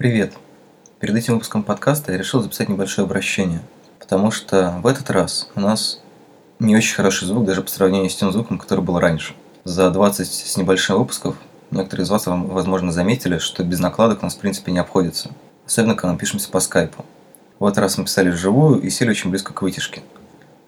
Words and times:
Привет! 0.00 0.32
Перед 0.98 1.14
этим 1.14 1.34
выпуском 1.34 1.62
подкаста 1.62 2.12
я 2.12 2.16
решил 2.16 2.40
записать 2.40 2.70
небольшое 2.70 3.04
обращение, 3.04 3.60
потому 3.98 4.30
что 4.30 4.80
в 4.82 4.86
этот 4.86 5.10
раз 5.10 5.50
у 5.54 5.60
нас 5.60 6.00
не 6.58 6.74
очень 6.74 6.94
хороший 6.94 7.26
звук 7.26 7.44
даже 7.44 7.60
по 7.60 7.68
сравнению 7.68 8.08
с 8.08 8.16
тем 8.16 8.32
звуком, 8.32 8.56
который 8.56 8.82
был 8.82 8.98
раньше. 8.98 9.34
За 9.64 9.90
20 9.90 10.26
с 10.26 10.56
небольшим 10.56 10.96
выпусков 10.96 11.36
некоторые 11.70 12.04
из 12.04 12.08
вас, 12.08 12.22
возможно, 12.24 12.92
заметили, 12.92 13.36
что 13.36 13.62
без 13.62 13.78
накладок 13.78 14.22
у 14.22 14.24
нас 14.24 14.36
в 14.36 14.38
принципе 14.38 14.72
не 14.72 14.78
обходится. 14.78 15.32
Особенно, 15.66 15.94
когда 15.94 16.14
мы 16.14 16.18
пишемся 16.18 16.48
по 16.48 16.60
скайпу. 16.60 17.04
В 17.58 17.66
этот 17.66 17.80
раз 17.80 17.98
мы 17.98 18.04
писали 18.04 18.30
вживую 18.30 18.80
и 18.80 18.88
сели 18.88 19.10
очень 19.10 19.28
близко 19.28 19.52
к 19.52 19.60
вытяжке. 19.60 20.00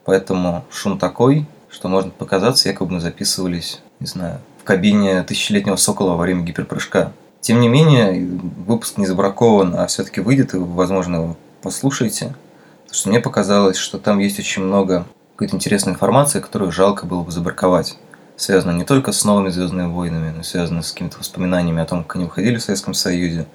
Поэтому 0.04 0.62
шум 0.70 0.98
такой, 0.98 1.46
что 1.70 1.88
можно 1.88 2.10
показаться, 2.10 2.68
якобы 2.68 2.92
мы 2.92 3.00
записывались, 3.00 3.80
не 3.98 4.08
знаю, 4.08 4.40
в 4.60 4.64
кабине 4.64 5.22
тысячелетнего 5.22 5.76
сокола 5.76 6.16
во 6.16 6.22
время 6.24 6.42
гиперпрыжка. 6.42 7.14
Тем 7.42 7.58
не 7.60 7.68
менее, 7.68 8.24
выпуск 8.66 8.98
не 8.98 9.06
забракован, 9.06 9.74
а 9.74 9.88
все-таки 9.88 10.20
выйдет, 10.20 10.54
и 10.54 10.58
возможно, 10.58 11.16
его 11.16 11.36
послушаете. 11.60 12.36
Потому 12.84 12.94
что 12.94 13.08
мне 13.08 13.18
показалось, 13.18 13.76
что 13.76 13.98
там 13.98 14.20
есть 14.20 14.38
очень 14.38 14.62
много 14.62 15.06
какой-то 15.34 15.56
интересной 15.56 15.94
информации, 15.94 16.38
которую 16.38 16.70
жалко 16.70 17.04
было 17.04 17.24
бы 17.24 17.32
забраковать. 17.32 17.98
Связано 18.36 18.70
не 18.70 18.84
только 18.84 19.10
с 19.10 19.24
новыми 19.24 19.48
Звездными 19.48 19.92
войнами, 19.92 20.32
но 20.36 20.44
связано 20.44 20.82
с 20.82 20.92
какими-то 20.92 21.18
воспоминаниями 21.18 21.82
о 21.82 21.84
том, 21.84 22.04
как 22.04 22.14
они 22.14 22.26
выходили 22.26 22.58
в 22.58 22.62
Советском 22.62 22.94
Союзе, 22.94 23.46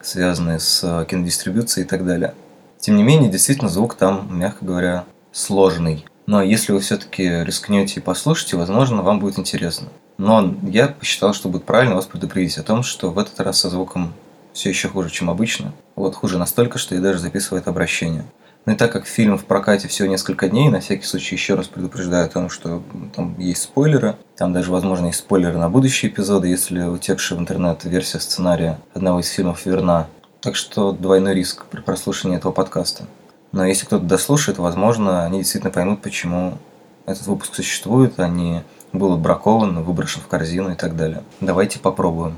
связанные 0.00 0.60
с 0.60 0.80
э, 0.84 1.04
кинодистрибуцией 1.08 1.84
и 1.84 1.88
так 1.88 2.06
далее. 2.06 2.34
Тем 2.78 2.96
не 2.96 3.02
менее, 3.02 3.28
действительно, 3.28 3.68
звук 3.68 3.94
там, 3.94 4.28
мягко 4.30 4.64
говоря, 4.64 5.04
сложный. 5.32 6.04
Но 6.26 6.42
если 6.42 6.72
вы 6.72 6.78
все-таки 6.78 7.24
рискнете 7.44 7.98
и 7.98 8.02
послушаете, 8.02 8.56
возможно, 8.56 9.02
вам 9.02 9.18
будет 9.18 9.36
интересно. 9.40 9.88
Но 10.18 10.54
я 10.62 10.88
посчитал, 10.88 11.34
что 11.34 11.48
будет 11.48 11.64
правильно 11.64 11.94
вас 11.94 12.06
предупредить 12.06 12.58
о 12.58 12.62
том, 12.62 12.82
что 12.82 13.10
в 13.10 13.18
этот 13.18 13.38
раз 13.40 13.60
со 13.60 13.70
звуком 13.70 14.12
все 14.52 14.68
еще 14.68 14.88
хуже, 14.88 15.10
чем 15.10 15.30
обычно. 15.30 15.72
Вот 15.96 16.14
хуже 16.14 16.38
настолько, 16.38 16.78
что 16.78 16.94
я 16.94 17.00
даже 17.00 17.18
записываю 17.18 17.60
это 17.60 17.70
обращение. 17.70 18.24
Ну 18.64 18.74
и 18.74 18.76
так 18.76 18.92
как 18.92 19.06
фильм 19.06 19.38
в 19.38 19.44
прокате 19.44 19.88
всего 19.88 20.06
несколько 20.06 20.48
дней, 20.48 20.68
на 20.68 20.78
всякий 20.78 21.04
случай 21.04 21.34
еще 21.34 21.54
раз 21.54 21.66
предупреждаю 21.66 22.26
о 22.26 22.28
том, 22.28 22.48
что 22.48 22.82
там 23.14 23.36
есть 23.38 23.62
спойлеры. 23.62 24.16
Там 24.36 24.52
даже, 24.52 24.70
возможно, 24.70 25.06
есть 25.06 25.18
спойлеры 25.18 25.58
на 25.58 25.68
будущие 25.68 26.12
эпизоды, 26.12 26.46
если 26.46 26.82
утекшая 26.84 27.38
в 27.38 27.42
интернет 27.42 27.82
версия 27.84 28.20
сценария 28.20 28.78
одного 28.94 29.18
из 29.20 29.28
фильмов 29.28 29.66
верна. 29.66 30.06
Так 30.40 30.54
что 30.54 30.92
двойной 30.92 31.34
риск 31.34 31.64
при 31.66 31.80
прослушивании 31.80 32.38
этого 32.38 32.52
подкаста. 32.52 33.06
Но 33.50 33.66
если 33.66 33.84
кто-то 33.84 34.04
дослушает, 34.04 34.58
возможно, 34.58 35.24
они 35.24 35.38
действительно 35.38 35.72
поймут, 35.72 36.00
почему 36.00 36.58
этот 37.04 37.26
выпуск 37.26 37.54
существует, 37.54 38.18
а 38.20 38.28
не 38.28 38.62
был 38.92 39.14
отбракован, 39.14 39.82
выброшен 39.82 40.22
в 40.22 40.28
корзину 40.28 40.72
и 40.72 40.74
так 40.74 40.96
далее. 40.96 41.22
Давайте 41.40 41.78
попробуем. 41.78 42.36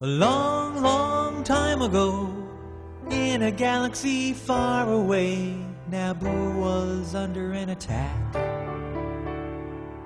Long, 0.00 0.82
long 0.82 1.42
time 1.42 1.80
ago, 1.80 2.28
in 3.10 3.42
a 3.42 3.50
galaxy 3.50 4.34
far 4.34 4.92
away, 4.92 5.56
Naboo 5.90 6.58
was 6.58 7.14
under 7.14 7.52
an 7.52 7.70
attack. 7.70 8.56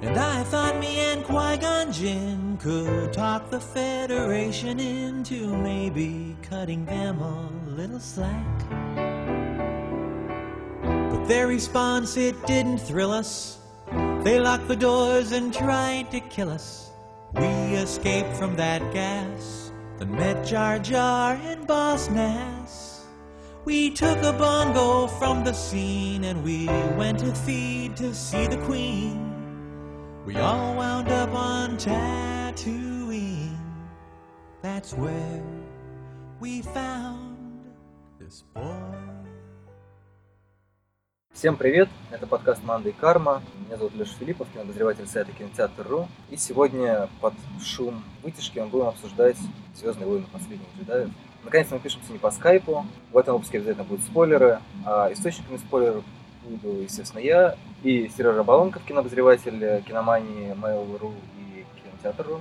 And 0.02 0.16
I 0.16 0.42
thought 0.44 0.78
me 0.78 1.00
and 1.12 1.22
Qui-Gon 1.24 1.92
Jinn 1.92 2.56
could 2.58 3.12
talk 3.12 3.50
the 3.50 3.60
Federation 3.60 4.80
into 4.80 5.54
maybe 5.56 6.36
cutting 6.40 6.86
them 6.86 7.20
a 7.20 7.50
little 7.66 8.00
slack. 8.00 8.46
But 11.10 11.26
their 11.26 11.48
response, 11.48 12.16
it 12.16 12.34
didn't 12.46 12.78
thrill 12.78 13.10
us. 13.10 13.59
They 14.24 14.38
locked 14.38 14.68
the 14.68 14.76
doors 14.76 15.32
and 15.32 15.52
tried 15.52 16.10
to 16.10 16.20
kill 16.20 16.50
us. 16.50 16.90
We 17.34 17.46
escaped 17.74 18.36
from 18.36 18.56
that 18.56 18.82
gas, 18.92 19.72
then 19.98 20.12
met 20.12 20.44
Jar 20.44 20.78
Jar 20.78 21.34
and 21.42 21.66
Boss 21.66 22.10
Nass. 22.10 23.06
We 23.64 23.90
took 23.90 24.18
a 24.22 24.32
bongo 24.32 25.06
from 25.06 25.44
the 25.44 25.52
scene 25.52 26.24
and 26.24 26.42
we 26.42 26.66
went 26.96 27.20
to 27.20 27.34
feed 27.34 27.96
to 27.96 28.14
see 28.14 28.46
the 28.46 28.56
Queen. 28.58 29.30
We 30.24 30.36
all 30.36 30.74
wound 30.74 31.08
up 31.08 31.32
on 31.34 31.76
Tatooine. 31.76 33.58
That's 34.62 34.92
where 34.94 35.42
we 36.40 36.62
found 36.62 37.64
this 38.18 38.42
boy. 38.54 38.99
Всем 41.32 41.56
привет! 41.56 41.88
Это 42.10 42.26
подкаст 42.26 42.62
«Манда 42.64 42.90
и 42.90 42.92
карма». 42.92 43.40
Меня 43.66 43.78
зовут 43.78 43.94
Леша 43.94 44.12
Филиппов, 44.18 44.48
кинообозреватель 44.52 45.06
сайта 45.06 45.32
кинотеатр.ру. 45.32 46.06
И 46.28 46.36
сегодня 46.36 47.08
под 47.20 47.32
шум 47.64 48.02
вытяжки 48.22 48.58
мы 48.58 48.66
будем 48.66 48.88
обсуждать 48.88 49.36
«Звездные 49.74 50.06
войны. 50.06 50.26
Последних 50.30 50.66
джедаев». 50.76 51.08
Наконец-то 51.44 51.76
мы 51.76 51.80
пишемся 51.80 52.12
не 52.12 52.18
по 52.18 52.30
скайпу. 52.30 52.84
В 53.12 53.16
этом 53.16 53.34
выпуске 53.34 53.56
обязательно 53.58 53.84
будут 53.84 54.04
спойлеры. 54.04 54.58
А 54.84 55.10
источниками 55.12 55.56
спойлеров 55.56 56.04
буду, 56.44 56.82
естественно, 56.82 57.20
я 57.20 57.56
и 57.82 58.10
Сережа 58.14 58.44
Балонков, 58.44 58.82
кинообозреватель 58.84 59.82
киномании 59.84 60.54
Mail.ru 60.54 61.14
и 61.38 61.64
кинотеатр.ру. 61.80 62.40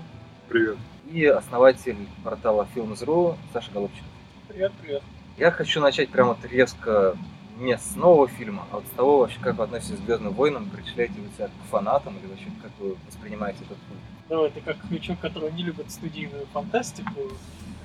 Привет. 0.49 0.77
И 1.05 1.25
основатель 1.25 1.97
портала 2.23 2.67
Films.ru 2.75 3.37
Саша 3.53 3.71
Голубчик. 3.71 4.03
Привет, 4.49 4.73
привет. 4.81 5.03
Я 5.37 5.51
хочу 5.51 5.79
начать 5.79 6.09
прямо 6.09 6.29
вот 6.33 6.51
резко 6.51 7.15
не 7.59 7.77
с 7.77 7.95
нового 7.95 8.27
фильма, 8.27 8.65
а 8.71 8.77
вот 8.77 8.85
с 8.85 8.95
того 8.95 9.19
вообще, 9.19 9.37
как 9.41 9.57
вы 9.57 9.65
относитесь 9.65 9.99
к 9.99 10.05
Звездным 10.05 10.33
войнам, 10.33 10.69
причисляете 10.69 11.13
вы 11.19 11.27
себя 11.35 11.47
к 11.47 11.69
фанатам 11.69 12.17
или 12.17 12.27
вообще 12.27 12.47
как 12.61 12.71
вы 12.79 12.95
воспринимаете 13.05 13.59
этот 13.65 13.77
фильм? 13.87 13.99
Давай, 14.29 14.51
ты 14.51 14.61
как 14.61 14.77
человек, 15.01 15.19
который 15.19 15.51
не 15.51 15.63
любит 15.63 15.91
студийную 15.91 16.45
фантастику, 16.53 17.31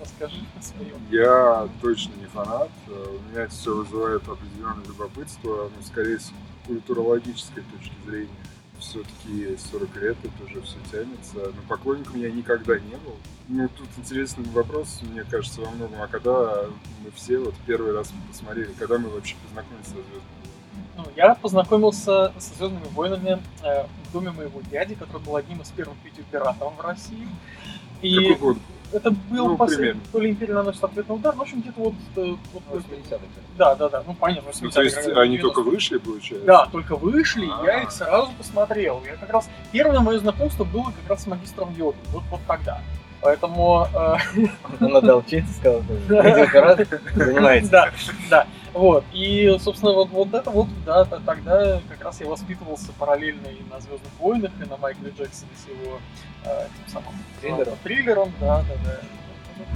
расскажи 0.01 0.41
о 0.59 0.63
своем. 0.63 0.97
Я 1.11 1.69
точно 1.81 2.13
не 2.21 2.27
фанат. 2.27 2.71
У 2.87 3.31
меня 3.31 3.43
это 3.43 3.53
все 3.53 3.75
вызывает 3.75 4.29
определенное 4.29 4.85
любопытство, 4.87 5.71
но 5.75 5.83
скорее 5.83 6.19
с 6.19 6.33
культурологической 6.67 7.63
точки 7.63 7.95
зрения 8.07 8.29
все-таки 8.79 9.57
40 9.71 9.97
лет 9.97 10.17
это 10.23 10.45
уже 10.45 10.61
все 10.63 10.77
тянется. 10.91 11.37
Но 11.37 11.63
поклонником 11.69 12.21
я 12.21 12.31
никогда 12.31 12.79
не 12.79 12.97
был. 12.97 13.17
Ну, 13.49 13.69
тут 13.69 13.89
интересный 13.99 14.45
вопрос, 14.53 15.01
мне 15.03 15.25
кажется, 15.25 15.61
во 15.61 15.71
многом. 15.71 16.01
А 16.01 16.07
когда 16.07 16.67
мы 17.03 17.11
все 17.15 17.39
вот 17.39 17.55
первый 17.67 17.93
раз 17.93 18.13
посмотрели, 18.29 18.73
когда 18.79 18.99
мы 18.99 19.11
вообще 19.11 19.37
познакомились 19.47 19.87
со 19.87 19.93
«Звездными 19.93 20.15
войнами»? 20.15 20.97
Ну, 20.97 21.05
я 21.17 21.35
познакомился 21.35 22.33
со 22.39 22.55
«Звездными 22.55 22.89
войнами» 22.95 23.43
э, 23.63 23.87
в 23.87 24.13
доме 24.13 24.31
моего 24.31 24.61
дяди, 24.63 24.95
который 24.95 25.23
был 25.23 25.37
одним 25.37 25.61
из 25.61 25.69
первых 25.71 25.97
видеооператоров 26.05 26.77
в 26.77 26.81
России. 26.81 27.29
И 28.01 28.17
Какой 28.17 28.55
год? 28.55 28.59
Это 28.93 29.11
был 29.11 29.49
ну, 29.49 29.57
последний, 29.57 30.01
то 30.13 30.21
ли 30.21 30.31
империя 30.31 30.55
наносит 30.55 30.85
ответный 30.85 31.17
удар, 31.17 31.35
в 31.35 31.41
общем, 31.41 31.61
где-то 31.61 31.81
вот... 31.81 31.95
Э, 32.17 32.37
вот 32.53 32.63
80 32.69 33.21
Да, 33.59 33.75
да, 33.75 33.89
да, 33.89 34.05
ну 34.07 34.15
понятно, 34.15 34.51
80 34.51 34.63
Ну, 34.63 34.71
то 34.71 34.83
есть 34.83 35.09
они 35.09 35.39
только 35.39 35.63
вышли, 35.63 35.99
получается? 35.99 36.47
Да, 36.47 36.67
только 36.67 36.97
вышли, 36.97 37.47
А-а-а. 37.47 37.67
я 37.67 37.83
их 37.83 37.91
сразу 37.91 38.31
посмотрел. 38.39 39.03
Я 39.05 39.17
как 39.17 39.31
раз... 39.31 39.51
Первое 39.73 40.01
мое 40.01 40.19
знакомство 40.19 40.65
было 40.65 40.85
как 40.85 41.11
раз 41.11 41.25
с 41.25 41.27
магистром 41.27 41.75
Йоды, 41.75 41.99
вот, 42.13 42.23
вот 42.31 42.41
тогда. 42.47 42.81
Поэтому... 43.25 43.89
Э... 43.95 44.17
Он 44.81 44.93
надо 44.93 45.17
учиться, 45.17 45.53
сказал, 45.55 45.83
занимается. 47.15 47.71
Да, 47.71 47.91
да. 48.29 48.47
Вот. 48.75 49.03
И, 49.15 49.57
собственно, 49.61 49.95
вот, 49.95 50.11
вот 50.11 50.35
это 50.35 50.51
вот, 50.51 50.69
да, 50.85 51.07
тогда 51.07 51.81
как 51.89 52.05
раз 52.05 52.21
я 52.21 52.27
воспитывался 52.27 52.93
параллельно 52.99 53.47
и 53.47 53.63
на 53.73 53.81
Звездных 53.81 54.13
войнах, 54.19 54.53
и 54.63 54.69
на 54.69 54.77
Майкле 54.77 55.11
Джексоне 55.11 55.53
с 55.57 55.69
его 55.69 56.01
э, 56.45 56.67
тем 56.77 56.89
самым 56.89 57.15
триллером. 57.41 57.75
триллером, 57.83 58.33
да, 58.41 58.63
да, 58.69 58.75
да. 58.85 59.01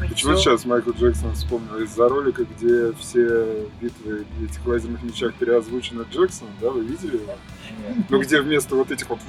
Почему 0.08 0.34
все... 0.34 0.42
сейчас 0.42 0.64
Майкл 0.66 0.90
Джексон 0.90 1.32
вспомнил 1.32 1.78
из-за 1.78 2.06
ролика, 2.06 2.44
где 2.44 2.92
все 2.94 3.66
битвы 3.80 4.26
этих 4.44 4.66
лазерных 4.66 5.02
мечах 5.04 5.32
переозвучены 5.34 6.04
Джексоном, 6.10 6.52
да, 6.60 6.68
вы 6.70 6.84
видели 6.84 7.16
его? 7.16 7.32
Ну, 8.10 8.20
где 8.20 8.42
вместо 8.42 8.74
вот 8.74 8.90
этих 8.90 9.08
вот 9.08 9.20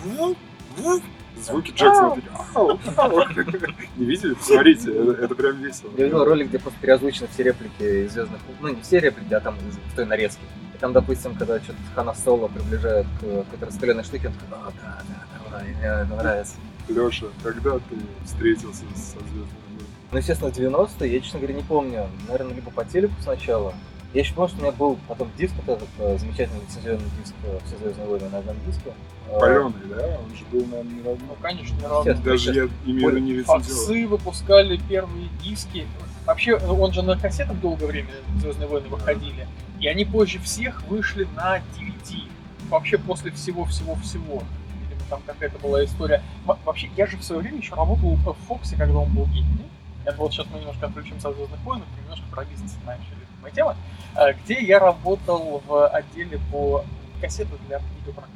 звуки 1.37 1.71
Джексона 1.71 2.15
Не 3.95 4.05
видели? 4.05 4.33
Посмотрите, 4.33 4.91
это, 4.91 5.35
прям 5.35 5.57
весело. 5.57 5.91
Я 5.97 6.05
видел 6.05 6.23
ролик, 6.23 6.49
где 6.49 6.59
просто 6.59 6.79
переозвучены 6.79 7.27
все 7.33 7.43
реплики 7.43 8.05
из 8.05 8.13
Звездных 8.13 8.39
Ну, 8.61 8.69
не 8.69 8.81
все 8.81 8.99
реплики, 8.99 9.33
а 9.33 9.39
там 9.39 9.55
в 9.57 9.95
той 9.95 10.05
нарезке. 10.05 10.41
И 10.75 10.77
там, 10.77 10.93
допустим, 10.93 11.35
когда 11.35 11.59
что-то 11.59 11.79
Хана 11.95 12.13
Соло 12.13 12.47
приближает 12.47 13.05
к 13.19 13.21
какой-то 13.21 13.65
раскаленной 13.65 14.03
штуке, 14.03 14.27
он 14.27 14.33
такой, 14.33 14.67
о, 14.67 14.71
да, 14.81 15.01
да, 15.07 15.49
давай, 15.49 15.73
мне 15.73 15.85
это 15.85 16.15
нравится. 16.15 16.55
Леша, 16.87 17.27
когда 17.43 17.77
ты 17.77 17.95
встретился 18.25 18.83
со 18.95 19.19
Звездными 19.19 19.83
Ну, 20.11 20.17
естественно, 20.17 20.51
в 20.51 20.57
90-е, 20.57 21.13
я, 21.13 21.19
честно 21.21 21.39
говоря, 21.39 21.55
не 21.55 21.63
помню. 21.63 22.07
Наверное, 22.27 22.55
либо 22.55 22.71
по 22.71 22.83
телеку 22.83 23.13
сначала, 23.21 23.73
я 24.13 24.21
еще 24.21 24.33
помню, 24.33 24.49
что 24.49 24.57
у 24.57 24.61
меня 24.61 24.71
был 24.71 24.97
потом 25.07 25.29
диск, 25.37 25.53
вот 25.65 25.77
этот 25.77 25.89
э, 25.99 26.17
замечательный 26.17 26.61
лицензионный 26.61 27.09
диск 27.21 27.35
э, 27.43 27.59
«Все 27.65 27.77
звездные 27.77 28.07
войны» 28.07 28.29
на 28.29 28.39
одном 28.39 28.55
диске. 28.65 28.91
Паленый, 29.39 29.73
да? 29.87 30.17
Он 30.17 30.35
же 30.35 30.45
был, 30.51 30.65
наверное, 30.65 30.93
не 30.93 31.01
родной. 31.03 31.27
Ну, 31.27 31.35
конечно, 31.39 31.75
не 31.75 31.85
родной. 31.85 32.15
Даже 32.15 32.53
я 32.53 32.69
имею 32.85 33.09
в 33.09 33.13
виду 33.13 33.17
не 33.19 33.33
лицензионный. 33.33 33.63
Фоксы 33.63 34.07
выпускали 34.07 34.79
первые 34.89 35.29
диски. 35.43 35.85
Вообще, 36.25 36.55
он 36.55 36.91
же 36.91 37.03
на 37.03 37.19
кассетах 37.19 37.59
долгое 37.59 37.85
время 37.85 38.09
«Звездные 38.37 38.67
войны» 38.67 38.87
выходили. 38.87 39.47
И 39.79 39.87
они 39.87 40.05
позже 40.05 40.39
всех 40.39 40.81
вышли 40.87 41.27
на 41.35 41.57
DVD. 41.57 42.27
Вообще 42.69 42.97
после 42.97 43.29
всего-всего-всего. 43.31 44.41
Видимо, 44.81 45.01
там 45.09 45.21
какая-то 45.25 45.59
была 45.59 45.85
история. 45.85 46.23
Вообще, 46.45 46.89
я 46.97 47.05
же 47.05 47.17
в 47.17 47.23
свое 47.23 47.41
время 47.41 47.57
еще 47.59 47.75
работал 47.75 48.15
в 48.15 48.33
Фоксе, 48.47 48.75
когда 48.75 48.97
он 48.97 49.13
был 49.13 49.27
гений. 49.27 49.69
это 50.03 50.17
вот 50.17 50.33
сейчас 50.33 50.47
мы 50.51 50.59
немножко 50.59 50.87
отключимся 50.87 51.29
от 51.29 51.35
«Звездных 51.35 51.59
войн», 51.61 51.83
немножко 52.01 52.25
про 52.31 52.43
бизнес, 52.45 52.71
знаешь, 52.83 53.01
любимая 53.39 53.51
тема, 53.51 53.71
э, 53.71 53.98
где 54.43 54.61
я 54.61 54.79
работал 54.79 55.61
в 55.65 55.87
отделе 55.87 56.39
по 56.51 56.85
кассетам 57.21 57.57
для 57.67 57.81
видеопроката. 57.99 58.33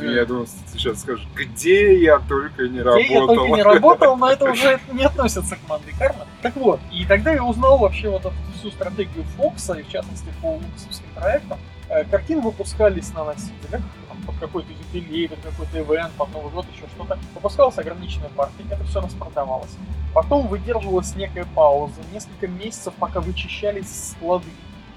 Я 0.00 0.24
думал, 0.24 0.46
ты 0.46 0.78
сейчас 0.78 1.00
скажешь, 1.00 1.26
где 1.34 2.02
я 2.02 2.18
только 2.18 2.62
не 2.62 2.80
Где 2.80 2.82
работал. 2.82 3.04
я 3.10 3.26
только 3.26 3.56
не 3.56 3.62
работал, 3.62 4.16
но 4.16 4.30
это 4.30 4.50
уже 4.50 4.80
не 4.90 5.04
относится 5.04 5.56
к 5.56 5.68
Манды 5.68 5.92
Карма. 5.98 6.26
Так 6.40 6.56
вот, 6.56 6.80
и 6.90 7.04
тогда 7.04 7.32
я 7.32 7.44
узнал 7.44 7.76
вообще 7.76 8.08
вот 8.08 8.22
эту 8.22 8.34
всю 8.56 8.70
стратегию 8.70 9.24
Фокса, 9.36 9.74
и 9.74 9.82
в 9.82 9.88
частности 9.90 10.28
по 10.40 10.54
лукасовским 10.54 11.08
проектам. 11.14 11.58
Э, 11.90 12.04
Картины 12.04 12.40
выпускались 12.40 13.12
на 13.12 13.24
носителях, 13.24 13.82
под 14.26 14.36
какой-то 14.38 14.68
юбилей, 14.72 15.28
под 15.28 15.40
какой-то 15.40 15.80
ивент, 15.80 16.12
под 16.12 16.32
Новый 16.32 16.52
год, 16.52 16.64
еще 16.72 16.86
что-то. 16.94 17.18
Выпускалась 17.34 17.76
ограниченная 17.76 18.30
партия, 18.30 18.64
это 18.70 18.82
все 18.84 19.00
распродавалось. 19.00 19.76
Потом 20.14 20.46
выдерживалась 20.46 21.14
некая 21.16 21.46
пауза, 21.54 22.00
несколько 22.12 22.46
месяцев, 22.46 22.94
пока 22.98 23.20
вычищались 23.20 24.12
склады, 24.12 24.48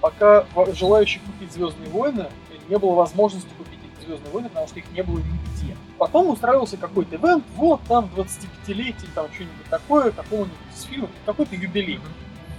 пока 0.06 0.46
желающих 0.74 1.20
купить 1.24 1.52
Звездные 1.52 1.90
войны 1.90 2.28
не 2.70 2.78
было 2.78 2.94
возможности 2.94 3.50
купить 3.58 3.80
эти 3.80 4.06
Звездные 4.06 4.32
войны, 4.32 4.50
потому 4.50 4.68
что 4.68 4.78
их 4.78 4.92
не 4.92 5.02
было 5.02 5.18
нигде. 5.18 5.76
Потом 5.98 6.30
устраивался 6.30 6.78
какой-то 6.78 7.16
ивент, 7.16 7.44
вот 7.56 7.82
там 7.88 8.08
25-летие, 8.16 9.08
там 9.16 9.34
что-нибудь 9.34 9.66
такое, 9.72 10.12
какого-нибудь 10.12 10.58
из 10.76 10.84
фильмов, 10.84 11.10
какой-то 11.26 11.56
юбилей. 11.56 12.00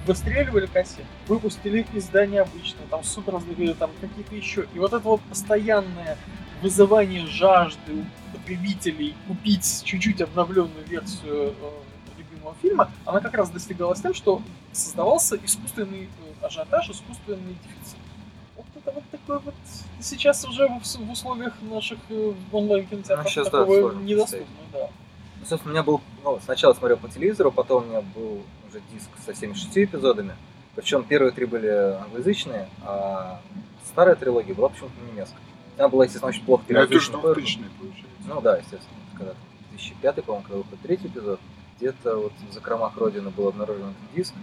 Выстреливали 0.09 0.67
кассеты, 0.67 1.05
выпустили 1.29 1.87
издания 1.95 2.41
обычные, 2.41 2.87
там 2.91 3.05
супер 3.05 3.41
там 3.79 3.91
какие-то 4.01 4.35
еще. 4.35 4.67
И 4.75 4.81
вот 4.81 4.93
это 4.93 5.05
вот 5.05 5.21
постоянное 5.23 6.19
вызывание 6.63 7.27
жажды 7.27 7.93
у 7.93 8.37
потребителей 8.37 9.15
купить 9.29 9.83
чуть-чуть 9.85 10.21
обновленную 10.21 10.85
версию 10.89 11.55
э, 11.61 11.71
любимого 12.19 12.57
фильма, 12.61 12.91
она 13.05 13.21
как 13.21 13.35
раз 13.35 13.51
достигалась 13.51 14.01
тем, 14.01 14.15
что 14.15 14.43
создавался 14.73 15.37
искусственный 15.45 16.05
э, 16.05 16.26
ажиотаж, 16.43 16.91
искусственный 16.91 17.57
дефицит. 17.63 17.99
Вот 18.57 18.67
это 18.75 18.91
вот 18.93 19.05
такой 19.11 19.39
вот 19.41 19.55
сейчас 20.01 20.45
уже 20.45 20.69
в, 20.69 20.83
в 20.83 21.11
условиях 21.11 21.55
наших 21.63 21.99
э, 22.09 22.33
онлайн-кинотеатров 22.53 23.25
Ну, 23.25 23.31
сейчас, 23.31 23.45
да, 23.47 23.51
такого 23.61 23.81
сложно 23.81 24.01
недоступно, 24.01 24.47
да. 24.73 24.89
Ну, 25.41 25.47
Собственно, 25.47 25.73
у 25.73 25.75
меня 25.75 25.83
был, 25.83 26.01
ну, 26.25 26.41
сначала 26.45 26.75
смотрел 26.75 26.97
по 26.97 27.09
телевизору, 27.09 27.53
потом 27.53 27.85
у 27.85 27.87
меня 27.87 28.01
был 28.01 28.43
уже 28.69 28.81
диск 28.93 29.09
со 29.25 29.35
76 29.35 29.77
эпизодами. 29.79 30.35
Причем 30.75 31.05
первые 31.05 31.33
три 31.33 31.47
были 31.47 31.69
англоязычные, 31.69 32.69
а 32.83 33.41
старая 33.87 34.15
трилогия 34.15 34.55
была 34.55 34.69
почему-то 34.69 34.95
немецкая. 35.11 35.39
Она 35.79 35.89
была, 35.89 36.05
естественно, 36.05 36.31
очень 36.31 36.45
плохо 36.45 36.65
Ну, 36.69 36.79
это 36.79 37.01
же 37.01 37.11
переозвучена. 37.11 37.23
2000 37.35 37.71
получается. 37.79 38.29
Ну 38.29 38.41
да, 38.41 38.57
естественно. 38.57 39.01
Когда 39.17 39.35
2005, 39.71 40.25
по-моему, 40.25 40.43
когда 40.43 40.57
выходит 40.59 40.83
третий 40.83 41.07
эпизод, 41.09 41.41
где-то 41.79 42.17
вот 42.17 42.33
в 42.49 42.53
закромах 42.53 42.97
Родины 42.97 43.31
был 43.31 43.49
обнаружен 43.49 43.91
этот 43.91 44.15
диск. 44.15 44.35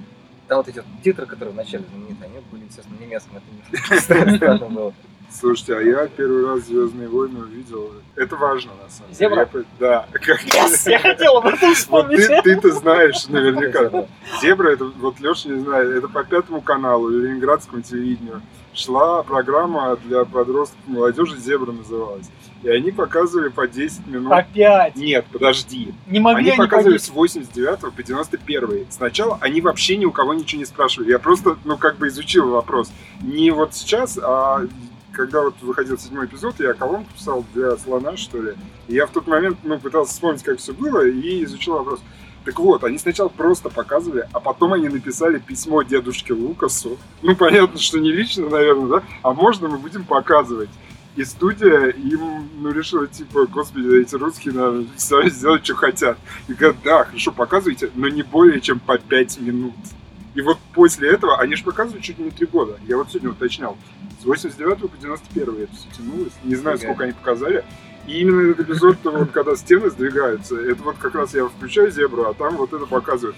Там 0.48 0.58
вот 0.58 0.68
эти 0.68 0.78
вот 0.78 0.86
титры, 1.04 1.26
которые 1.26 1.54
вначале 1.54 1.86
знамениты, 1.86 2.26
они 2.26 2.40
были, 2.52 2.66
естественно, 2.66 2.98
немецкими. 3.00 3.42
Это 3.72 4.26
не 4.26 4.36
странно 4.38 4.70
было. 4.70 4.94
Слушайте, 5.32 5.76
а 5.76 5.82
я 5.82 6.08
первый 6.08 6.46
раз 6.46 6.66
Звездные 6.66 7.08
войны 7.08 7.40
увидел. 7.40 7.92
Это 8.16 8.36
важно, 8.36 8.72
на 8.84 8.90
самом 8.90 9.12
деле. 9.14 9.30
Зебра? 9.30 9.50
Я 9.52 9.66
Да. 9.80 10.08
Как... 10.12 10.44
Yes, 10.46 10.90
я 10.90 11.00
хотел 11.00 11.38
об 11.38 11.48
этом 11.48 11.70
Вот 11.70 11.78
вспомнить. 11.78 12.28
ты, 12.28 12.42
ты-то 12.44 12.72
знаешь 12.72 13.28
наверняка. 13.28 14.08
Зебра, 14.42 14.70
это 14.70 14.86
вот 14.86 15.20
Леша 15.20 15.50
не 15.50 15.60
знает, 15.62 15.90
это 15.90 16.08
по 16.08 16.24
пятому 16.24 16.62
каналу, 16.62 17.10
ленинградскому 17.10 17.82
телевидению. 17.82 18.42
Шла 18.74 19.24
программа 19.24 19.96
для 19.98 20.24
подростков 20.26 20.80
молодежи, 20.86 21.38
Зебра 21.38 21.72
называлась. 21.72 22.30
И 22.64 22.70
они 22.70 22.92
показывали 22.92 23.50
по 23.50 23.68
10 23.68 24.08
минут. 24.08 24.32
Опять. 24.32 24.96
Нет, 24.96 25.26
подожди. 25.32 25.94
Не 26.08 26.20
могли 26.20 26.42
Они 26.42 26.52
они 26.52 26.58
показывали 26.58 26.98
с 26.98 27.10
89 27.10 27.94
по 27.94 28.04
91. 28.04 28.88
Сначала 28.90 29.38
они 29.42 29.60
вообще 29.60 29.98
ни 29.98 30.06
у 30.06 30.12
кого 30.12 30.34
ничего 30.34 30.60
не 30.60 30.66
спрашивали. 30.66 31.12
Я 31.12 31.20
просто, 31.20 31.58
ну, 31.66 31.78
как 31.78 31.98
бы 31.98 32.08
изучил 32.08 32.50
вопрос. 32.50 32.92
Не 33.22 33.52
вот 33.52 33.74
сейчас, 33.74 34.18
а 34.22 34.66
когда 35.12 35.44
вот 35.44 35.56
выходил 35.62 35.98
седьмой 35.98 36.26
эпизод, 36.26 36.60
я 36.60 36.74
колонку 36.74 37.12
писал 37.14 37.46
для 37.54 37.76
слона, 37.78 38.16
что 38.16 38.42
ли. 38.42 38.54
И 38.88 38.96
я 38.96 39.08
в 39.08 39.12
тот 39.12 39.28
момент, 39.28 39.58
ну, 39.64 39.78
пытался 39.78 40.14
вспомнить, 40.14 40.44
как 40.44 40.60
все 40.60 40.74
было, 40.74 41.06
и 41.06 41.44
изучил 41.44 41.74
вопрос. 41.74 42.00
Так 42.46 42.60
вот, 42.60 42.84
они 42.84 42.98
сначала 42.98 43.30
просто 43.30 43.70
показывали, 43.70 44.28
а 44.34 44.40
потом 44.40 44.74
они 44.74 44.90
написали 44.90 45.40
письмо 45.40 45.82
дедушке 45.84 46.34
Лукасу. 46.34 46.98
Ну, 47.22 47.36
понятно, 47.36 47.80
что 47.80 48.00
не 48.00 48.12
лично, 48.12 48.50
наверное, 48.50 48.88
да? 48.88 49.04
А 49.22 49.34
можно 49.34 49.70
мы 49.70 49.78
будем 49.78 50.04
показывать. 50.04 50.70
И 51.16 51.24
студия 51.26 51.90
им, 51.90 52.50
ну, 52.58 52.72
решила, 52.72 53.06
типа, 53.06 53.46
господи, 53.46 54.02
эти 54.02 54.16
русские, 54.16 54.88
сами 54.98 55.30
сделать, 55.30 55.64
что 55.64 55.76
хотят. 55.76 56.18
И 56.48 56.54
говорят, 56.54 56.78
да, 56.84 57.04
хорошо, 57.04 57.32
показывайте, 57.32 57.92
но 57.94 58.08
не 58.08 58.24
более 58.24 58.60
чем 58.62 58.80
по 58.80 58.98
5 58.98 59.40
минут. 59.42 59.76
И 60.34 60.42
вот 60.42 60.58
после 60.74 61.12
этого, 61.12 61.40
они 61.40 61.56
же 61.56 61.64
показывают 61.64 62.04
чуть 62.04 62.18
ли 62.18 62.26
не 62.26 62.32
3 62.32 62.48
года. 62.48 62.80
Я 62.88 62.98
вот 62.98 63.10
сегодня 63.10 63.30
уточнял. 63.30 63.78
С 64.22 64.26
89 64.26 64.90
по 64.90 64.98
91 64.98 65.64
это 65.64 65.76
все 65.76 65.88
тянулось. 65.96 66.34
Не 66.44 66.56
знаю, 66.56 66.78
Фига. 66.78 66.88
сколько 66.88 67.04
они 67.04 67.14
показали. 67.14 67.64
И 68.08 68.20
именно 68.20 68.52
этот 68.52 68.68
эпизод, 68.68 68.98
вот, 69.04 69.32
когда 69.32 69.56
стены 69.56 69.90
сдвигаются, 69.90 70.60
это 70.60 70.82
вот 70.82 70.98
как 70.98 71.14
раз 71.16 71.36
я 71.36 71.46
включаю 71.46 71.92
зебру, 71.92 72.24
а 72.24 72.34
там 72.34 72.58
вот 72.58 72.74
это 72.74 72.86
показывают. 72.86 73.36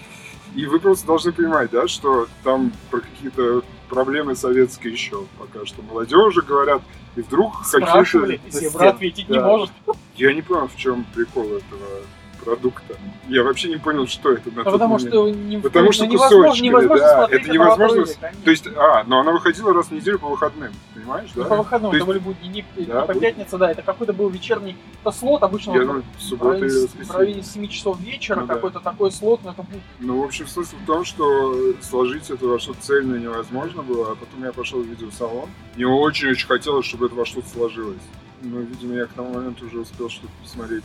И 0.56 0.64
вы 0.64 0.80
просто 0.80 1.06
должны 1.06 1.32
понимать, 1.32 1.70
да, 1.70 1.86
что 1.86 2.28
там 2.42 2.72
про 2.90 3.00
какие-то 3.00 3.62
проблемы 3.90 4.34
советские 4.34 4.94
еще 4.94 5.26
пока 5.38 5.66
что 5.66 5.82
молодежи 5.82 6.40
говорят, 6.40 6.82
и 7.14 7.20
вдруг 7.20 7.64
Спрашивали, 7.64 8.38
какие-то... 8.38 8.58
и 8.58 8.60
Зебра 8.62 8.88
ответить 8.88 9.28
не 9.28 9.36
Да. 9.38 9.46
может. 9.46 9.70
Я 10.16 10.32
не 10.32 10.40
понял, 10.40 10.68
в 10.68 10.76
чем 10.76 11.04
прикол 11.14 11.44
этого 11.44 12.02
продукта. 12.50 12.94
Я 13.28 13.42
вообще 13.42 13.68
не 13.68 13.76
понял, 13.76 14.06
что 14.06 14.30
это 14.32 14.50
на 14.50 14.58
Ну, 14.62 14.64
потому 14.64 14.94
момент. 14.94 15.10
что, 15.12 15.30
не, 15.30 15.58
Потому 15.58 15.86
ну, 15.86 15.92
что 15.92 16.06
невозможно, 16.06 16.42
кусочками, 16.44 16.66
невозможно 16.68 17.06
да, 17.06 17.26
это 17.28 17.50
невозможно 17.50 18.02
отрыве, 18.02 18.34
То 18.44 18.50
есть, 18.52 18.66
а, 18.76 19.04
но 19.04 19.18
она 19.20 19.32
выходила 19.32 19.74
раз 19.74 19.86
в 19.88 19.90
неделю 19.90 20.18
по 20.20 20.28
выходным, 20.28 20.72
понимаешь, 20.94 21.30
Ну, 21.34 21.42
да? 21.42 21.48
по 21.48 21.56
выходным, 21.56 21.90
То 21.90 21.96
это 21.96 22.04
есть- 22.04 22.06
были 22.06 22.18
будни, 22.20 22.48
не, 22.48 22.84
Да, 22.86 23.02
по 23.02 23.14
пятнице, 23.14 23.58
да, 23.58 23.70
это 23.72 23.82
какой-то 23.82 24.12
был 24.12 24.28
вечерний 24.28 24.76
это 25.02 25.10
слот, 25.10 25.42
обычно 25.42 25.72
Я 25.72 25.82
в 25.82 26.02
суббота 26.20 26.58
в 26.58 26.60
районе 26.62 26.82
воскресенье. 26.84 27.42
7 27.42 27.66
часов 27.68 28.00
вечера, 28.00 28.40
Ну 28.42 28.46
да. 28.46 28.54
какой-то 28.54 28.78
такой 28.78 29.10
слот, 29.10 29.40
но 29.44 29.50
это 29.50 29.66
Ну, 29.98 30.20
в 30.22 30.24
общем, 30.24 30.46
смысл 30.46 30.76
в 30.80 30.86
том, 30.86 31.04
что 31.04 31.74
сложить 31.82 32.30
это 32.30 32.46
во 32.46 32.60
что-то 32.60 32.80
цельное 32.80 33.18
невозможно 33.18 33.82
было, 33.82 34.12
а 34.12 34.14
потом 34.14 34.44
я 34.44 34.52
пошел 34.52 34.80
в 34.80 34.86
видеосалон. 34.86 35.48
Мне 35.74 35.88
очень-очень 35.88 36.46
хотелось, 36.46 36.86
чтобы 36.86 37.06
это 37.06 37.16
во 37.16 37.26
что-то 37.26 37.48
сложилось. 37.48 38.02
Но, 38.42 38.60
видимо, 38.60 38.94
я 38.94 39.06
к 39.06 39.12
тому 39.14 39.34
моменту 39.34 39.66
уже 39.66 39.80
успел 39.80 40.08
что-то 40.10 40.28
посмотреть 40.42 40.84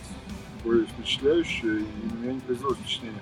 более 0.64 0.86
впечатляющее, 0.86 1.80
и 1.80 2.14
у 2.14 2.16
меня 2.18 2.34
не 2.34 2.40
произвело 2.40 2.74
впечатления. 2.74 3.18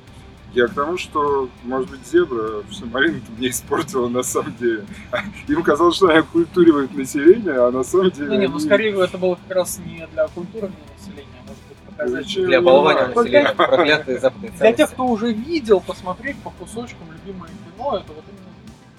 Я 0.52 0.66
к 0.66 0.75
тому, 0.75 0.98
что, 0.98 1.48
может 1.62 1.90
быть, 1.90 2.04
зебра 2.06 2.62
всю 2.70 2.87
малину 2.87 3.20
мне 3.38 3.50
испортила 3.50 4.08
на 4.08 4.22
самом 4.22 4.56
деле. 4.56 4.84
Им 5.48 5.62
казалось, 5.62 5.96
что 5.96 6.08
она 6.08 6.22
культуривает 6.22 6.92
население, 6.94 7.54
а 7.54 7.70
на 7.70 7.85
самом 7.85 8.11
деле... 8.11 8.28
Ну, 8.28 8.35
не, 8.35 8.47
ну 8.49 8.56
они- 8.56 8.64
скорее 8.64 9.00
это 9.04 9.16
было 9.16 9.38
как 9.47 9.56
раз 9.56 9.78
не 9.78 10.06
для 10.12 10.26
культуры 10.28 10.70
населения, 10.99 11.28
а 11.38 11.49
может 11.49 11.62
быть 11.68 11.76
показать. 11.78 12.25
Зачем? 12.25 12.47
Для 12.47 12.61
Только- 12.62 13.09
населения 13.14 13.54
проклятые 13.54 14.18
западные 14.18 14.52
Для 14.59 14.73
тех, 14.73 14.90
кто 14.90 15.06
уже 15.06 15.32
видел, 15.32 15.80
посмотреть 15.80 16.37
по 16.38 16.50
кусочкам 16.50 17.06
любимое 17.12 17.50
кино, 17.50 17.97
это 17.99 18.12
вот 18.12 18.25
именно... 18.28 18.39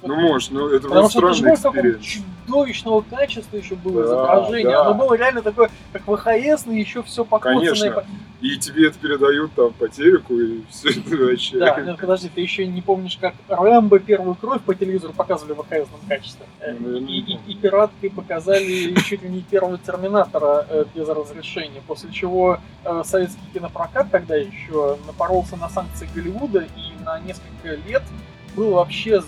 Ну, 0.04 0.16
может, 0.16 0.52
ну 0.52 0.68
это 0.68 0.82
Потому 0.88 1.02
был 1.04 1.10
что 1.10 1.34
странный 1.34 1.54
эксперимент. 1.54 2.02
чудовищного 2.02 3.02
качества 3.02 3.58
еще 3.58 3.76
было 3.76 4.02
Да, 4.02 4.08
изображение. 4.08 4.72
да. 4.72 4.82
Оно 4.82 4.94
было 4.96 5.14
реально 5.14 5.42
такое, 5.44 5.70
как 5.94 6.02
ВХС, 6.04 6.66
и 6.68 6.80
еще 6.80 7.04
все 7.04 7.24
покоцанное. 7.24 7.74
Конечно. 7.74 8.04
И 8.42 8.58
тебе 8.58 8.88
это 8.88 8.98
передают 8.98 9.54
там 9.54 9.72
по 9.74 9.88
телеку, 9.88 10.34
и 10.40 10.64
все 10.72 10.90
это 10.90 11.16
вообще... 11.16 11.60
Да, 11.60 11.80
нет, 11.82 11.98
подожди, 12.00 12.30
ты 12.34 12.42
еще 12.42 12.66
не 12.66 12.82
помнишь, 12.82 13.18
как 13.22 13.36
Рэмбо 13.48 14.00
первую 14.00 14.34
кровь 14.34 14.62
по 14.62 14.74
телевизору 14.74 15.14
показывали 15.14 15.54
в 15.54 15.62
ВХСном 15.62 16.00
качестве. 16.10 16.46
Э, 16.62 16.74
Ну, 16.80 16.98
И, 16.98 17.20
и, 17.20 17.40
и 17.48 17.56
пираткой 17.56 18.10
показали 18.10 18.96
чуть 19.08 19.22
ли 19.22 19.30
не 19.30 19.42
первого 19.42 19.78
Терминатора 19.78 20.66
э, 20.68 20.86
без 20.96 21.08
разрешения, 21.08 21.82
после 21.86 22.12
чего 22.12 22.58
э, 22.84 23.02
советский 23.06 23.42
кинопрокат 23.54 24.10
тогда 24.10 24.36
еще 24.36 24.98
напоролся 25.06 25.56
на 25.58 25.70
санкции 25.70 26.10
Голливуда 26.16 26.62
и 26.62 27.04
на 27.06 27.20
несколько 27.20 27.76
лет 27.88 28.02
был 28.56 28.72
вообще 28.72 29.22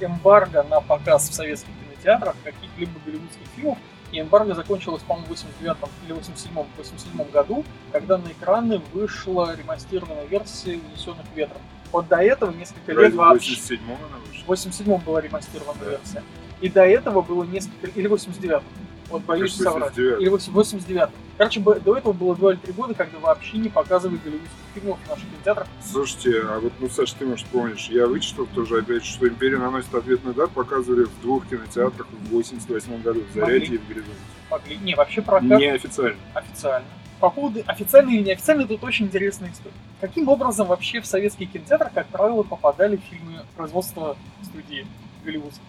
эмбарго 0.00 0.62
на 0.64 0.80
показ 0.80 1.28
в 1.28 1.34
советских 1.34 1.70
кинотеатрах 1.82 2.34
каких-либо 2.44 2.92
голливудских 3.04 3.46
фильмов, 3.56 3.78
и 4.12 4.20
эмбарго 4.20 4.54
закончилось, 4.54 5.02
по-моему, 5.06 5.26
в 5.26 5.30
89 5.30 5.76
или 6.04 6.12
87 6.12 6.52
87 6.76 7.30
году, 7.30 7.64
когда 7.92 8.16
на 8.18 8.28
экраны 8.28 8.80
вышла 8.92 9.54
ремастированная 9.54 10.24
версия 10.26 10.80
«Унесенных 10.92 11.26
ветром». 11.34 11.60
Вот 11.92 12.08
до 12.08 12.16
этого 12.16 12.50
несколько 12.50 12.92
лет 12.92 12.98
Разве 12.98 13.18
в 13.18 13.22
вообще... 13.22 13.52
87-м 13.54 13.80
она 13.90 14.18
вышла? 14.26 14.44
В 14.46 14.50
87-м 14.52 15.00
была 15.02 15.20
ремастированная 15.20 15.84
Да. 15.84 15.90
версия. 15.90 16.22
И 16.60 16.68
до 16.68 16.84
этого 16.84 17.22
было 17.22 17.44
несколько... 17.44 17.86
Или 17.88 18.08
89-м. 18.10 18.62
Вот 19.10 19.22
боюсь 19.22 19.54
соврать. 19.54 19.96
89-м. 19.96 20.20
Или 20.20 20.30
89-м. 20.32 21.10
Короче, 21.38 21.60
до 21.60 21.96
этого 21.96 22.12
было 22.12 22.36
2 22.36 22.52
или 22.52 22.58
3 22.58 22.72
года, 22.72 22.94
когда 22.94 23.18
вообще 23.18 23.58
не 23.58 23.68
показывали 23.68 24.18
голливудских 24.18 24.50
фильмов 24.74 24.98
в 25.04 25.08
наших 25.08 25.24
кинотеатрах. 25.30 25.66
Слушайте, 25.82 26.42
а 26.42 26.58
вот, 26.58 26.72
ну, 26.80 26.88
Саш, 26.88 27.12
ты, 27.12 27.24
может, 27.24 27.46
помнишь, 27.46 27.88
я 27.90 28.06
вычитал 28.06 28.46
тоже 28.54 28.78
опять, 28.78 29.04
что 29.04 29.26
«Империя 29.28 29.58
наносит 29.58 29.94
ответный 29.94 30.32
удар» 30.32 30.48
показывали 30.48 31.04
в 31.04 31.22
двух 31.22 31.46
кинотеатрах 31.48 32.06
в 32.08 32.30
88 32.30 33.02
году, 33.02 33.22
в 33.30 33.34
«Заряде» 33.34 33.66
и 33.66 33.78
в 33.78 33.88
«Горизонте». 33.88 34.20
Могли. 34.50 34.76
Не, 34.78 34.94
вообще 34.94 35.22
прокат 35.22 35.58
Неофициально. 35.58 36.16
официально. 36.34 36.86
по 37.20 37.30
поводу 37.30 37.62
официальной 37.66 38.14
или 38.16 38.22
неофициальной, 38.22 38.66
тут 38.66 38.82
очень 38.84 39.06
интересная 39.06 39.50
история. 39.50 39.74
Каким 40.00 40.28
образом 40.28 40.68
вообще 40.68 41.00
в 41.00 41.06
советский 41.06 41.46
кинотеатр, 41.46 41.90
как 41.94 42.06
правило, 42.08 42.42
попадали 42.42 42.96
фильмы 43.10 43.42
производства 43.56 44.16
студии 44.42 44.86
голливудских? 45.24 45.62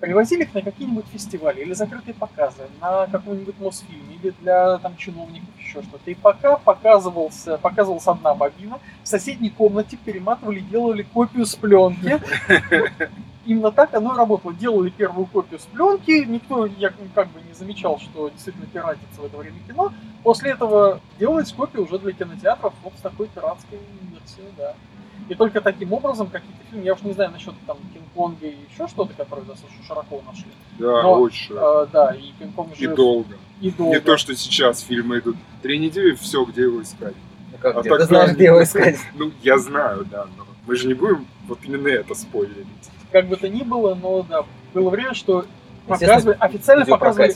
Привозили 0.00 0.44
их 0.44 0.54
на 0.54 0.62
какие-нибудь 0.62 1.06
фестивали 1.12 1.60
или 1.60 1.72
закрытые 1.72 2.14
показы, 2.14 2.62
на 2.80 3.08
какой-нибудь 3.08 3.58
Мосфильм 3.58 4.08
или 4.10 4.32
для 4.40 4.78
там 4.78 4.96
чиновников 4.96 5.48
еще 5.58 5.82
что-то. 5.82 6.08
И 6.08 6.14
пока 6.14 6.56
показывался, 6.56 7.58
показывалась 7.58 8.06
одна 8.06 8.32
бобина, 8.34 8.78
в 9.02 9.08
соседней 9.08 9.50
комнате 9.50 9.96
перематывали, 9.96 10.60
делали 10.60 11.02
копию 11.02 11.46
с 11.46 11.56
пленки. 11.56 12.20
Именно 13.44 13.72
так 13.72 13.92
оно 13.94 14.14
и 14.14 14.16
работало. 14.16 14.54
Делали 14.54 14.90
первую 14.90 15.26
копию 15.26 15.58
с 15.58 15.64
пленки, 15.64 16.24
никто 16.26 16.66
я, 16.66 16.92
как 17.14 17.28
бы 17.28 17.40
не 17.40 17.54
замечал, 17.54 17.98
что 17.98 18.28
действительно 18.28 18.66
пиратится 18.66 19.20
в 19.20 19.24
это 19.24 19.36
время 19.36 19.58
кино. 19.66 19.92
После 20.22 20.52
этого 20.52 21.00
делались 21.18 21.52
копии 21.52 21.78
уже 21.78 21.98
для 21.98 22.12
кинотеатров 22.12 22.74
вот 22.84 22.92
с 22.96 23.00
такой 23.00 23.26
пиратской 23.28 23.80
версией, 24.12 24.52
да. 24.56 24.74
И 25.28 25.34
только 25.34 25.60
таким 25.60 25.92
образом 25.92 26.28
какие-то 26.28 26.58
фильмы, 26.70 26.84
я 26.84 26.94
уж 26.94 27.02
не 27.02 27.12
знаю 27.12 27.30
насчет 27.32 27.54
там 27.66 27.76
Кинг-Конга 27.92 28.46
и 28.46 28.56
еще 28.70 28.88
что-то, 28.88 29.12
которые 29.14 29.44
достаточно 29.46 29.84
широко 29.84 30.22
нашли. 30.26 30.46
Да, 30.78 31.02
Но, 31.02 31.20
очень 31.20 31.48
широко. 31.48 31.82
Э, 31.82 31.86
да, 31.92 32.14
и 32.14 32.30
Кинг-Конг 32.38 32.72
И 32.78 32.84
жив, 32.86 32.94
долго. 32.96 33.34
и 33.60 33.70
долго. 33.70 33.94
Не 33.94 34.00
то, 34.00 34.16
что 34.16 34.34
сейчас 34.34 34.80
фильмы 34.80 35.18
идут. 35.18 35.36
Три 35.62 35.78
недели, 35.78 36.14
все, 36.14 36.44
где 36.44 36.62
его 36.62 36.80
искать. 36.82 37.14
Ну 37.52 37.58
как, 37.60 37.76
А 37.76 37.80
где? 37.80 37.90
так 37.90 37.98
Ты 38.00 38.04
знаешь, 38.06 38.32
где 38.32 38.44
его 38.44 38.62
искать? 38.62 38.98
Ну, 39.16 39.32
я 39.42 39.58
знаю, 39.58 40.04
да, 40.06 40.26
но 40.36 40.46
мы 40.66 40.76
же 40.76 40.86
не 40.88 40.94
будем 40.94 41.26
вот 41.46 41.58
именно 41.64 41.88
это 41.88 42.14
спойлерить. 42.14 42.66
Как 43.12 43.26
бы 43.26 43.36
то 43.36 43.48
ни 43.48 43.62
было, 43.62 43.94
но 43.94 44.22
да, 44.22 44.44
было 44.74 44.90
время, 44.90 45.14
что 45.14 45.44
показывали, 45.86 46.36
официально 46.40 46.84
показывали. 46.86 47.34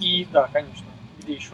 И 0.00 0.26
да, 0.32 0.48
конечно. 0.52 0.86
Где 1.22 1.34
еще? 1.34 1.52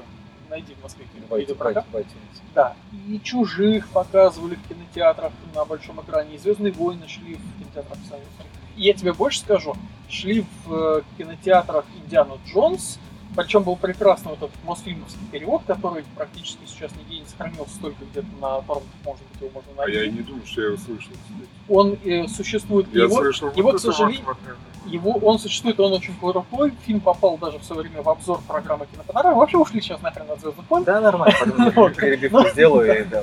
Найди 0.50 0.74
в 0.74 0.82
Москве 0.82 1.06
В 1.28 1.28
в 1.28 1.96
iTunes. 1.96 2.42
Да. 2.56 2.74
И 3.06 3.20
чужих 3.20 3.88
показывали 3.88 4.56
в 4.56 4.68
кинотеатрах 4.68 5.32
на 5.54 5.64
большом 5.64 6.00
экране. 6.00 6.34
И 6.34 6.38
Звездные 6.38 6.72
войны 6.72 7.06
шли 7.06 7.36
в 7.36 7.58
кинотеатрах. 7.58 7.98
И 8.76 8.82
я 8.82 8.92
тебе 8.92 9.12
больше 9.12 9.38
скажу, 9.38 9.76
шли 10.08 10.44
в 10.64 10.74
э, 10.74 11.02
кинотеатрах 11.16 11.84
Индиана 12.02 12.36
Джонс, 12.46 12.98
причем 13.36 13.62
был 13.62 13.76
прекрасный 13.76 14.30
вот 14.30 14.38
этот 14.38 14.64
Мосфильмовский 14.64 15.20
перевод, 15.30 15.62
который 15.66 16.04
практически 16.16 16.60
сейчас 16.66 16.90
нигде 16.96 17.20
не 17.20 17.26
сохранился, 17.26 17.80
только 17.80 18.04
где-то 18.10 18.26
на 18.40 18.60
форумах, 18.62 18.88
может 19.04 19.22
быть, 19.32 19.40
его 19.40 19.50
можно 19.54 19.70
А 19.76 19.82
найти. 19.82 19.96
я 19.98 20.04
и 20.04 20.10
не 20.10 20.20
думаю, 20.20 20.46
что 20.46 20.60
я 20.60 20.66
его 20.68 20.76
слышал. 20.76 21.12
Он 21.68 21.98
э, 22.04 22.26
существует, 22.28 22.86
Я 22.92 23.04
его, 23.04 23.16
слышал 23.16 23.50
его, 23.54 23.70
вот 23.70 23.76
к 23.76 23.80
сожалению, 23.80 24.36
его, 24.86 25.12
он 25.12 25.38
существует, 25.38 25.78
он 25.78 25.92
очень 25.92 26.14
крутой. 26.18 26.72
Фильм 26.84 27.00
попал 27.00 27.38
даже 27.38 27.58
в 27.58 27.64
свое 27.64 27.82
время 27.82 28.02
в 28.02 28.08
обзор 28.08 28.40
программы 28.48 28.86
Кинопанорама. 28.90 29.36
Вообще 29.38 29.58
ушли 29.58 29.80
сейчас 29.80 30.00
нахрен 30.02 30.30
от 30.30 30.40
Звездных 30.40 30.68
войн. 30.68 30.84
Да, 30.84 31.00
нормально, 31.00 31.36
перебивку 31.96 32.48
сделаю 32.48 33.00
и 33.00 33.04
да. 33.10 33.22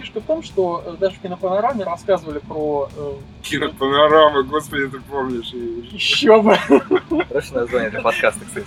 Фишка 0.00 0.20
в 0.20 0.24
том, 0.24 0.42
что 0.42 0.82
э, 0.84 0.96
даже 0.98 1.16
в 1.16 1.20
кинопанораме 1.20 1.84
рассказывали 1.84 2.38
про 2.40 2.88
э, 2.96 3.12
Кинопанорама, 3.42 4.42
господи, 4.42 4.88
ты 4.88 5.00
помнишь. 5.00 5.52
еще 5.92 6.42
бы. 6.42 6.56
Хорошее 6.56 7.60
название 7.60 7.90
для 7.90 8.00
подкаста, 8.02 8.44
кстати. 8.44 8.66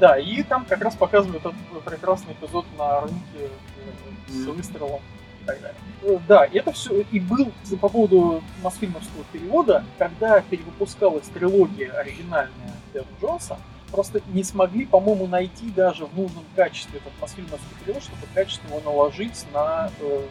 Да, 0.00 0.18
и 0.18 0.42
там 0.42 0.64
как 0.64 0.82
раз 0.82 0.96
показывают 0.96 1.44
этот 1.44 1.54
прекрасный 1.84 2.32
эпизод 2.32 2.66
на 2.76 3.02
рынке 3.02 3.22
э, 3.38 4.32
с 4.32 4.46
выстрелом 4.46 5.00
и 5.42 5.46
так 5.46 5.60
далее. 5.60 5.78
Э, 6.02 6.18
Да, 6.26 6.46
это 6.46 6.72
все 6.72 7.02
и 7.02 7.20
был 7.20 7.52
по 7.80 7.88
поводу 7.88 8.42
Мосфильмовского 8.62 9.24
перевода, 9.32 9.84
когда 9.98 10.40
перевыпускалась 10.40 11.28
трилогия 11.28 11.92
оригинальная 11.92 12.72
Дэна 12.92 13.06
Джонса, 13.20 13.58
просто 13.90 14.20
не 14.32 14.42
смогли, 14.42 14.86
по-моему, 14.86 15.28
найти 15.28 15.70
даже 15.70 16.06
в 16.06 16.16
нужном 16.16 16.44
качестве 16.56 16.98
этот 16.98 17.12
Мосфильмовский 17.20 17.76
перевод, 17.84 18.02
чтобы 18.02 18.22
качественно 18.34 18.74
его 18.74 18.90
наложить 18.90 19.44
на 19.52 19.90
э, 20.00 20.26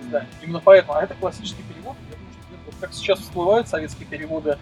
издание. 0.00 0.30
Именно 0.42 0.60
поэтому, 0.60 0.94
а 0.94 1.02
это 1.02 1.14
классический 1.14 1.62
перевод, 1.62 1.96
я 2.10 2.16
думаю, 2.16 2.32
что 2.32 2.56
вот 2.66 2.74
как 2.80 2.92
сейчас 2.92 3.18
всплывают 3.18 3.66
советские 3.68 4.06
переводы 4.06 4.58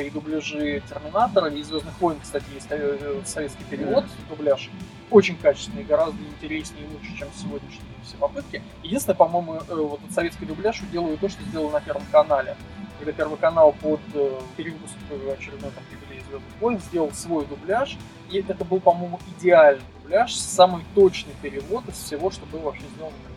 и 0.00 0.10
дубляжи 0.10 0.82
Терминатора 0.88 1.48
и 1.50 1.62
Звездных 1.62 2.00
войн, 2.00 2.18
кстати, 2.20 2.44
есть 2.54 2.66
э, 2.70 3.20
советский 3.24 3.64
перевод, 3.64 4.04
дубляж, 4.28 4.70
очень 5.10 5.36
качественный, 5.36 5.84
гораздо 5.84 6.22
интереснее 6.22 6.84
и 6.84 6.92
лучше, 6.92 7.16
чем 7.16 7.28
сегодняшние 7.36 7.82
все 8.06 8.16
попытки. 8.16 8.62
Единственное, 8.82 9.16
по-моему, 9.16 9.54
э, 9.54 9.74
вот 9.74 10.00
этот 10.00 10.12
советский 10.14 10.46
дубляж 10.46 10.80
делают 10.92 11.20
то, 11.20 11.28
что 11.28 11.42
сделал 11.44 11.70
на 11.70 11.80
Первом 11.80 12.02
канале. 12.10 12.56
Когда 12.98 13.12
Первый 13.12 13.38
канал 13.38 13.74
под 13.80 14.00
э, 14.14 14.40
перевыпуск 14.56 14.94
э, 15.10 15.36
очередной 15.38 15.70
там 15.70 15.84
юбилей 15.92 16.22
Звездных 16.28 16.60
войн 16.60 16.80
сделал 16.80 17.12
свой 17.12 17.46
дубляж, 17.46 17.96
и 18.30 18.38
это 18.38 18.64
был, 18.64 18.80
по-моему, 18.80 19.20
идеальный 19.36 19.84
дубляж, 20.02 20.34
самый 20.34 20.84
точный 20.94 21.34
перевод 21.42 21.88
из 21.88 21.94
всего, 21.94 22.30
что 22.30 22.46
было 22.46 22.62
вообще 22.62 22.84
сделано 22.94 23.14
на 23.24 23.36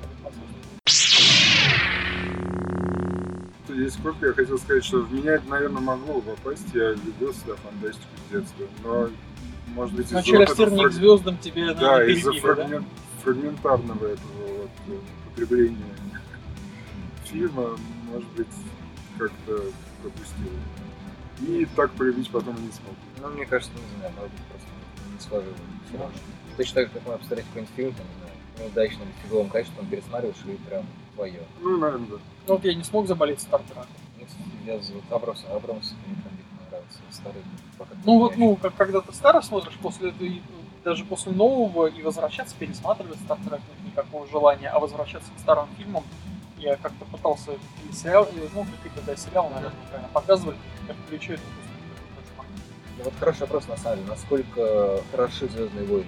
Здесь 3.79 3.95
коротко 3.95 4.27
я 4.27 4.33
хотел 4.33 4.57
сказать, 4.57 4.83
что 4.83 4.99
в 4.99 5.13
меня 5.13 5.35
это, 5.35 5.47
наверное, 5.47 5.81
могло 5.81 6.19
попасть. 6.19 6.65
Я 6.73 6.89
любил 6.91 7.31
всегда 7.31 7.55
фантастику 7.55 8.07
с 8.27 8.31
детства. 8.33 8.65
Но, 8.83 9.09
может 9.73 9.95
быть, 9.95 10.11
Но 10.11 10.19
из-за 10.19 10.27
через 10.29 10.49
вот 10.49 10.69
фраг- 10.69 10.91
звездам 10.91 11.37
тебе 11.37 11.73
Да, 11.73 11.81
наверное, 11.93 12.13
из-за 12.13 12.31
перебили, 12.31 12.45
да? 12.45 12.53
фрагмен- 12.63 12.85
фрагментарного 13.23 14.05
этого 14.07 14.47
вот 14.57 14.69
э, 14.89 14.99
потребления 15.29 15.77
фильма, 17.23 17.77
может 18.11 18.27
быть, 18.31 18.47
как-то 19.17 19.63
пропустил. 20.01 20.51
И 21.47 21.65
так 21.73 21.91
полюбить 21.91 22.29
потом 22.31 22.57
и 22.57 22.61
не 22.63 22.71
смог. 22.73 22.95
Ну, 23.21 23.29
мне 23.29 23.45
кажется, 23.45 23.73
не 23.75 23.97
знаю, 23.99 24.13
может 24.17 24.31
быть, 24.33 24.41
просто 24.49 24.67
не 25.13 25.19
сложилось. 25.21 26.19
Точно 26.57 26.75
так 26.75 26.87
же, 26.87 26.93
как 26.95 27.07
мы 27.07 27.13
обсуждать 27.13 27.45
какой-нибудь 27.45 27.75
фильм, 27.77 27.93
там, 27.93 28.05
не 28.07 28.19
знаю, 28.19 28.33
неудачным, 28.59 29.07
фиговым 29.23 29.49
качеством 29.49 29.85
пересматриваешь 29.87 30.35
и 30.47 30.57
прям 30.67 30.85
твое. 31.19 31.41
Ну, 31.59 31.77
наверное, 31.77 32.07
да. 32.07 32.15
Ну 32.47 32.53
вот 32.55 32.63
я 32.63 32.73
не 32.73 32.83
смог 32.83 33.07
заболеть 33.07 33.41
Стартером. 33.41 33.85
Ну, 34.17 34.25
я 34.65 34.79
зовут 34.79 35.03
Абрамс, 35.11 35.43
Абрамс 35.51 35.93
мне 36.05 36.15
прям 36.15 36.69
нравится, 36.69 36.99
старый. 37.11 37.41
пока 37.77 37.91
Ну 38.05 38.19
вот, 38.19 38.37
ну, 38.37 38.55
как 38.55 38.75
когда 38.75 39.01
ты 39.01 39.13
старый 39.13 39.43
смотришь, 39.43 39.77
после 39.81 40.09
этой, 40.09 40.41
даже 40.83 41.03
после 41.03 41.33
нового 41.33 41.87
и 41.87 42.01
возвращаться, 42.01 42.55
пересматривать 42.57 43.19
Стартрек 43.19 43.59
нет 43.59 43.91
никакого 43.91 44.27
желания, 44.27 44.69
а 44.69 44.79
возвращаться 44.79 45.29
к 45.35 45.39
старым 45.41 45.67
фильмам 45.77 46.03
я 46.57 46.75
как-то 46.77 47.05
пытался 47.05 47.51
или 47.51 47.93
сериал, 47.93 48.27
или, 48.33 48.49
ну, 48.53 48.65
какие-то, 48.65 49.05
да, 49.05 49.15
сериалы, 49.15 49.49
наверное, 49.49 49.77
правильно 49.89 50.09
показывали, 50.13 50.57
как 50.87 50.95
включают 51.07 51.41
Ну, 52.97 53.03
вот 53.03 53.13
хороший 53.19 53.41
вопрос, 53.41 53.67
на 53.67 53.77
самом 53.77 53.99
деле, 53.99 54.09
насколько 54.09 55.01
хороши 55.11 55.47
Звездные 55.49 55.85
войны? 55.85 56.07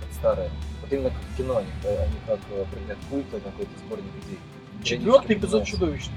Вот 0.00 0.14
старые. 0.18 0.50
Вот 0.84 0.92
именно 0.92 1.08
как 1.08 1.18
в 1.18 1.36
кино, 1.38 1.56
они, 1.56 1.68
они 1.82 2.16
как 2.26 2.40
э, 2.50 2.64
предмет 2.70 2.98
культа, 3.08 3.40
какой-то 3.40 3.70
сборник 3.78 4.04
идей. 4.26 4.38
Четвертый 4.82 5.36
эпизод 5.36 5.64
чудовищный. 5.64 6.14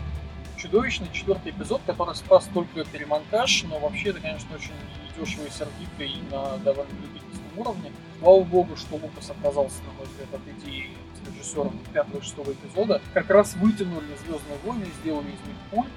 Чудовищный 0.58 1.08
четвертый 1.14 1.54
эпизод, 1.54 1.82
который 1.86 2.14
спас 2.16 2.50
только 2.54 2.84
перемонтаж, 2.84 3.64
но 3.64 3.80
вообще 3.80 4.10
это, 4.10 4.20
конечно, 4.20 4.54
очень 4.54 4.74
дешево 5.18 5.46
и 5.46 5.50
сердито 5.50 6.04
и 6.04 6.22
на 6.30 6.58
довольно 6.58 6.92
любительском 7.02 7.60
уровне. 7.60 7.94
Слава 8.20 8.44
богу, 8.44 8.76
что 8.76 8.96
Лукас 8.96 9.30
отказался, 9.30 9.78
на 9.84 9.94
мой 9.94 10.06
взгляд, 10.08 10.34
от 10.34 10.60
идеи 10.60 10.90
с 11.16 11.30
режиссером 11.30 11.80
пятого 11.94 12.18
и 12.18 12.22
шестого 12.22 12.52
эпизода. 12.52 13.02
Как 13.14 13.30
раз 13.30 13.56
вытянули 13.56 14.18
Звездные 14.26 14.58
войны 14.66 14.84
и 14.84 15.02
сделали 15.02 15.28
из 15.28 15.48
них 15.48 15.56
культ. 15.72 15.92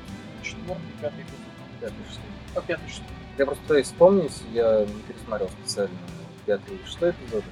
Четвертый, 0.44 0.92
пятый 1.00 1.22
эпизод. 1.22 1.80
Пятый, 1.80 2.04
шестой. 2.06 2.30
А 2.54 2.60
пятый, 2.60 2.88
шестой. 2.88 3.06
Я 3.36 3.46
просто 3.46 3.62
пытаюсь 3.62 3.86
вспомнить, 3.86 4.42
я 4.52 4.86
не 4.86 5.02
пересматривал 5.02 5.50
специально 5.50 5.98
пятый 6.46 6.76
и 6.76 6.86
шестой 6.86 7.10
эпизоды. 7.10 7.46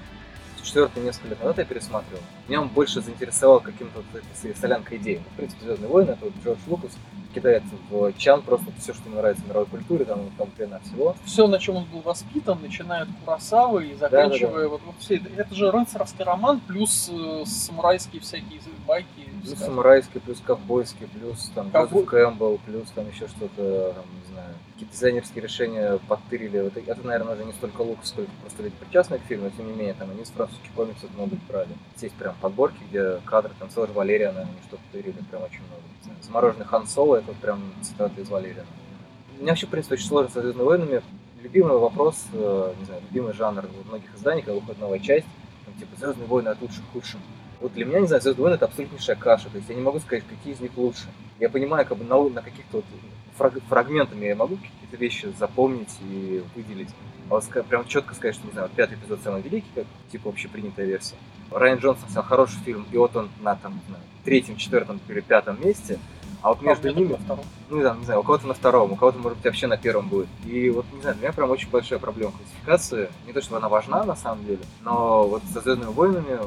Четвертый 0.62 1.03
несколько 1.03 1.29
лет 1.29 1.41
назад 1.41 1.59
я 1.59 1.65
пересматривал. 1.65 2.23
Меня 2.49 2.62
он 2.62 2.69
больше 2.69 3.00
заинтересовал 3.00 3.61
каким-то 3.61 3.99
вот 4.12 4.23
этой 4.23 4.57
солянкой 4.57 4.99
идей. 4.99 5.21
Ну, 5.25 5.31
в 5.33 5.37
принципе, 5.37 5.65
Звездные 5.65 5.91
войны, 5.91 6.11
это 6.11 6.25
вот 6.25 6.35
Джордж 6.45 6.59
Лукас 6.67 6.93
кидает 7.38 7.62
в 7.90 8.12
чан 8.18 8.42
просто 8.42 8.66
все, 8.78 8.92
что 8.95 9.04
ему 9.09 9.16
нравится 9.16 9.42
в 9.45 9.49
мировой 9.49 9.66
культуре, 9.66 10.04
там, 10.04 10.30
там 10.37 10.49
хрена 10.57 10.80
всего. 10.80 11.14
Все, 11.25 11.47
на 11.47 11.59
чем 11.59 11.76
он 11.76 11.85
был 11.85 12.00
воспитан, 12.00 12.59
начиная 12.62 13.02
от 13.02 13.09
Курасавы 13.25 13.88
и 13.88 13.95
заканчивая 13.95 14.68
вот, 14.68 14.80
вот 14.85 14.95
все 14.99 15.16
это. 15.16 15.28
Это 15.37 15.54
же 15.54 15.71
рыцарский 15.71 16.25
роман 16.25 16.61
плюс 16.61 17.11
э, 17.12 17.45
самурайские 17.47 18.21
всякие 18.21 18.61
байки. 18.88 19.07
Плюс 19.42 19.50
сказки. 19.50 19.64
самурайский, 19.64 20.21
плюс 20.21 20.40
ковбойский, 20.45 21.07
плюс 21.07 21.50
там 21.54 21.71
Ковбой- 21.71 22.07
Кэмпбелл, 22.07 22.59
плюс 22.64 22.90
там 22.95 23.09
еще 23.09 23.28
что-то, 23.28 23.92
там, 23.95 24.04
не 24.21 24.33
знаю, 24.33 24.54
какие-то 24.73 24.95
дизайнерские 24.95 25.42
решения 25.42 25.99
подтырили. 26.09 26.61
Вот 26.61 26.76
это, 26.76 27.07
наверное, 27.07 27.35
уже 27.35 27.45
не 27.45 27.52
столько 27.52 27.83
лук, 27.83 27.99
сколько 28.02 28.30
просто 28.40 28.62
люди 28.62 28.75
причастны 28.80 29.18
к 29.18 29.23
фильму, 29.23 29.45
но 29.45 29.50
тем 29.50 29.66
не 29.66 29.73
менее, 29.75 29.95
там 29.95 30.11
они 30.11 30.25
с 30.25 30.30
французских 30.30 30.73
комиксов 30.73 31.11
много 31.14 31.37
брали. 31.49 31.68
Есть 32.00 32.14
прям 32.14 32.35
подборки, 32.40 32.78
где 32.90 33.21
кадры, 33.26 33.52
там 33.59 33.68
целый 33.71 33.90
Валериана, 33.92 34.40
они 34.40 34.50
что-то 34.66 34.83
тырили, 34.92 35.16
прям 35.30 35.42
очень 35.42 35.61
много. 35.61 35.83
Замороженный 36.23 36.67
Хан 36.67 36.87
Соло, 36.87 37.17
это 37.17 37.28
вот 37.28 37.37
прям 37.37 37.61
цитата 37.83 38.21
из 38.21 38.28
Валериана. 38.28 38.67
У 39.38 39.43
меня 39.43 39.52
вообще, 39.52 39.67
в 39.67 39.71
принципе, 39.71 39.95
очень 39.95 40.07
сложно 40.07 40.31
со 40.31 40.43
«Звездными 40.43 40.67
войнами». 40.67 41.02
Любимый 41.43 41.78
вопрос, 41.78 42.25
э, 42.33 42.75
не 42.81 42.85
знаю, 42.85 43.00
любимый 43.09 43.33
жанр 43.33 43.67
в 43.67 43.88
многих 43.88 44.14
изданиях, 44.17 44.47
когда 44.47 44.59
выходит 44.59 44.81
новая 44.81 44.99
часть, 44.99 45.26
там, 45.64 45.75
типа 45.75 45.97
«Звездные 45.97 46.26
войны 46.26 46.49
от 46.49 46.61
лучших 46.61 46.85
к 46.87 46.93
худшим». 46.93 47.21
Вот 47.61 47.73
для 47.73 47.85
меня, 47.85 48.00
не 48.00 48.07
знаю, 48.09 48.21
«Звездные 48.23 48.43
войны»— 48.43 48.55
это 48.57 48.64
абсолютнейшая 48.64 49.17
каша. 49.17 49.49
То 49.49 49.59
есть 49.59 49.69
я 49.69 49.76
не 49.76 49.83
могу 49.83 50.00
сказать, 50.00 50.25
какие 50.28 50.55
из 50.55 50.61
них 50.61 50.76
лучше. 50.76 51.07
Я 51.38 51.49
понимаю, 51.49 51.87
как 51.87 51.97
бы 51.99 52.05
на, 52.05 52.21
на 52.28 52.43
каких-то 52.43 52.78
вот 52.78 52.85
фраг- 53.38 53.62
фрагментами 53.69 54.26
я 54.26 54.35
могу 54.35 54.57
какие-то 54.57 54.97
вещи 54.97 55.33
запомнить 55.38 55.97
и 56.00 56.43
выделить. 56.55 56.90
А 57.31 57.35
вот 57.35 57.45
прям 57.69 57.87
четко 57.87 58.14
сказать, 58.14 58.35
что, 58.35 58.47
не 58.47 58.52
знаю, 58.52 58.71
пятый 58.75 58.95
эпизод 58.95 59.21
самый 59.23 59.43
великий, 59.43 59.69
как 59.75 59.85
типа 60.11 60.31
общепринятая 60.31 60.87
версия. 60.87 61.17
Райан 61.50 61.78
Джонсон 61.78 62.09
снял 62.09 62.25
хороший 62.25 62.59
фильм, 62.64 62.87
и 62.93 62.97
вот 62.97 63.17
он 63.17 63.28
на 63.40 63.57
там, 63.57 63.81
знаю, 63.88 64.02
третьем, 64.25 64.57
четвертом 64.57 65.00
или 65.09 65.21
пятом 65.21 65.61
месте, 65.64 65.99
а 66.43 66.50
вот 66.50 66.62
между 66.62 66.85
Между 66.85 67.00
ними, 67.00 67.12
на 67.12 67.19
втором. 67.19 67.45
ну, 67.69 67.83
там, 67.83 67.99
не 67.99 68.05
знаю, 68.05 68.21
у 68.21 68.23
кого-то 68.23 68.47
на 68.47 68.55
втором, 68.55 68.93
у 68.93 68.97
кого-то, 68.97 69.19
может 69.19 69.38
быть, 69.38 69.45
вообще 69.47 69.67
на 69.67 69.76
первом 69.76 70.09
будет. 70.09 70.28
И 70.45 70.71
вот, 70.71 70.87
не 70.93 71.00
знаю, 71.00 71.17
для 71.17 71.28
меня 71.28 71.33
прям 71.33 71.50
очень 71.50 71.69
большая 71.69 71.99
проблема 71.99 72.33
классификации. 72.33 73.11
Не 73.26 73.33
то, 73.33 73.40
чтобы 73.40 73.57
она 73.57 73.69
важна, 73.69 74.05
на 74.05 74.14
самом 74.14 74.45
деле, 74.45 74.61
но 74.83 75.26
вот 75.26 75.43
со 75.52 75.61
«Звездными 75.61 75.90
войнами» 75.90 76.38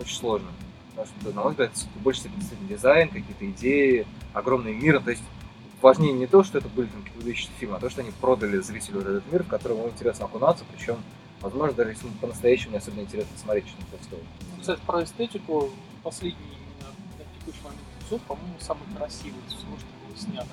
очень 0.00 0.16
сложно. 0.16 0.48
Потому 0.94 1.08
что, 1.20 1.32
на 1.34 1.42
мой 1.42 1.50
взгляд, 1.50 1.70
в 1.76 2.02
большей 2.02 2.20
степени 2.20 2.68
дизайн, 2.68 3.08
какие-то 3.08 3.46
идеи, 3.50 4.06
огромный 4.32 4.74
мир. 4.74 5.00
То 5.02 5.10
есть 5.10 5.22
важнее 5.82 6.14
не 6.14 6.26
то, 6.26 6.42
что 6.42 6.56
это 6.56 6.68
были 6.68 6.86
там 6.86 7.02
какие-то 7.02 7.18
выдающиеся 7.18 7.52
фильмы, 7.60 7.76
а 7.76 7.80
то, 7.80 7.90
что 7.90 8.00
они 8.00 8.12
продали 8.18 8.58
зрителю 8.60 9.00
вот 9.00 9.06
этот 9.06 9.30
мир, 9.30 9.42
в 9.42 9.48
который 9.48 9.76
ему 9.76 9.88
интересно 9.88 10.24
окунаться, 10.24 10.64
причем, 10.74 10.96
возможно, 11.40 11.76
даже 11.76 11.90
если 11.90 12.06
ему 12.06 12.16
по-настоящему 12.20 12.72
не 12.72 12.78
особенно 12.78 13.00
интересно 13.00 13.36
смотреть 13.36 13.66
что-то 13.68 14.04
такое. 14.04 14.20
Ну, 14.54 14.60
Кстати, 14.60 14.80
про 14.86 15.04
эстетику 15.04 15.70
последний 16.02 16.38
именно 16.40 16.92
на 17.18 17.40
текущий 17.40 17.64
момент 17.64 17.82
эпизод, 18.00 18.22
по-моему, 18.22 18.54
самый 18.60 18.84
красивый 18.96 19.40
из 19.48 19.54
всего, 19.54 19.76
что 19.76 19.86
было 20.06 20.16
снято. 20.16 20.48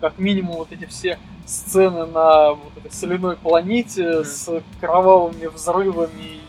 Как 0.00 0.18
минимум 0.18 0.56
вот 0.56 0.72
эти 0.72 0.84
все 0.84 1.18
сцены 1.46 2.06
на 2.06 2.52
вот 2.52 2.76
этой 2.76 2.92
соляной 2.92 3.36
планете 3.36 4.24
с 4.24 4.62
кровавыми 4.80 5.46
взрывами 5.46 6.40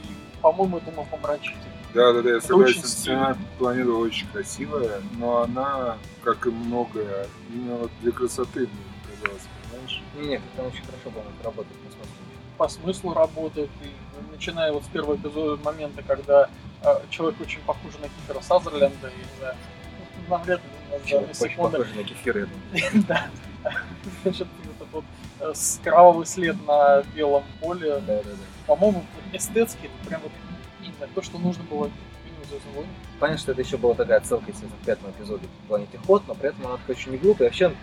по-моему, 0.42 0.78
это 0.78 0.90
умопомрачительно. 0.92 1.64
Да, 1.94 2.14
да, 2.14 2.22
да, 2.22 2.30
я 2.30 2.38
Это 2.38 2.48
согласен. 2.48 2.84
Сцена 2.84 3.38
планета 3.58 3.92
очень 3.92 4.28
красивая, 4.28 5.02
но 5.18 5.42
она, 5.42 5.98
как 6.24 6.46
и 6.46 6.50
многое, 6.50 7.28
именно 7.52 7.76
вот 7.78 7.92
для 8.02 8.12
красоты 8.12 8.62
мне 8.62 9.16
казалось, 9.22 9.48
понимаешь? 9.72 10.04
Не-не, 10.16 10.38
как-то 10.38 10.64
очень 10.64 10.86
хорошо, 10.86 11.10
это 11.10 11.50
в 11.50 11.54
смысле. 11.54 11.89
По 12.60 12.68
смыслу 12.68 13.14
работает, 13.14 13.70
и 13.82 14.32
начиная 14.34 14.74
вот 14.74 14.84
с 14.84 14.88
первого 14.88 15.16
эпизода 15.16 15.64
момента, 15.64 16.04
когда 16.04 16.50
э, 16.84 16.96
человек 17.10 17.40
очень 17.40 17.62
похож 17.62 17.94
на 18.02 18.10
Кифера 18.10 18.42
Сазерленда, 18.42 19.10
не 19.10 19.40
знаю, 19.40 19.56
ну, 20.28 20.36
навряд 20.36 20.60
ли 20.60 21.10
за 21.10 21.20
Очень 21.20 21.34
секунду 21.34 21.78
похоже 21.78 21.96
на 21.96 22.04
думаю. 22.04 23.06
Да. 23.08 23.30
Значит, 24.24 24.48
вот 24.58 24.76
этот 24.76 24.88
вот 24.92 25.04
э, 25.40 25.54
с 25.56 25.80
кровавый 25.82 26.26
след 26.26 26.58
на 26.68 27.02
белом 27.16 27.46
поле. 27.62 28.02
Да, 28.06 28.18
да, 28.18 28.24
да. 28.24 28.36
По-моему, 28.68 29.06
эстетски 29.32 29.86
это 29.86 30.10
прям 30.10 30.22
вот 30.22 30.32
именно 30.82 31.08
то, 31.16 31.22
что 31.22 31.38
нужно 31.38 31.64
было. 31.64 31.90
Понятно, 33.22 33.42
что 33.42 33.54
это 33.54 33.62
еще 33.62 33.78
была 33.78 33.94
такая 33.94 34.18
отсылка, 34.18 34.46
естественно, 34.48 34.82
к 34.82 34.86
пятому 34.86 35.12
эпизоду 35.12 35.44
в 35.64 35.68
планете 35.70 35.98
Ход, 36.06 36.24
но 36.28 36.36
при 36.36 36.50
этом 36.50 36.68
она 36.68 36.76
такая 36.76 36.98
очень 36.98 37.12
не 37.14 37.18
глупая. 37.20 37.48
И 37.48 37.52
вообще, 37.52 37.74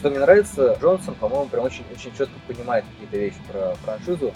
что 0.00 0.08
мне 0.08 0.18
нравится, 0.18 0.78
Джонсон, 0.80 1.14
по-моему, 1.14 1.46
прям 1.50 1.64
очень, 1.64 1.84
очень 1.92 2.10
четко 2.16 2.32
понимает 2.48 2.86
какие-то 2.92 3.18
вещи 3.18 3.36
про 3.52 3.74
франшизу, 3.84 4.32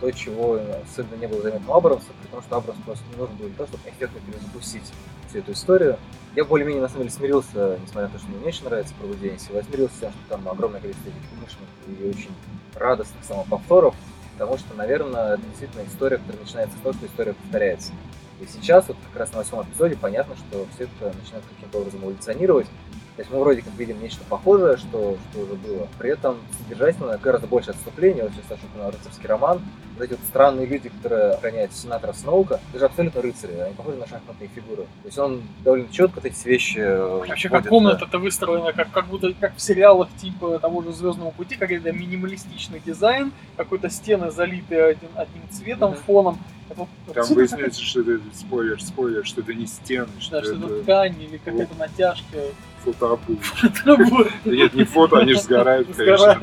то, 0.00 0.10
чего 0.12 0.60
особенно 0.84 1.16
не 1.16 1.26
было 1.26 1.42
заметно 1.42 1.72
у 1.72 1.74
Абрамса, 1.74 2.06
при 2.22 2.28
том, 2.28 2.40
что 2.40 2.56
Абрамс 2.56 2.78
просто 2.84 3.04
не 3.10 3.16
нужно 3.16 3.34
было 3.34 3.48
для 3.48 3.56
того, 3.56 3.66
чтобы 3.66 3.82
эффектно 3.88 4.20
перезапустить 4.20 4.92
всю 5.28 5.38
эту 5.40 5.52
историю. 5.52 5.98
Я 6.36 6.44
более-менее, 6.44 6.82
на 6.82 6.88
самом 6.88 7.02
деле, 7.02 7.16
смирился, 7.16 7.80
несмотря 7.82 8.02
на 8.02 8.08
то, 8.10 8.18
что 8.20 8.28
мне 8.28 8.38
не 8.38 8.46
очень 8.46 8.64
нравится 8.64 8.94
пробуждение 8.94 9.40
силы, 9.40 9.56
я 9.56 9.64
смирился 9.64 9.96
с 9.96 9.98
тем, 9.98 10.10
что 10.12 10.20
там 10.28 10.48
огромное 10.48 10.80
количество 10.80 11.08
этих 11.08 11.32
умышленных 11.32 11.70
и 11.88 12.08
очень 12.08 12.30
радостных 12.76 13.24
самоповторов, 13.24 13.96
потому 14.34 14.56
что, 14.56 14.72
наверное, 14.74 15.34
это 15.34 15.42
действительно 15.42 15.82
история, 15.88 16.18
которая 16.18 16.42
начинается 16.42 16.78
с 16.78 16.80
того, 16.80 16.92
что 16.94 17.06
история 17.06 17.32
повторяется. 17.32 17.92
И 18.40 18.46
сейчас, 18.46 18.86
вот 18.86 18.96
как 19.10 19.18
раз 19.18 19.32
на 19.32 19.38
восьмом 19.38 19.64
эпизоде, 19.64 19.96
понятно, 20.00 20.36
что 20.36 20.64
все 20.76 20.84
это 20.84 21.12
начинает 21.18 21.44
каким-то 21.56 21.78
образом 21.78 22.04
эволюционировать. 22.04 22.68
То 23.18 23.22
есть 23.22 23.32
мы 23.32 23.40
вроде 23.40 23.62
как 23.62 23.74
видим 23.74 24.00
нечто 24.00 24.22
похожее, 24.28 24.76
что, 24.76 25.16
что 25.32 25.40
уже 25.40 25.54
было. 25.54 25.88
При 25.98 26.10
этом 26.10 26.36
содержательно 26.62 27.18
гораздо 27.18 27.48
больше 27.48 27.70
отступления. 27.70 28.22
Вот 28.22 28.30
сейчас 28.30 28.56
ошибка 28.56 28.78
на 28.78 28.92
рыцарский 28.92 29.26
роман. 29.26 29.60
Вот 29.96 30.04
эти 30.04 30.12
вот 30.12 30.20
странные 30.28 30.66
люди, 30.66 30.88
которые 30.88 31.32
охраняют 31.32 31.72
сенатора 31.72 32.12
Сноука, 32.12 32.60
даже 32.72 32.84
абсолютно 32.84 33.20
рыцари, 33.20 33.54
они 33.54 33.74
похожи 33.74 33.96
на 33.96 34.06
шахматные 34.06 34.48
фигуры. 34.54 34.82
То 34.82 35.06
есть 35.06 35.18
он 35.18 35.42
довольно 35.64 35.88
четко 35.90 36.20
эти 36.22 36.46
вещи 36.46 36.78
э, 36.78 37.18
Вообще, 37.18 37.48
вводит, 37.48 37.64
как 37.64 37.68
комната 37.70 37.98
да. 38.02 38.06
это 38.06 38.18
выстроена, 38.20 38.72
как, 38.72 38.92
как 38.92 39.06
будто 39.08 39.32
как 39.32 39.56
в 39.56 39.60
сериалах 39.60 40.08
типа 40.16 40.60
того 40.60 40.82
же 40.82 40.92
Звездного 40.92 41.32
пути, 41.32 41.56
какой-то 41.56 41.90
минималистичный 41.90 42.78
дизайн, 42.86 43.32
какой-то 43.56 43.90
стены 43.90 44.30
залиты 44.30 44.76
один, 44.80 45.08
одним 45.16 45.42
цветом, 45.50 45.90
Мгм. 45.90 46.00
фоном. 46.06 46.38
Это 46.70 46.86
Там 47.14 47.34
выясняется, 47.34 47.82
что 47.82 48.02
это 48.02 48.20
спойлер, 48.32 48.80
спойлер, 48.80 49.26
что 49.26 49.40
это 49.40 49.54
не 49.54 49.66
стены, 49.66 50.06
что 50.20 50.32
Да, 50.36 50.42
что 50.44 50.54
это 50.54 50.66
это 50.66 50.82
ткань 50.82 51.20
или 51.20 51.38
какая-то 51.38 51.74
натяжка. 51.76 52.38
Да 53.84 53.96
Нет, 54.44 54.74
не 54.74 54.84
фото, 54.84 55.18
они 55.18 55.34
же 55.34 55.40
сгорают, 55.40 55.88
конечно. 55.94 56.38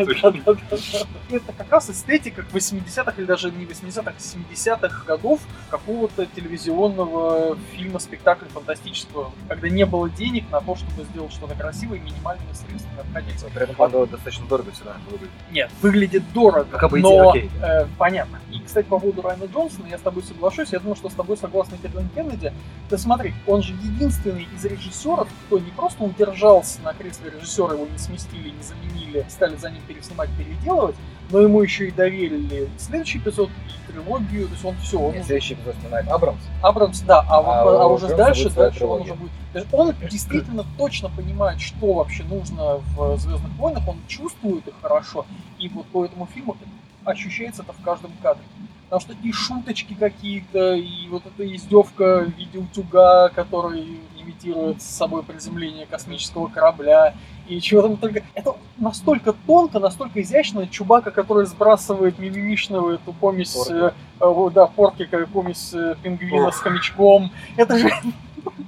Это 1.29 1.53
как 1.57 1.71
раз 1.71 1.89
эстетика 1.89 2.45
80-х 2.53 3.13
или 3.17 3.25
даже 3.25 3.51
не 3.51 3.65
80-х, 3.65 4.11
а 4.11 4.53
70-х 4.53 5.05
годов 5.05 5.39
какого-то 5.69 6.25
телевизионного 6.27 7.57
фильма, 7.73 7.99
спектакля 7.99 8.47
фантастического, 8.47 9.31
когда 9.47 9.69
не 9.69 9.85
было 9.85 10.09
денег 10.09 10.45
на 10.51 10.61
то, 10.61 10.75
чтобы 10.75 11.03
сделать 11.03 11.31
что-то 11.33 11.55
красивое 11.55 11.97
и 11.97 12.01
минимальными 12.01 12.53
средствами 12.53 12.99
обходиться. 12.99 13.47
При 13.53 13.63
этом, 13.63 13.75
правда, 13.75 14.05
достаточно 14.05 14.45
дорого 14.47 14.71
все 14.71 14.85
равно 14.85 15.01
выглядит. 15.09 15.31
Нет, 15.51 15.71
выглядит 15.81 16.33
дорого, 16.33 16.77
Как 16.77 16.91
бы 16.91 16.99
но 16.99 17.31
идея, 17.31 17.49
э, 17.61 17.87
понятно. 17.97 18.39
И, 18.51 18.59
кстати, 18.59 18.85
по 18.85 18.99
поводу 18.99 19.21
Райана 19.21 19.45
Джонсона, 19.45 19.87
я 19.87 19.97
с 19.97 20.01
тобой 20.01 20.23
соглашусь, 20.23 20.69
я 20.71 20.79
думаю, 20.79 20.95
что 20.95 21.09
с 21.09 21.13
тобой 21.13 21.37
согласен 21.37 21.77
Кэтлин 21.81 22.09
Кеннеди. 22.09 22.53
Ты 22.89 22.97
смотри, 22.97 23.33
он 23.47 23.63
же 23.63 23.73
единственный 23.73 24.47
из 24.55 24.65
режиссеров, 24.65 25.27
кто 25.47 25.59
не 25.59 25.71
просто 25.71 26.03
удержался 26.29 26.81
на 26.81 26.93
кресле 26.93 27.31
режиссера, 27.31 27.73
его 27.73 27.85
не 27.85 27.97
сместили, 27.97 28.49
не 28.49 28.63
заменили, 28.63 29.25
стали 29.29 29.55
за 29.55 29.69
ним 29.69 29.81
переснимать, 29.87 30.29
переделывать, 30.37 30.95
но 31.29 31.39
ему 31.39 31.61
еще 31.61 31.87
и 31.87 31.91
доверили 31.91 32.69
следующий 32.77 33.17
эпизод, 33.17 33.49
и 33.49 33.91
трилогию, 33.91 34.47
то 34.47 34.53
есть 34.53 34.65
он 34.65 34.75
все, 34.77 34.99
он 34.99 35.13
Нет, 35.13 35.25
следующий 35.25 35.53
эпизод 35.55 35.75
снимает 35.81 36.07
Абрамс. 36.07 36.41
Абрамс, 36.61 37.01
да, 37.01 37.19
а, 37.21 37.39
А 37.39 37.61
а 37.61 37.87
уже 37.87 38.07
Джонса 38.07 38.17
дальше, 38.17 38.49
дальше 38.49 38.85
он 38.85 38.99
трилогия. 39.03 39.03
уже 39.05 39.13
будет. 39.15 39.31
То 39.53 39.59
есть 39.59 39.73
он 39.73 39.95
действительно 40.09 40.65
точно 40.77 41.09
понимает, 41.09 41.61
что 41.61 41.93
вообще 41.93 42.23
нужно 42.23 42.81
в 42.95 43.17
Звездных 43.17 43.51
войнах, 43.57 43.87
он 43.87 43.97
чувствует 44.07 44.67
их 44.67 44.73
хорошо, 44.81 45.25
и 45.57 45.69
вот 45.69 45.85
по 45.87 46.05
этому 46.05 46.27
фильму 46.33 46.57
ощущается 47.05 47.63
это 47.63 47.73
в 47.73 47.81
каждом 47.81 48.11
кадре. 48.21 48.43
Потому 48.89 49.01
что 49.01 49.13
и 49.23 49.31
шуточки 49.31 49.95
какие-то, 49.95 50.75
и 50.75 51.07
вот 51.09 51.23
эта 51.25 51.55
издевка 51.55 52.25
в 52.25 52.37
виде 52.37 52.59
утюга, 52.59 53.29
который 53.29 53.99
имитирует 54.25 54.81
с 54.81 54.85
собой 54.85 55.23
приземление 55.23 55.85
космического 55.85 56.47
корабля, 56.47 57.13
и 57.47 57.61
чего 57.61 57.83
там 57.83 57.97
только... 57.97 58.23
Это 58.33 58.55
настолько 58.77 59.33
тонко, 59.45 59.79
настолько 59.79 60.21
изящно. 60.21 60.67
Чубака, 60.67 61.11
который 61.11 61.45
сбрасывает 61.45 62.17
мимимишную 62.17 62.95
эту 62.95 63.13
помесь, 63.13 63.53
Порки. 63.53 63.73
э, 63.73 63.91
э, 64.21 64.49
да, 64.53 64.65
порки, 64.67 65.05
как 65.05 65.27
помесь 65.29 65.71
э, 65.73 65.95
пингвина 66.01 66.47
Ох. 66.47 66.55
с 66.55 66.59
хомячком. 66.59 67.31
Это 67.55 67.77
же, 67.77 67.89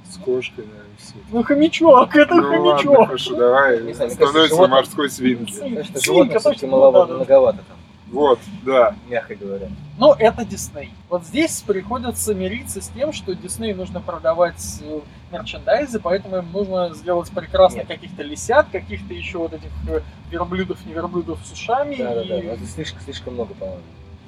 С 0.08 0.16
кошкой, 0.18 0.64
да, 0.64 0.80
все. 0.98 1.14
ну, 1.32 1.42
хомячок, 1.42 2.14
это 2.16 2.34
Ну 2.34 2.42
ладно, 2.42 2.72
хомячок. 2.76 3.06
хорошо, 3.06 3.34
давай. 3.36 3.82
Не 3.82 3.92
знаю, 3.94 4.10
кажется, 4.10 4.14
Становится 4.26 4.48
животное- 4.54 4.76
морской 4.76 5.10
свинки. 5.10 5.52
Свинка, 5.52 5.98
свинка, 6.00 6.40
точно, 6.40 6.68
маловато, 6.68 7.06
да, 7.06 7.12
да. 7.12 7.16
многовато 7.18 7.58
там, 7.68 7.76
Вот, 8.10 8.38
да. 8.64 8.94
мягко 9.08 9.34
говоря. 9.34 9.68
Но 9.98 10.14
это 10.18 10.44
Дисней. 10.44 10.92
Вот 11.10 11.24
здесь 11.24 11.60
приходится 11.60 12.34
мириться 12.34 12.80
с 12.80 12.88
тем, 12.88 13.12
что 13.12 13.34
Дисней 13.34 13.74
нужно 13.74 14.00
продавать 14.00 14.80
э, 14.82 15.00
мерчендайзы, 15.30 16.00
поэтому 16.00 16.36
им 16.38 16.50
нужно 16.52 16.94
сделать 16.94 17.30
прекрасно 17.30 17.78
Нет. 17.78 17.88
каких-то 17.88 18.22
лисят, 18.22 18.68
каких-то 18.72 19.12
еще 19.12 19.38
вот 19.38 19.52
этих 19.52 19.70
э, 19.88 20.00
верблюдов, 20.30 20.78
не 20.86 20.92
верблюдов 20.94 21.38
с 21.44 21.52
ушами. 21.52 21.96
Да, 21.96 22.14
да, 22.14 22.24
да. 22.24 22.38
и- 22.38 22.46
Но 22.46 22.52
это 22.54 22.66
слишком, 22.66 23.00
слишком 23.02 23.34
много, 23.34 23.54
по-моему. 23.54 23.82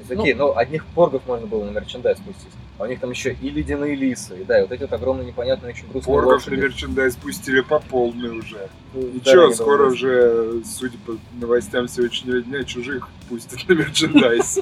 Ну- 0.08 0.20
окей, 0.22 0.34
ну, 0.34 0.56
одних 0.56 0.84
поргов 0.86 1.22
можно 1.26 1.46
было 1.46 1.64
на 1.64 1.70
мерчендайз 1.70 2.18
пустить. 2.18 2.52
А 2.80 2.84
у 2.84 2.86
них 2.86 2.98
там 2.98 3.10
еще 3.10 3.34
и 3.34 3.50
ледяные 3.50 3.94
лисы. 3.94 4.40
И 4.40 4.44
да, 4.44 4.58
и 4.58 4.62
вот 4.62 4.72
эти 4.72 4.80
вот 4.80 4.92
огромные 4.94 5.26
непонятные, 5.26 5.74
очень 5.74 5.86
грустные 5.86 6.14
Поргов 6.14 6.30
на 6.30 6.34
лошади. 6.36 6.54
мерчендайз 6.54 7.14
пустили 7.16 7.60
по 7.60 7.78
полной 7.78 8.30
уже. 8.38 8.70
Ну, 8.94 9.02
Ничего, 9.02 9.48
да, 9.48 9.52
скоро 9.54 9.84
они 9.84 9.92
уже, 9.92 10.62
судя 10.64 10.96
по 11.04 11.18
новостям 11.38 11.88
сегодняшнего 11.88 12.40
дня, 12.40 12.64
чужих 12.64 13.06
пустят 13.28 13.68
на 13.68 13.74
мерчендайз. 13.74 14.60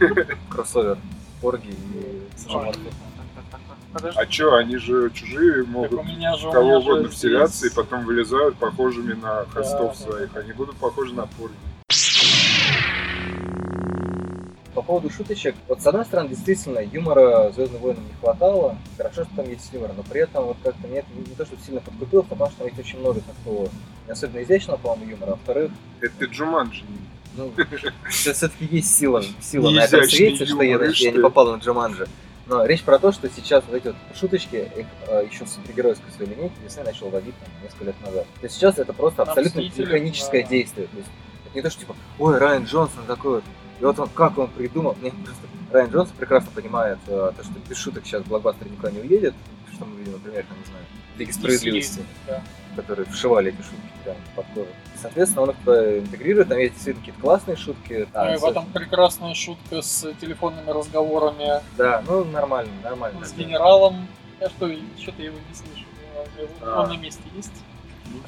Кроссовер. 0.50 0.98
Порги 1.40 1.68
и. 1.68 2.22
Подожди, 3.92 4.18
А 4.18 4.26
чё, 4.26 4.54
они 4.54 4.76
же 4.76 5.08
чужие 5.14 5.62
могут 5.64 6.04
же 6.04 6.50
кого 6.50 6.78
угодно 6.78 7.08
вселяться 7.08 7.68
и 7.68 7.70
потом 7.70 8.04
вылезают 8.04 8.56
похожими 8.56 9.12
на 9.12 9.44
хостов 9.46 9.96
своих. 9.96 10.34
Они 10.36 10.52
будут 10.52 10.74
похожи 10.74 11.14
на 11.14 11.26
порги. 11.26 11.54
По 14.74 14.82
поводу 14.82 15.10
шуточек, 15.10 15.54
вот 15.68 15.82
с 15.82 15.86
одной 15.86 16.04
стороны, 16.04 16.28
действительно, 16.28 16.78
юмора 16.78 17.50
Звездным 17.52 17.80
войнам 17.80 18.04
не 18.06 18.14
хватало. 18.20 18.76
Хорошо, 18.96 19.24
что 19.24 19.36
там 19.36 19.48
есть 19.48 19.68
юмор, 19.72 19.90
но 19.96 20.02
при 20.04 20.20
этом 20.20 20.44
вот 20.44 20.56
как-то 20.62 20.86
мне 20.86 21.00
это 21.00 21.08
не 21.14 21.34
то, 21.34 21.44
что 21.44 21.56
сильно 21.64 21.80
подкупило, 21.80 22.22
потому 22.22 22.50
что 22.50 22.58
там 22.60 22.68
есть 22.68 22.78
очень 22.78 23.00
много 23.00 23.20
такого 23.20 23.68
не 24.06 24.12
особенно 24.12 24.42
изящного, 24.42 24.76
по-моему, 24.78 25.10
юмора. 25.12 25.30
А 25.30 25.32
во-вторых, 25.32 25.72
Это 26.00 26.24
Джуманджи. 26.24 26.84
ну, 27.36 27.52
все-таки 28.10 28.64
есть 28.70 28.96
сила, 28.96 29.22
сила 29.40 29.70
на 29.70 29.80
этом 29.80 30.04
свете, 30.04 30.46
что 30.46 30.62
я, 30.62 30.78
я 30.84 31.10
не 31.10 31.18
попал 31.20 31.52
на 31.52 31.58
Джаманджи. 31.58 32.06
Но 32.50 32.66
речь 32.66 32.82
про 32.82 32.98
то, 32.98 33.12
что 33.12 33.28
сейчас 33.30 33.62
вот 33.68 33.76
эти 33.76 33.86
вот 33.86 33.96
шуточки, 34.12 34.68
их 34.76 34.86
э, 35.06 35.28
еще 35.30 35.46
с 35.46 35.52
супергеройской 35.52 36.10
своей 36.10 36.32
линейки 36.34 36.54
Дисней 36.64 36.84
начал 36.84 37.08
ловить 37.08 37.34
там, 37.38 37.48
несколько 37.62 37.84
лет 37.84 37.94
назад. 38.04 38.26
То 38.40 38.46
есть 38.46 38.56
сейчас 38.56 38.76
это 38.78 38.92
просто 38.92 39.22
абсолютно 39.22 39.60
механическое 39.60 40.42
да. 40.42 40.48
действие. 40.48 40.88
То 40.88 40.96
есть 40.96 41.08
это 41.46 41.54
не 41.54 41.62
то, 41.62 41.70
что 41.70 41.80
типа, 41.80 41.96
ой, 42.18 42.38
Райан 42.38 42.64
Джонсон 42.64 43.04
такой 43.06 43.36
вот. 43.36 43.44
И 43.80 43.84
вот 43.84 43.98
он, 43.98 44.08
как 44.10 44.36
он 44.38 44.48
придумал. 44.48 44.96
Нет, 45.00 45.14
просто 45.24 45.42
Райан 45.72 45.90
Джонсон 45.90 46.14
прекрасно 46.16 46.50
понимает 46.54 46.98
э, 47.06 47.32
то, 47.36 47.42
что 47.42 47.52
без 47.68 47.76
шуток 47.78 48.04
сейчас 48.04 48.22
блокбастер 48.24 48.68
никуда 48.68 48.90
не 48.90 49.00
уедет. 49.00 49.34
Что 49.72 49.84
мы 49.86 49.96
видим, 49.98 50.12
например, 50.12 50.44
там, 50.48 50.58
не 50.58 50.64
знаю, 50.66 50.84
Лиги 51.16 51.30
справедливости 51.30 52.02
Да. 52.26 52.42
которые 52.76 53.06
вшивали 53.06 53.50
эти 53.52 53.62
шутки 53.62 53.76
прям 54.04 54.16
под 54.34 54.46
кожу. 54.54 54.66
Соответственно, 55.00 55.42
он 55.42 55.50
их 55.50 55.56
туда 55.58 55.98
интегрирует, 55.98 56.48
там 56.48 56.58
есть 56.58 56.72
действительно 56.74 57.00
какие-то 57.04 57.20
классные 57.20 57.56
шутки. 57.56 58.08
Ну 58.12 58.20
А, 58.20 58.34
и 58.34 58.38
в 58.38 58.44
этом 58.44 58.66
прекрасная 58.66 59.34
шутка 59.34 59.80
с 59.82 60.12
телефонными 60.20 60.70
разговорами 60.70 61.62
Да, 61.78 62.02
ну 62.06 62.24
нормально, 62.24 62.70
нормально. 62.82 63.24
с 63.24 63.32
генералом. 63.32 64.06
Я 64.40 64.48
что, 64.48 64.70
что-то 64.98 65.22
его 65.22 65.36
не 65.48 65.54
слышу. 65.54 65.84
А. 66.62 66.82
Он 66.82 66.88
на 66.88 66.96
месте 66.96 67.22
есть. 67.34 67.52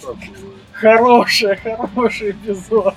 Ну. 0.03 0.17
Хороший, 0.73 1.57
хороший 1.57 2.31
эпизод. 2.31 2.95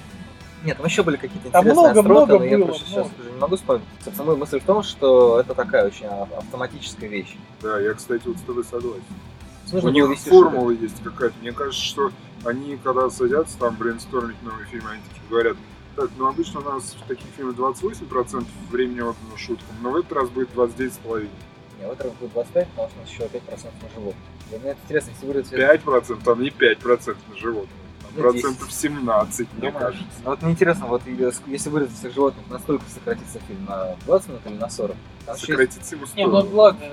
Нет, 0.66 0.78
там 0.78 0.86
еще 0.88 1.04
были 1.04 1.18
какие-то 1.18 1.50
Там 1.52 1.64
интересные 1.64 1.94
много, 1.94 2.00
остроты, 2.00 2.34
много 2.34 2.40
но 2.40 2.46
я 2.46 2.58
было, 2.58 2.66
просто 2.66 2.86
сейчас 2.88 2.96
много. 3.06 3.22
уже 3.22 3.32
не 3.32 3.40
могу 3.40 3.56
вспомнить. 3.56 3.86
Собственно, 4.04 4.28
моя 4.28 4.40
мысль 4.40 4.60
в 4.60 4.64
том, 4.64 4.84
что 4.84 5.40
это 5.40 5.54
такая 5.54 5.86
очень 5.86 6.06
а- 6.08 6.28
автоматическая 6.38 7.08
вещь. 7.10 7.38
Да, 7.62 7.80
я, 7.80 7.94
кстати, 7.94 8.24
вот 8.26 8.38
с 8.38 8.42
тобой 8.42 8.64
согласен. 8.64 9.04
Нужно 9.72 9.90
У 9.90 9.94
них 9.94 10.10
вести 10.10 10.30
формула 10.30 10.72
есть 10.72 11.04
какая-то. 11.04 11.36
Мне 11.42 11.52
кажется, 11.52 11.84
что 11.84 12.12
они, 12.44 12.78
когда 12.84 13.10
садятся 13.10 13.58
там 13.60 13.76
брейнстормить 13.76 14.42
новый 14.44 14.66
фильм, 14.66 14.86
они 14.88 15.02
такие 15.08 15.24
говорят, 15.30 15.58
так, 15.96 16.10
ну 16.18 16.28
обычно 16.28 16.60
у 16.60 16.64
нас 16.64 16.96
в 17.00 17.08
таких 17.08 17.28
фильмах 17.38 17.56
28% 17.56 18.46
времени 18.70 19.02
отдано 19.02 19.38
шуткам, 19.38 19.76
но 19.82 19.92
в 19.92 19.96
этот 19.98 20.12
раз 20.14 20.30
будет 20.30 20.50
29,5%. 20.54 20.90
шутки. 21.04 21.30
Не, 21.80 21.88
в 21.88 21.92
этом 21.92 22.12
будет 22.20 22.34
25, 22.34 22.68
потому 22.70 22.90
что 22.90 22.98
у 22.98 23.02
нас 23.02 23.10
еще 23.10 23.24
5% 23.24 23.68
на 23.82 23.90
живот. 23.96 24.16
И 24.52 24.58
мне 24.58 24.70
это 24.72 24.80
интересно, 24.84 25.12
если 25.12 25.26
вырвать 25.26 25.52
5%, 25.52 26.24
там 26.24 26.42
не 26.42 26.50
5% 26.50 27.16
на 27.30 27.36
животных. 27.38 27.70
Процентов 28.16 28.72
17, 28.72 29.48
мне 29.58 29.72
кажется. 29.72 30.06
А 30.24 30.30
вот 30.32 30.42
мне 30.42 30.52
интересно, 30.52 30.86
вот 30.88 31.02
если 31.48 31.70
вырезать 31.70 31.98
всех 31.98 32.14
животных, 32.14 32.46
насколько 32.50 32.84
сократится 32.90 33.40
фильм? 33.48 33.66
На 33.66 33.96
20 34.06 34.30
минут 34.30 34.42
или 34.46 34.54
на 34.56 34.70
40? 34.70 34.96
Там 35.26 35.36
еще 35.36 35.54
есть- 35.54 35.74
Сократится 35.74 35.96
ему 35.96 36.06
Не, 36.16 36.26
ну 36.28 36.56
ладно. 36.56 36.86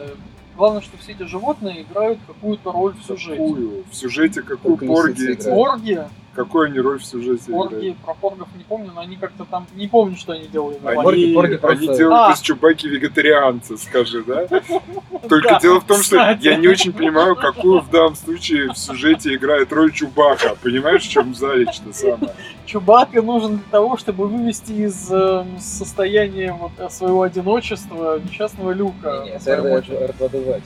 Главное, 0.56 0.82
что 0.82 0.98
все 0.98 1.12
эти 1.12 1.22
животные 1.22 1.82
играют 1.82 2.18
какую-то 2.26 2.72
роль 2.72 2.94
в 2.94 3.02
сюжете. 3.06 3.30
Какую? 3.32 3.84
В 3.90 3.94
сюжете 3.94 4.42
какую 4.42 4.76
Только 4.76 4.86
порги 4.86 6.08
Орги, 6.34 6.48
Какую 6.48 6.66
они 6.66 6.78
роль 6.80 6.98
в 6.98 7.04
сюжете 7.04 7.52
орги, 7.52 7.74
играют? 7.74 7.96
про 7.98 8.14
поргов 8.14 8.48
не 8.56 8.64
помню, 8.64 8.90
но 8.94 9.00
они 9.02 9.16
как-то 9.16 9.44
там... 9.44 9.66
Не 9.74 9.86
помню, 9.88 10.16
что 10.16 10.32
они 10.32 10.46
делали. 10.46 10.78
на 10.82 10.90
Они, 10.90 11.02
войне. 11.02 11.34
Порги- 11.34 11.56
порги 11.58 11.86
они 11.86 11.96
делают 11.96 12.30
А. 12.30 12.32
из 12.32 12.40
Чубаки 12.40 12.88
вегетарианца, 12.88 13.76
скажи, 13.76 14.24
да? 14.24 14.46
Только 15.28 15.58
дело 15.60 15.80
в 15.80 15.84
том, 15.84 16.02
что 16.02 16.38
я 16.40 16.56
не 16.56 16.68
очень 16.68 16.92
понимаю, 16.92 17.36
какую 17.36 17.80
в 17.80 17.90
данном 17.90 18.14
случае 18.16 18.68
в 18.72 18.78
сюжете 18.78 19.34
играет 19.34 19.72
роль 19.72 19.92
Чубака. 19.92 20.56
Понимаешь, 20.62 21.02
в 21.02 21.08
чем 21.10 21.34
залечь-то 21.34 21.92
самое? 21.92 22.32
Чубака 22.66 23.20
нужен 23.22 23.56
для 23.58 23.66
того, 23.70 23.96
чтобы 23.96 24.26
вывести 24.28 24.72
из 24.72 25.08
э, 25.10 25.44
состояния 25.58 26.56
э, 26.78 26.88
своего 26.88 27.22
одиночества 27.22 28.18
несчастного 28.20 28.72
Люка. 28.72 29.22
Не, 29.24 29.24
не, 29.24 29.30
на 29.32 29.34
это 29.36 29.44
своем 29.44 29.64
R2 29.66 29.78
острове. 29.78 30.06
R2D2. 30.18 30.62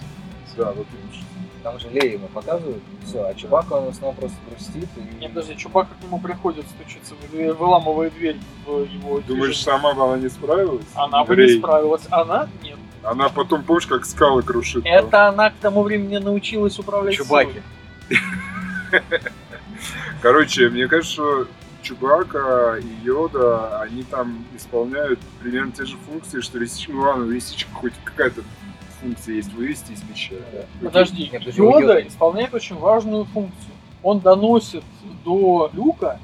Да, 0.57 0.73
вот 0.73 0.87
именно. 0.93 1.25
Там 1.67 1.81
же 1.81 1.89
Лея 1.89 2.13
ему 2.13 2.29
показывают, 2.29 2.81
все, 3.05 3.25
а 3.25 3.35
Чубака 3.35 3.73
он 3.73 3.87
в 3.87 3.89
основном 3.89 4.15
просто 4.15 4.37
грустит 4.49 4.89
и... 4.97 5.21
Нет, 5.21 5.35
подожди, 5.35 5.57
Чубака 5.57 5.89
к 5.99 6.05
нему 6.05 6.21
приходит, 6.21 6.65
стучится, 6.69 7.17
дверь, 7.33 7.55
выламывает 7.55 8.15
дверь 8.15 8.37
в 8.65 8.85
его 8.85 9.19
Думаешь, 9.19 9.57
хижине. 9.57 9.73
сама 9.73 9.93
бы 9.93 10.05
она 10.05 10.19
не 10.19 10.29
справилась? 10.29 10.87
Она 10.95 11.25
бы 11.25 11.35
Рей. 11.35 11.55
не 11.55 11.59
справилась. 11.59 12.03
Она? 12.09 12.49
Нет. 12.63 12.79
Она 13.03 13.31
потом, 13.31 13.65
помнишь, 13.65 13.89
как 13.89 14.05
скалы 14.05 14.45
крушит? 14.45 14.85
там? 14.85 14.93
Это 14.93 15.27
она 15.27 15.51
к 15.51 15.55
тому 15.55 15.83
времени 15.83 16.19
научилась 16.19 16.79
управлять 16.79 17.17
Чубаки. 17.17 17.61
Короче, 20.23 20.69
мне 20.69 20.87
кажется, 20.87 21.15
что 21.15 21.49
Чубака 21.83 22.77
и 22.77 23.05
Йода, 23.05 23.81
они 23.81 24.05
там 24.05 24.45
исполняют 24.55 25.19
примерно 25.41 25.73
те 25.73 25.85
же 25.85 25.97
функции, 25.97 26.43
что 26.43 26.61
лисичка. 26.61 26.93
Ну 26.93 27.01
ладно, 27.01 27.25
у 27.25 27.31
лисичек 27.31 27.71
хоть 27.73 27.95
какая-то 28.05 28.43
функция 29.07 29.35
есть 29.37 29.53
вывести 29.53 29.93
из 29.93 30.01
пещеры. 30.01 30.43
Да. 30.53 30.87
Подожди, 30.89 31.31
Йода 31.33 31.51
Йоды. 31.51 32.09
исполняет 32.09 32.53
очень 32.55 32.77
важную 32.77 33.25
функцию. 33.27 33.73
Он 34.03 34.21
доносит 34.21 34.85
до 35.25 35.71
Люка, 35.73 36.19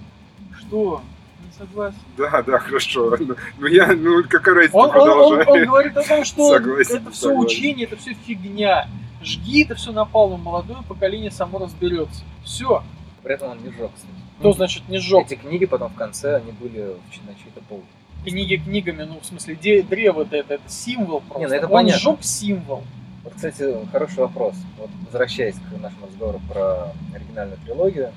что 0.58 1.00
не 1.44 1.52
согласен. 1.58 1.98
Да, 2.16 2.42
да, 2.42 2.58
хорошо. 2.58 3.16
Ну, 3.58 3.66
я, 3.66 3.94
ну 3.94 4.22
какая 4.28 4.54
разница, 4.54 4.76
Он, 4.76 4.90
он- 4.90 5.10
он- 5.40 5.48
он 5.48 5.64
говорит 5.64 5.96
о 5.96 6.02
том, 6.02 6.24
что 6.24 6.50
Согласен, 6.50 6.96
это 6.96 7.10
все 7.10 7.28
согласен. 7.28 7.46
учение, 7.46 7.86
это 7.86 7.96
все 7.96 8.14
фигня. 8.14 8.88
Жги 9.22 9.62
это 9.64 9.76
все 9.76 9.92
напалм, 9.92 10.40
молодое 10.42 10.82
поколение 10.88 11.30
само 11.30 11.58
разберется. 11.60 12.22
Все. 12.44 12.82
При 13.22 13.34
этом 13.34 13.50
он 13.52 13.58
не 13.58 13.70
сжег, 13.70 13.90
кстати. 13.94 14.12
Что 14.40 14.52
значит 14.52 14.88
не 14.88 14.98
сжег? 14.98 15.26
Эти 15.26 15.36
книги 15.38 15.64
потом 15.66 15.92
в 15.92 15.94
конце, 15.94 16.36
они 16.36 16.50
были 16.50 16.96
на 17.26 17.34
чьей-то 17.34 17.60
полке. 17.68 17.86
Книги 18.24 18.56
книгами, 18.56 19.02
ну 19.02 19.18
в 19.20 19.26
смысле, 19.26 19.56
де- 19.56 19.82
древо 19.82 20.22
это, 20.22 20.36
это, 20.36 20.60
символ 20.68 21.20
просто. 21.20 21.40
Не, 21.40 21.46
ну 21.48 21.54
это 21.54 21.66
Он 21.66 21.72
понятно. 21.72 21.98
сжег 22.00 22.22
символ. 22.22 22.84
Вот, 23.24 23.34
кстати, 23.34 23.64
хороший 23.90 24.18
вопрос. 24.18 24.54
Вот 24.78 24.90
возвращаясь 25.06 25.56
к 25.56 25.80
нашему 25.80 26.06
разговору 26.06 26.40
про 26.48 26.92
оригинальную 27.14 27.58
трилогию, 27.64 28.12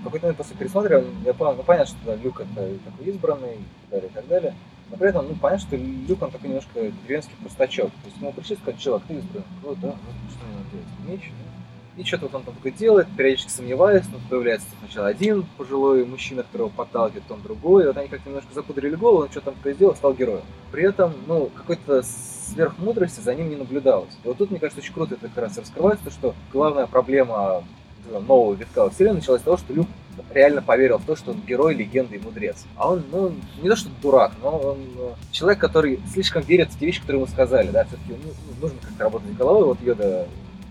в 0.00 0.04
какой-то 0.04 0.26
момент 0.26 0.38
после 0.38 0.56
пересмотра 0.56 1.04
я 1.26 1.34
понял, 1.34 1.56
ну 1.56 1.62
понятно, 1.62 1.86
что 1.94 1.96
да, 2.06 2.14
Люк 2.16 2.40
это 2.40 2.74
такой 2.84 3.06
избранный 3.06 3.54
и 3.54 3.58
так 3.58 3.90
далее, 3.90 4.08
и 4.08 4.14
так 4.14 4.28
далее. 4.28 4.54
Но 4.90 4.96
при 4.96 5.08
этом, 5.10 5.28
ну 5.28 5.34
понятно, 5.34 5.66
что 5.66 5.76
Люк 5.76 6.22
он 6.22 6.30
такой 6.30 6.48
немножко 6.48 6.90
деревенский 7.04 7.34
простачок. 7.42 7.90
То 7.90 8.06
есть 8.06 8.16
ему 8.18 8.32
пришли 8.32 8.56
сказать, 8.56 8.80
чувак, 8.80 9.02
ты 9.06 9.14
избранный. 9.14 9.44
Вот, 9.62 9.78
да, 9.80 9.88
вот 9.88 10.32
что 10.32 10.44
мне 10.46 10.56
надо 10.56 10.70
делать? 10.72 11.20
Меч, 11.20 11.30
да? 11.30 11.49
И 11.96 12.04
что-то 12.04 12.26
вот 12.26 12.34
он 12.34 12.42
там 12.44 12.54
делает, 12.72 13.08
периодически 13.16 13.50
сомневаясь, 13.50 14.04
но 14.12 14.18
появляется 14.28 14.66
сначала 14.78 15.08
один 15.08 15.44
пожилой 15.56 16.04
мужчина, 16.06 16.42
которого 16.44 16.68
подталкивает, 16.68 17.24
потом 17.24 17.42
другой, 17.42 17.84
и 17.84 17.86
вот 17.88 17.96
они 17.96 18.08
как-то 18.08 18.28
немножко 18.28 18.54
запудрили 18.54 18.94
голову, 18.94 19.22
он 19.22 19.30
что 19.30 19.40
там 19.40 19.54
такое 19.54 19.74
сделал, 19.74 19.94
стал 19.96 20.14
героем. 20.14 20.44
При 20.70 20.84
этом, 20.84 21.12
ну, 21.26 21.50
какой-то 21.54 22.02
сверхмудрости 22.02 23.20
за 23.20 23.34
ним 23.34 23.50
не 23.50 23.56
наблюдалось. 23.56 24.16
И 24.24 24.28
вот 24.28 24.38
тут, 24.38 24.50
мне 24.50 24.60
кажется, 24.60 24.80
очень 24.80 24.94
круто 24.94 25.14
это 25.14 25.28
как 25.28 25.38
раз 25.38 25.58
раскрывается, 25.58 26.04
то, 26.04 26.10
что 26.10 26.34
главная 26.52 26.86
проблема 26.86 27.64
э, 28.10 28.18
нового 28.18 28.54
витка 28.54 28.84
во 28.84 28.90
вселенной 28.90 29.16
началась 29.16 29.40
с 29.40 29.44
того, 29.44 29.56
что 29.56 29.72
Люк 29.72 29.88
реально 30.32 30.62
поверил 30.62 30.98
в 30.98 31.04
то, 31.04 31.16
что 31.16 31.32
он 31.32 31.40
герой, 31.40 31.74
легенда 31.74 32.16
и 32.16 32.18
мудрец. 32.18 32.64
А 32.76 32.92
он, 32.92 33.04
ну, 33.10 33.34
не 33.62 33.68
то, 33.68 33.76
что 33.76 33.90
дурак, 34.02 34.32
но 34.42 34.58
он 34.58 34.78
э, 34.96 35.14
человек, 35.32 35.60
который 35.60 36.00
слишком 36.12 36.42
верит 36.42 36.70
в 36.70 36.78
те 36.78 36.86
вещи, 36.86 37.00
которые 37.00 37.22
ему 37.22 37.30
сказали, 37.30 37.70
да, 37.70 37.84
все-таки 37.84 38.10
ну, 38.10 38.32
ну, 38.46 38.60
нужно 38.60 38.78
как-то 38.80 39.04
работать 39.04 39.36
головой, 39.36 39.64
вот 39.64 39.80
Йода 39.80 40.26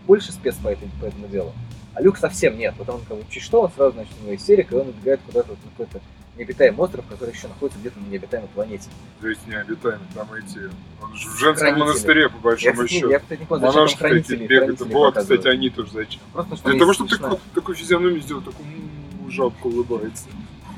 больше 0.09 0.31
спец 0.31 0.55
по, 0.55 0.69
этой- 0.69 0.89
по 0.99 1.05
этому 1.05 1.27
делу. 1.27 1.53
А 1.93 2.01
Люк 2.01 2.17
совсем 2.17 2.57
нет. 2.57 2.73
Вот 2.79 2.89
он 2.89 3.01
как 3.07 3.17
бы 3.17 3.23
чуть 3.29 3.43
что, 3.43 3.61
он 3.61 3.71
сразу, 3.71 3.93
значит, 3.93 4.13
у 4.19 4.25
него 4.25 4.35
истерика, 4.35 4.75
и 4.75 4.79
он 4.79 4.87
убегает 4.89 5.19
куда-то 5.23 5.49
вот 5.49 5.57
на 5.63 5.69
какой-то 5.71 6.01
необитаемый 6.35 6.79
остров, 6.79 7.05
который 7.07 7.31
еще 7.35 7.47
находится 7.47 7.79
где-то 7.79 7.99
на 7.99 8.07
необитаемой 8.07 8.49
планете. 8.55 8.89
То 9.21 9.27
есть 9.27 9.45
необитаемый 9.45 10.07
там 10.15 10.27
эти. 10.33 10.71
Он 11.03 11.13
же 11.15 11.29
в 11.29 11.35
женском 11.37 11.67
Хранители. 11.67 11.79
монастыре, 11.79 12.29
по 12.29 12.35
Я, 12.37 12.41
большому 12.41 12.81
не- 12.81 12.87
счету. 12.87 13.09
я, 13.11 13.19
кстати, 13.19 13.39
не 13.41 13.45
понял, 13.45 13.65
Монашки 13.67 13.97
хранители, 13.99 14.47
бегают. 14.47 14.77
хранители 14.79 14.93
Вот, 14.95 15.15
кстати, 15.15 15.47
они 15.47 15.69
тоже 15.69 15.91
зачем. 15.93 16.21
Просто, 16.33 16.55
Для 16.69 16.79
того, 16.79 16.93
чтобы 16.93 17.09
смешные. 17.09 17.29
такую, 17.31 17.41
такую 17.53 17.75
физиономию 17.75 18.21
сделать, 18.21 18.45
такую 18.45 18.67
м, 18.67 19.29
жалко 19.31 19.67
улыбается. 19.67 20.25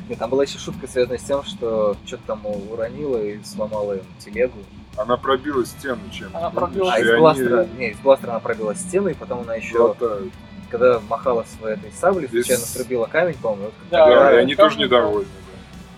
Нет, 0.09 0.19
там 0.19 0.29
была 0.29 0.43
еще 0.43 0.57
шутка, 0.59 0.87
связанная 0.87 1.19
с 1.19 1.23
тем, 1.23 1.43
что 1.45 1.95
что-то 2.05 2.23
там 2.27 2.45
уронила 2.45 3.23
и 3.23 3.41
сломала 3.45 3.93
им 3.93 4.03
телегу. 4.19 4.57
Она 4.97 5.17
пробила 5.17 5.65
стену 5.65 6.01
чем-то. 6.11 6.37
Она 6.37 6.49
пробила 6.49 6.93
А 6.93 6.99
из 6.99 7.09
они 7.09 7.19
бластера, 7.19 7.65
не, 7.77 7.89
из 7.91 7.97
бластера 7.99 8.31
она 8.31 8.39
пробила 8.39 8.75
стену, 8.75 9.07
и 9.09 9.13
потом 9.13 9.41
она 9.41 9.55
еще, 9.55 9.77
глотают. 9.77 10.33
когда 10.69 10.99
махала 11.09 11.45
своей 11.59 11.75
этой 11.77 11.91
саблей, 11.93 12.27
Здесь- 12.27 12.45
случайно 12.45 12.65
срубила 12.65 13.05
камень, 13.05 13.35
по-моему. 13.35 13.65
вот 13.65 13.73
Да, 13.89 14.05
Да, 14.05 14.13
когда- 14.15 14.33
и 14.33 14.37
они 14.43 14.55
тоже 14.55 14.77
недовольны. 14.79 15.27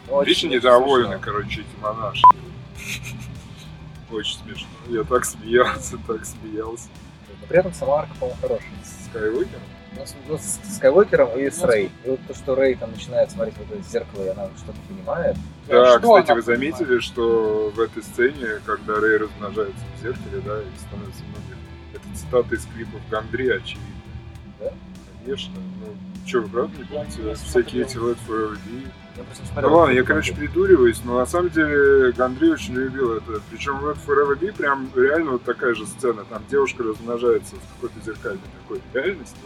да. 0.08 0.14
Очень- 0.16 0.30
Вечно 0.30 0.48
недовольны, 0.50 1.08
смешно. 1.18 1.22
короче, 1.24 1.62
эти 1.62 1.82
монашки. 1.82 2.24
Очень 4.12 4.38
смешно. 4.44 4.68
Я 4.90 5.04
так 5.04 5.26
смеялся, 5.26 5.98
так 6.08 6.26
смеялся. 6.26 6.88
Но 7.42 7.48
при 7.48 7.58
этом 7.58 7.74
сама 7.74 8.00
арка, 8.00 8.12
по-моему, 8.20 8.40
хорошая. 8.42 8.70
Скайуокер? 9.10 9.60
Ну, 9.98 10.06
с, 10.06 10.16
ну, 10.28 10.38
с 10.38 10.76
Скайуокером 10.76 11.38
и 11.38 11.50
с 11.50 11.62
Ну, 11.62 11.68
Рэй. 11.68 11.92
И 12.06 12.10
вот 12.10 12.20
то, 12.28 12.34
что 12.34 12.56
Рэй 12.56 12.76
там 12.76 12.92
начинает 12.92 13.32
смотреть 13.32 13.56
в 13.58 13.72
это 13.72 13.82
зеркало, 13.84 14.24
и 14.24 14.28
она 14.30 14.50
что-то 14.58 14.78
понимает. 14.88 15.38
Да, 15.68 16.00
Что 16.00 16.00
кстати, 16.00 16.36
вы 16.36 16.44
понимает? 16.44 16.46
заметили, 16.46 17.00
что 17.00 17.72
в 17.76 17.80
этой 17.80 18.04
сцене, 18.04 18.48
когда 18.66 18.96
Рэй 18.96 19.18
размножается 19.18 19.84
в 19.98 20.02
зеркале, 20.02 20.42
да, 20.46 20.60
и 20.60 20.66
становится 20.88 21.24
многим, 21.24 21.58
это 21.94 22.18
цитата 22.18 22.56
из 22.56 22.66
клипов 22.66 23.02
Гандри, 23.10 23.50
очевидно. 23.50 23.88
Да? 24.60 24.72
Конечно. 25.24 25.54
Ну, 25.56 25.96
что, 26.26 26.42
вы 26.42 26.50
правда 26.50 26.78
не 26.78 26.84
Я 26.84 26.88
помните? 26.88 27.36
Всякие 27.46 27.84
эти. 27.84 27.98
Let 27.98 28.18
Forever 28.28 28.58
Be. 28.66 28.88
Ну 29.62 29.76
ладно, 29.76 29.94
я, 29.94 30.02
короче, 30.04 30.34
придуриваюсь, 30.34 31.00
но 31.06 31.20
на 31.20 31.28
самом 31.28 31.52
деле 31.52 32.12
Гандри 32.14 32.50
очень 32.50 32.74
любил 32.74 33.14
это. 33.14 33.42
Причем 33.52 33.78
в 33.78 33.86
Forever 34.08 34.36
Be 34.40 34.52
прям 34.52 34.90
реально 34.96 35.34
вот 35.34 35.44
такая 35.44 35.76
же 35.76 35.86
сцена. 35.86 36.26
Там 36.26 36.42
девушка 36.50 36.82
размножается 36.84 37.56
в 37.56 37.76
какой-то 37.76 38.04
зеркальной 38.04 38.42
такой 38.64 38.82
реальности. 38.94 39.38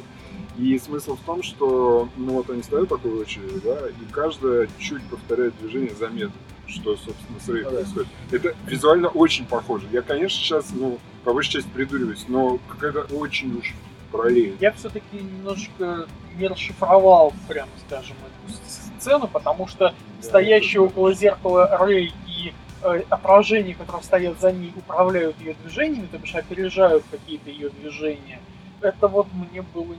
И 0.58 0.78
смысл 0.80 1.16
в 1.16 1.22
том, 1.22 1.44
что, 1.44 2.10
ну 2.18 2.34
вот 2.34 2.50
они 2.50 2.64
стоят 2.64 2.90
такой 2.90 3.12
очереди, 3.22 3.60
да, 3.64 3.78
и 3.90 4.12
каждая 4.12 4.68
чуть 4.80 5.04
повторяет 5.10 5.54
движение 5.60 5.94
заметно. 5.94 6.34
что, 6.68 6.98
собственно, 6.98 7.40
с 7.40 7.48
Рей 7.48 7.64
Ну 7.64 7.70
да. 7.70 7.76
происходит. 7.78 8.08
Это 8.32 8.56
визуально 8.66 9.08
очень 9.08 9.46
похоже. 9.46 9.86
Я, 9.92 10.02
конечно, 10.02 10.38
сейчас, 10.38 10.72
ну, 10.72 11.00
по 11.24 11.32
большей 11.34 11.54
части 11.54 11.70
придуриваюсь, 11.70 12.26
но 12.28 12.60
какая-то 12.68 13.06
очень 13.16 13.58
уж 13.58 13.74
параллель. 14.12 14.56
Я 14.60 14.72
все-таки 14.74 15.18
немножечко 15.18 16.08
не 16.38 16.48
расшифровал, 16.48 17.34
прямо 17.48 17.70
скажем, 17.88 18.16
эту 18.48 18.58
сцену, 19.00 19.28
потому 19.28 19.68
что 19.68 19.94
стоящие 20.22 20.82
около 20.82 21.14
зеркала 21.14 21.78
Рэй 21.78 22.14
и 22.28 22.54
э, 22.84 23.04
отражения, 23.10 23.76
которые 23.76 24.04
стоят 24.04 24.40
за 24.42 24.52
ней, 24.52 24.74
управляют 24.76 25.40
ее 25.40 25.56
движениями, 25.64 26.08
то 26.12 26.18
бишь 26.18 26.36
опережают 26.36 27.04
какие-то 27.12 27.50
ее 27.50 27.70
движения. 27.70 28.40
Это 28.82 29.08
вот 29.08 29.28
мне 29.34 29.62
было 29.62 29.96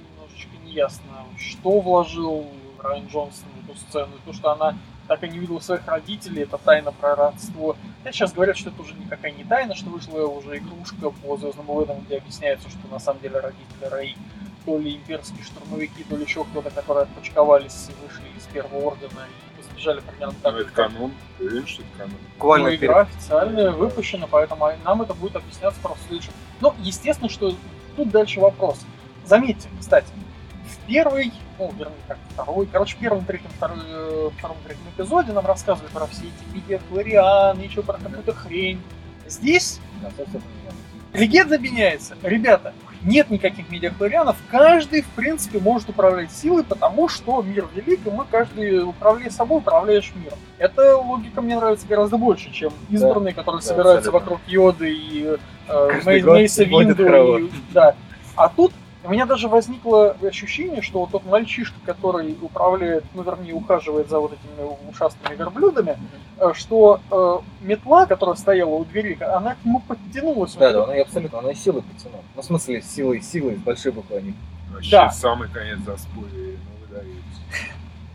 неясно, 0.79 1.27
что 1.37 1.81
вложил 1.81 2.47
Райан 2.83 3.07
Джонсон 3.07 3.49
в 3.57 3.71
эту 3.71 3.79
сцену, 3.79 4.09
и 4.15 4.27
то, 4.27 4.33
что 4.33 4.53
она 4.53 4.77
так 5.09 5.25
и 5.25 5.29
не 5.29 5.39
видела 5.39 5.59
своих 5.59 5.87
родителей, 5.87 6.43
это 6.43 6.59
тайна 6.59 6.93
про 6.93 7.17
родство. 7.17 7.77
Хотя 7.99 8.13
сейчас 8.13 8.33
говорят, 8.33 8.57
что 8.57 8.71
это 8.71 8.83
уже 8.83 8.95
никакая 8.95 9.33
не 9.33 9.43
тайна, 9.43 9.75
что 9.75 9.91
вышла 9.91 10.21
уже 10.27 10.59
игрушка 10.59 11.11
по 11.11 11.37
Звездным 11.37 11.67
войнам, 11.67 12.01
где 12.01 12.19
объясняется, 12.19 12.69
что 12.69 12.87
на 12.91 12.99
самом 12.99 13.21
деле 13.21 13.41
родители 13.41 13.85
Рэй 13.91 14.17
то 14.65 14.79
ли 14.79 14.97
имперские 14.97 15.43
штурмовики, 15.43 16.05
то 16.05 16.15
ли 16.15 16.25
еще 16.25 16.45
кто-то, 16.45 16.71
которые 16.71 17.05
отпочковались 17.05 17.89
и 17.89 18.07
вышли 18.07 18.29
из 18.37 18.45
Первого 18.53 18.89
Ордена 18.89 19.27
и 19.59 19.63
сбежали 19.63 20.01
примерно 20.01 20.35
так 20.43 20.53
Но 20.53 20.59
же, 20.59 20.65
это 20.67 20.75
канон. 20.75 21.13
Ты 21.39 21.45
уверен, 21.45 21.67
что 21.67 21.83
это 21.83 21.91
канон? 21.97 22.13
ну, 22.13 22.29
Буквально 22.35 22.75
игра 22.75 23.01
официальная 23.01 23.71
выпущена, 23.71 24.27
поэтому 24.31 24.71
нам 24.85 25.03
это 25.03 25.15
будет 25.15 25.37
объясняться 25.37 25.81
просто 25.81 26.05
в 26.05 26.09
следующем. 26.09 26.33
Ну, 26.61 26.75
естественно, 26.81 27.31
что 27.31 27.55
тут 27.97 28.11
дальше 28.11 28.41
вопрос. 28.41 28.79
Заметьте, 29.25 29.69
кстати, 29.81 30.07
первый, 30.89 31.33
ну, 31.59 31.71
вернее, 31.79 31.95
как 32.09 32.19
второй, 32.31 32.67
короче, 32.67 32.97
в 32.97 32.99
первом, 32.99 33.25
третьем, 33.25 33.51
второй, 33.57 33.79
э, 33.87 34.31
втором, 34.39 34.57
третьем 34.65 34.85
эпизоде 34.97 35.33
нам 35.33 35.47
рассказывали 35.47 35.91
про 35.93 36.07
все 36.07 36.23
эти 36.23 36.55
медиафлорианы, 36.57 37.61
еще 37.61 37.83
про 37.83 37.99
какую-то 37.99 38.33
хрень. 38.33 38.81
Здесь 39.27 39.79
Да, 40.01 40.09
легенда 41.13 41.59
меняется. 41.59 42.17
Ребята, 42.23 42.73
нет 43.03 43.31
никаких 43.31 43.71
медиахлорианов, 43.71 44.37
каждый, 44.51 45.03
в 45.03 45.09
принципе, 45.09 45.59
может 45.59 45.89
управлять 45.91 46.33
силой, 46.33 46.65
потому 46.65 47.09
что 47.09 47.43
мир 47.43 47.67
велик, 47.75 48.07
и 48.07 48.11
мы 48.11 48.25
каждый, 48.31 48.83
управляя 48.83 49.31
собой, 49.31 49.59
управляешь 49.59 50.11
миром. 50.17 50.39
Эта 50.59 50.97
логика 50.97 51.43
мне 51.43 51.57
нравится 51.57 51.87
гораздо 51.87 52.17
больше, 52.17 52.51
чем 52.51 52.73
избранные, 52.89 53.35
которые 53.35 53.61
да, 53.61 53.67
собираются 53.69 54.09
абсолютно. 54.09 54.21
вокруг 54.37 54.41
Йоды 54.49 54.93
и 54.95 55.37
э, 55.69 56.01
Мейса 56.05 56.65
Винду. 56.65 57.39
и- 57.39 57.51
Да. 57.73 57.95
А 58.35 58.49
тут 58.49 58.73
у 59.09 59.11
меня 59.11 59.25
даже 59.25 59.49
возникло 59.49 60.15
ощущение, 60.23 60.83
что 60.83 61.01
вот 61.01 61.11
тот 61.13 61.25
мальчишка, 61.25 61.77
который 61.87 62.37
управляет, 62.43 63.05
ну, 63.15 63.23
вернее, 63.23 63.55
ухаживает 63.55 64.11
за 64.11 64.19
вот 64.21 64.33
этими 64.35 64.91
ушастыми 64.91 65.35
верблюдами, 65.35 65.97
э, 66.39 66.53
что 66.55 67.01
э, 67.11 67.39
метла, 67.67 68.05
которая 68.05 68.37
стояла 68.37 68.71
у 68.75 68.85
двери, 68.85 69.17
она 69.23 69.55
к 69.55 69.65
нему 69.65 69.81
подтянулась. 69.81 70.55
Да, 70.57 70.73
да, 70.73 70.85
она 70.85 70.97
и 70.97 71.01
абсолютно, 71.01 71.39
она 71.39 71.53
и 71.53 71.55
силой 71.55 71.83
потянула. 71.83 72.23
Ну, 72.37 72.43
в 72.43 72.45
смысле, 72.45 72.83
силой, 72.83 73.23
силой, 73.23 73.57
с 73.57 73.61
большой 73.61 73.93
буквы 73.93 74.19
они. 74.19 74.35
Вообще 74.73 74.91
Да. 74.91 75.11
самый 75.11 75.49
конец 75.49 75.79
заспорили. 75.87 76.59
Ну, 76.59 76.87
вы 76.87 76.95
даете. 76.95 77.19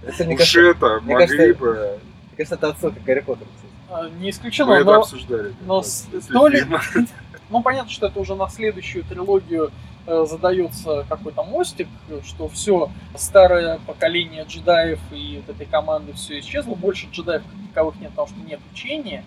Это, 0.05 0.23
мне 0.25 0.35
Уж 0.35 0.55
это 0.55 0.99
могли 1.03 1.13
кажется, 1.27 1.59
бы... 1.59 1.73
мне 1.73 2.37
кажется, 2.37 2.55
это 2.55 2.67
отсылка 2.69 2.99
к 2.99 3.03
Гарри 3.03 3.19
Поттеру. 3.21 3.49
кстати. 3.55 4.05
Э, 4.05 4.09
Не 4.19 4.25
Мы 4.25 4.29
исключено, 4.29 4.73
это 4.73 4.85
но, 4.85 4.99
обсуждали. 4.99 5.53
но 5.65 5.77
как 5.81 5.87
с- 5.89 6.07
раз 6.13 6.21
после 6.25 6.33
то 6.39 6.47
ли- 6.49 6.59
фильма. 6.59 6.81
ну, 7.49 7.61
понятно, 7.63 7.89
что 7.89 8.05
это 8.05 8.19
уже 8.19 8.35
на 8.35 8.47
следующую 8.47 9.03
трилогию 9.05 9.71
задается 10.05 11.05
какой-то 11.07 11.43
мостик, 11.43 11.87
э, 12.09 12.19
что 12.23 12.47
все 12.49 12.89
старое 13.15 13.79
поколение 13.87 14.43
джедаев 14.43 14.99
и 15.11 15.41
вот 15.45 15.55
этой 15.55 15.65
команды 15.65 16.13
все 16.13 16.39
исчезло, 16.39 16.75
больше 16.75 17.07
джедаев 17.11 17.43
таковых 17.69 17.99
нет, 17.99 18.11
потому 18.11 18.27
что 18.27 18.39
нет 18.41 18.59
учения. 18.71 19.23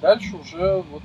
Дальше 0.00 0.36
уже 0.36 0.82
вот 0.90 1.02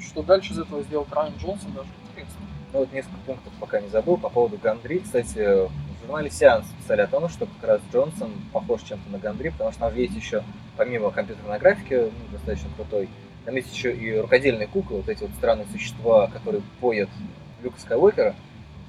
что 0.00 0.22
дальше 0.22 0.52
из 0.52 0.58
этого 0.58 0.82
сделал 0.82 1.06
Райан 1.10 1.34
Джонсон, 1.38 1.72
даже 1.72 1.88
интересно. 2.08 2.36
Ну 2.72 2.80
вот 2.80 2.92
несколько 2.92 3.16
пунктов 3.26 3.52
пока 3.60 3.80
не 3.80 3.88
забыл 3.88 4.16
по 4.16 4.28
поводу 4.28 4.58
Гандри. 4.58 4.98
Кстати, 4.98 5.38
в 5.38 5.70
журнале 6.00 6.30
Сеанс 6.30 6.66
писали 6.80 7.00
о 7.00 7.06
том, 7.06 7.28
что 7.28 7.46
как 7.46 7.68
раз 7.68 7.80
Джонсон 7.92 8.30
похож 8.52 8.82
чем-то 8.82 9.10
на 9.10 9.18
Гандри, 9.18 9.48
потому 9.50 9.72
что 9.72 9.80
там 9.80 9.92
же 9.92 10.00
есть 10.00 10.14
еще, 10.14 10.44
помимо 10.76 11.10
компьютерной 11.10 11.58
графики, 11.58 11.94
ну, 11.94 12.32
достаточно 12.32 12.68
крутой, 12.76 13.08
там 13.44 13.56
есть 13.56 13.74
еще 13.74 13.94
и 13.94 14.18
рукодельные 14.18 14.68
куклы, 14.68 14.98
вот 14.98 15.08
эти 15.08 15.22
вот 15.22 15.30
странные 15.38 15.66
существа, 15.72 16.28
которые 16.28 16.62
поят 16.80 17.08
Люка 17.62 17.80
Скайуокера 17.80 18.34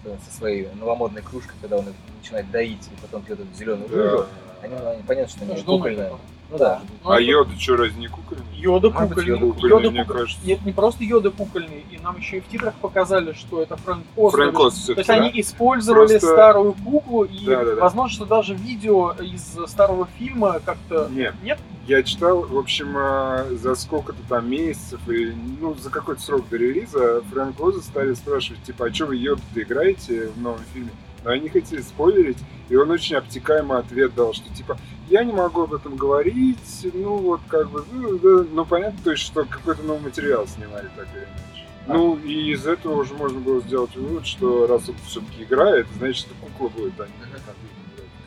э, 0.05 0.15
со 0.27 0.37
своей 0.37 0.67
новомодной 0.79 1.21
кружкой, 1.21 1.55
когда 1.61 1.77
он 1.77 1.89
их 1.89 1.95
начинает 2.21 2.49
доить 2.51 2.87
и 2.95 3.01
потом 3.01 3.21
пьет 3.23 3.39
эту 3.39 3.53
зеленую 3.53 3.89
жижу. 3.89 4.17
Да. 4.17 4.27
Они, 4.61 4.75
они- 4.75 5.03
понятно, 5.03 5.29
что 5.31 5.45
они 5.45 5.61
кукольные. 5.63 6.11
Ну 6.51 6.57
да, 6.57 6.81
А 7.05 7.19
Йода 7.21 7.51
что, 7.59 7.75
разве 7.77 7.99
не 7.99 8.07
кукольный? 8.07 8.43
Йода 8.55 8.89
Может 8.89 9.09
быть, 9.09 9.17
кукольный. 9.19 9.39
Йода 9.39 9.53
кукольный, 9.53 9.69
Йода 9.77 9.91
мне 9.91 10.03
куколь- 10.05 10.17
кажется. 10.21 10.47
Нет, 10.47 10.65
не 10.65 10.71
просто 10.73 11.03
Йода 11.03 11.29
кукольный, 11.31 11.85
и 11.91 11.97
нам 11.99 12.17
еще 12.17 12.37
и 12.37 12.41
в 12.41 12.47
титрах 12.47 12.73
показали, 12.75 13.33
что 13.33 13.61
это 13.61 13.77
Фрэнк 13.77 14.03
Оз. 14.15 14.33
Фрэнк 14.33 14.53
то 14.57 14.63
Оз 14.63 14.73
всё-таки, 14.73 14.93
То 14.95 14.99
есть 14.99 15.07
да? 15.09 15.13
они 15.29 15.41
использовали 15.41 16.07
Просто- 16.07 16.27
старую 16.27 16.73
куклу, 16.73 17.23
и 17.25 17.45
Да-да-да. 17.45 17.81
возможно, 17.81 18.15
что 18.15 18.25
даже 18.25 18.55
видео 18.55 19.11
из 19.21 19.43
старого 19.69 20.07
фильма 20.17 20.59
как-то... 20.65 21.07
Нет. 21.11 21.35
Нет? 21.43 21.59
Я 21.87 22.01
читал, 22.03 22.41
в 22.41 22.57
общем, 22.57 22.95
э, 22.97 23.55
за 23.55 23.75
сколько-то 23.75 24.19
там 24.27 24.49
месяцев, 24.49 24.99
или, 25.07 25.35
ну, 25.61 25.75
за 25.75 25.89
какой-то 25.89 26.21
срок 26.21 26.49
до 26.49 26.57
релиза 26.57 27.21
Фрэнк 27.31 27.59
Оза 27.59 27.81
стали 27.81 28.13
спрашивать, 28.15 28.61
типа, 28.63 28.87
а 28.87 28.93
что 28.93 29.05
вы 29.05 29.15
Йоду-то 29.17 29.61
играете 29.61 30.27
в 30.35 30.41
новом 30.41 30.59
фильме? 30.73 30.89
Но 31.23 31.31
они 31.31 31.49
хотели 31.49 31.81
спойлерить, 31.81 32.37
и 32.69 32.75
он 32.75 32.89
очень 32.91 33.15
обтекаемый 33.17 33.79
ответ 33.79 34.13
дал, 34.15 34.33
что, 34.33 34.53
типа, 34.53 34.77
я 35.09 35.23
не 35.23 35.33
могу 35.33 35.63
об 35.63 35.73
этом 35.73 35.95
говорить, 35.95 36.57
ну, 36.93 37.17
вот, 37.17 37.41
как 37.47 37.69
бы, 37.69 37.83
ну, 37.91 38.17
да, 38.19 38.45
ну, 38.51 38.65
понятно, 38.65 38.99
то 39.03 39.11
есть, 39.11 39.23
что 39.23 39.43
какой-то 39.43 39.83
новый 39.83 40.03
материал 40.03 40.47
снимали, 40.47 40.89
так 40.95 41.07
или 41.13 41.23
иначе. 41.23 41.67
Ну, 41.87 42.17
и 42.17 42.51
из 42.51 42.67
этого 42.67 43.01
уже 43.01 43.15
можно 43.15 43.39
было 43.39 43.61
сделать 43.61 43.95
вывод, 43.95 44.25
что 44.25 44.67
раз 44.67 44.87
он 44.87 44.95
все-таки 45.07 45.43
играет, 45.43 45.87
значит, 45.97 46.27
это 46.27 46.35
кукла 46.41 46.69
будет, 46.69 46.99
а 46.99 47.05
не. 47.05 47.11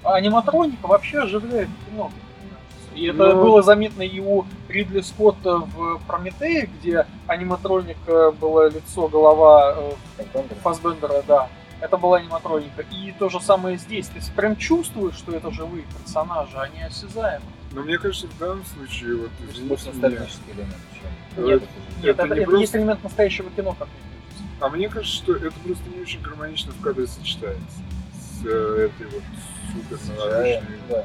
А 0.05 0.14
аниматроника 0.16 0.87
вообще 0.87 1.20
оживляет 1.20 1.68
кино. 1.88 2.11
И 2.94 3.07
это 3.07 3.35
Ну. 3.35 3.42
было 3.42 3.62
заметно 3.62 4.02
и 4.02 4.20
у 4.20 4.44
Ридли 4.68 5.00
Скотта 5.00 5.59
в 5.59 6.00
Прометее, 6.07 6.68
где 6.78 7.07
аниматроника 7.26 8.33
была 8.33 8.68
лицо, 8.68 9.09
голова 9.09 9.74
э, 9.76 9.92
да. 11.26 11.48
Это 11.83 11.97
была 11.99 12.18
аниматроника. 12.18 12.85
И 12.92 13.12
то 13.18 13.29
же 13.29 13.40
самое 13.40 13.77
здесь. 13.77 14.07
Ты 14.07 14.21
прям 14.37 14.57
чувствуешь, 14.57 15.16
что 15.16 15.33
это 15.33 15.51
живые 15.51 15.85
персонажи, 15.99 16.57
они 16.57 16.81
осязаемы. 16.81 17.45
Но 17.73 17.83
мне 17.83 17.99
кажется, 17.99 18.29
в 18.29 18.38
данном 18.38 18.64
случае, 18.64 19.16
вот, 19.16 19.31
Больше 19.62 19.88
ностальгический 19.88 20.53
элемент, 20.53 20.77
чем... 21.35 21.45
Нет, 21.45 21.62
Это 21.62 22.07
Нет, 22.07 22.18
это, 22.18 22.35
не 22.35 22.40
это 22.40 22.45
просто- 22.45 22.61
есть 22.61 22.77
элемент 22.77 23.03
настоящего 23.03 23.51
кино, 23.51 23.75
как 23.77 23.88
мне 23.88 23.97
кажется. 24.12 24.64
А 24.64 24.68
мне 24.68 24.88
кажется, 24.88 25.16
что 25.16 25.35
это 25.35 25.59
просто 25.64 25.90
не 25.90 26.01
очень 26.01 26.23
гармонично 26.23 26.73
в 26.73 26.81
кадре 26.81 27.09
сочетается 27.09 27.79
с 28.14 28.47
э, 28.47 28.88
этой 28.88 29.07
вот 29.09 29.23
супер 29.73 29.97
CGI, 29.97 30.64
да. 30.88 31.05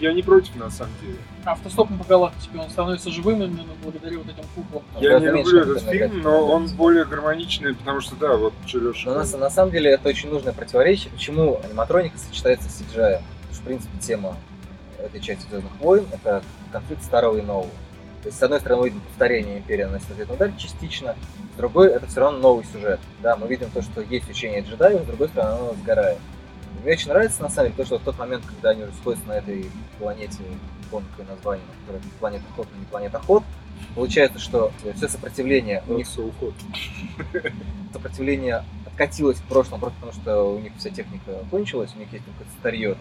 Я 0.00 0.12
не 0.12 0.22
против, 0.22 0.56
на 0.56 0.70
самом 0.70 0.92
деле. 1.00 1.18
Автостопом 1.44 1.98
по 1.98 2.04
галактике 2.04 2.58
он 2.58 2.70
становится 2.70 3.10
живым 3.10 3.42
именно 3.42 3.74
благодаря 3.82 4.18
вот 4.18 4.26
этим 4.26 4.44
куклам. 4.54 4.82
Я 4.98 5.18
Да, 5.18 5.20
не 5.20 5.26
люблю 5.38 5.60
этот 5.60 5.82
это 5.82 5.90
фильм, 5.90 6.22
но 6.22 6.46
он 6.46 6.68
более 6.68 7.04
гармоничный, 7.04 7.74
потому 7.74 8.00
что, 8.00 8.16
да, 8.16 8.36
вот 8.36 8.54
что 8.66 8.78
Леша 8.78 9.10
Но 9.10 9.22
на, 9.22 9.38
на 9.38 9.50
самом 9.50 9.70
деле 9.70 9.90
это 9.90 10.08
очень 10.08 10.30
нужное 10.30 10.54
противоречие, 10.54 11.12
почему 11.12 11.60
аниматроника 11.62 12.16
сочетается 12.18 12.70
с 12.70 12.80
CGI. 12.80 13.20
Потому 13.20 13.52
что, 13.52 13.60
в 13.60 13.64
принципе, 13.64 13.98
тема 14.00 14.36
этой 14.98 15.20
части 15.20 15.46
Звездных 15.48 15.72
войн 15.80 16.06
это 16.12 16.42
конфликт 16.72 17.04
старого 17.04 17.36
и 17.36 17.42
нового. 17.42 17.70
То 18.22 18.28
есть, 18.28 18.38
с 18.38 18.42
одной 18.42 18.60
стороны, 18.60 18.80
мы 18.80 18.88
видим 18.88 19.02
повторение 19.02 19.58
Империи 19.58 19.82
наносит 19.82 20.10
ответный 20.10 20.36
удар 20.36 20.52
частично, 20.56 21.14
с 21.54 21.56
другой, 21.58 21.90
это 21.90 22.06
все 22.06 22.20
равно 22.20 22.38
новый 22.38 22.64
сюжет. 22.64 23.00
Да, 23.22 23.36
мы 23.36 23.46
видим 23.48 23.70
то, 23.70 23.82
что 23.82 24.00
есть 24.00 24.30
учение 24.30 24.62
джедаев, 24.62 25.02
с 25.02 25.06
другой 25.06 25.28
стороны, 25.28 25.50
оно 25.50 25.74
сгорает. 25.74 26.18
Мне 26.82 26.92
очень 26.92 27.10
нравится, 27.10 27.42
на 27.42 27.50
самом 27.50 27.68
деле, 27.68 27.76
то, 27.76 27.86
что 27.86 27.98
в 27.98 28.02
тот 28.02 28.18
момент, 28.18 28.44
когда 28.46 28.70
они 28.70 28.84
уже 28.84 28.92
сходятся 28.94 29.28
на 29.28 29.32
этой 29.34 29.70
планете, 29.98 30.38
не 31.00 31.06
какое 31.10 31.26
название, 31.26 31.66
которая 31.80 32.02
планета 32.20 32.44
Ход, 32.56 32.68
но 32.72 32.78
не 32.78 32.86
планета 32.86 33.18
Ход, 33.20 33.42
получается, 33.94 34.38
что 34.38 34.72
все 34.96 35.08
сопротивление 35.08 35.82
у 35.86 35.94
них 35.94 36.06
Никса 36.06 36.22
уход. 36.22 36.54
сопротивление 37.92 38.64
откатилось 38.86 39.38
к 39.38 39.44
прошлому, 39.44 39.80
просто 39.80 40.00
потому 40.00 40.22
что 40.22 40.54
у 40.54 40.60
них 40.60 40.72
вся 40.78 40.90
техника 40.90 41.38
кончилась, 41.50 41.92
у 41.94 41.98
них 41.98 42.12
есть 42.12 42.24
только 42.24 42.44
старье, 42.58 42.92
они, 42.92 43.00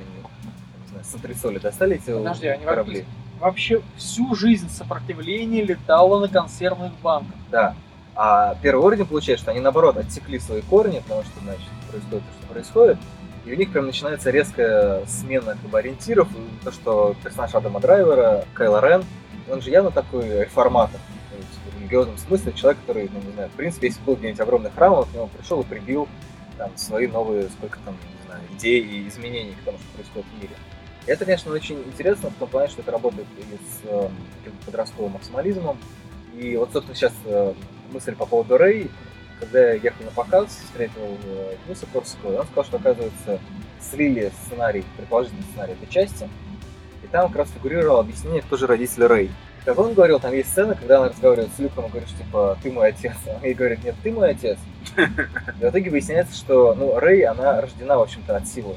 не 0.84 0.90
знаю, 0.90 1.06
с 1.06 1.14
антресоли 1.14 1.60
достали 1.60 1.96
эти 1.96 2.12
Подожди, 2.12 2.48
они 2.48 2.66
корабли. 2.66 3.06
Вообще 3.40 3.82
всю 3.98 4.34
жизнь 4.36 4.70
сопротивление 4.70 5.64
летало 5.64 6.20
на 6.20 6.28
консервных 6.28 6.94
банках. 7.02 7.36
Да. 7.52 7.76
А 8.16 8.56
Первый 8.62 8.86
Орден 8.86 9.06
получается, 9.06 9.44
что 9.44 9.52
они 9.52 9.60
наоборот 9.60 9.98
отсекли 9.98 10.40
свои 10.40 10.62
корни, 10.62 11.00
потому 11.00 11.24
что, 11.24 11.40
значит, 11.42 11.68
происходит 11.90 12.24
то, 12.24 12.32
что 12.40 12.54
происходит. 12.54 12.98
И 13.46 13.52
у 13.52 13.56
них 13.56 13.72
прям 13.72 13.86
начинается 13.86 14.30
резкая 14.30 15.06
смена 15.06 15.58
как 15.62 15.70
бы, 15.70 15.80
ориентиров. 15.80 16.30
И 16.32 16.64
то, 16.64 16.72
что 16.72 17.16
персонаж 17.24 17.54
Адама 17.56 17.80
Драйвера, 17.80 18.46
Кайло 18.54 18.80
Рен, 18.86 19.04
он 19.50 19.62
же 19.62 19.70
явно 19.70 19.92
такой 19.92 20.44
реформатор. 20.44 21.00
В 21.66 21.80
религиозном 21.80 22.18
смысле 22.18 22.54
человек, 22.54 22.80
который, 22.82 23.10
ну, 23.14 23.20
не 23.20 23.34
знаю, 23.34 23.50
в 23.50 23.54
принципе, 23.54 23.88
если 23.88 24.02
был 24.04 24.16
где-нибудь 24.16 24.40
огромный 24.40 24.72
храм, 24.72 24.94
он 24.94 25.06
к 25.06 25.14
нему 25.14 25.28
пришел 25.28 25.62
и 25.62 25.66
прибил 25.66 26.08
там 26.58 26.72
свои 26.78 27.08
новые, 27.08 27.50
сколько 27.50 27.80
там, 27.84 27.96
не 28.22 28.26
знаю, 28.28 28.42
идей 28.58 28.82
и 28.82 29.08
изменений 29.10 29.56
к 29.60 29.66
тому, 29.66 29.78
что 29.78 29.88
происходит 29.96 30.28
в 30.30 30.42
мире. 30.42 30.56
Это, 31.06 31.26
конечно, 31.26 31.52
очень 31.52 31.80
интересно 31.80 32.30
в 32.30 32.36
том 32.36 32.48
плане, 32.48 32.70
что 32.70 32.82
это 32.82 32.92
работает 32.92 33.28
и 33.38 33.42
с 33.42 33.82
э, 33.84 34.10
подростковым 34.66 35.14
максимализмом. 35.14 35.78
И 36.38 36.56
вот, 36.56 36.72
собственно, 36.72 36.96
сейчас 36.96 37.14
э, 37.26 37.54
мысль 37.92 38.16
по 38.16 38.26
поводу 38.26 38.58
Рэй. 38.58 38.90
Когда 39.40 39.60
я 39.60 39.74
ехал 39.74 40.06
на 40.06 40.12
показ, 40.12 40.48
встретил 40.66 41.18
э, 41.26 41.56
Дениса 41.66 41.86
Корского, 41.92 42.40
он 42.40 42.46
сказал, 42.46 42.64
что, 42.66 42.78
оказывается, 42.78 43.40
слили 43.82 44.32
сценарий, 44.46 44.86
предположительный 44.98 45.44
сценарий 45.44 45.74
этой 45.74 45.88
части, 45.88 46.30
и 47.04 47.08
там 47.08 47.28
как 47.28 47.40
раз 47.40 47.50
фигурировало 47.52 48.00
объяснение, 48.00 48.42
кто 48.42 48.58
же 48.58 48.68
родитель 48.68 49.06
Рэй. 49.06 49.32
Как 49.66 49.80
он 49.80 49.94
говорил, 49.94 50.20
там 50.20 50.34
есть 50.34 50.50
сцена, 50.50 50.76
когда 50.76 50.98
она 50.98 51.10
разговаривает 51.10 51.52
с 51.56 51.60
Люком, 51.60 51.86
и 51.86 51.90
говорит, 51.90 52.10
что, 52.10 52.18
типа, 52.18 52.58
ты 52.62 52.72
мой 52.72 52.90
отец. 52.90 53.14
А 53.28 53.38
он 53.38 53.44
ей 53.44 53.54
говорит, 53.54 53.84
нет, 53.84 53.96
ты 54.04 54.12
мой 54.12 54.32
отец. 54.32 54.58
И 54.98 55.02
в 55.02 55.70
итоге 55.70 55.90
выясняется, 55.90 56.36
что, 56.36 56.76
ну, 56.76 57.00
Рэй, 57.00 57.24
она 57.24 57.62
рождена, 57.62 57.98
в 57.98 58.02
общем-то, 58.02 58.36
от 58.36 58.48
силы. 58.48 58.74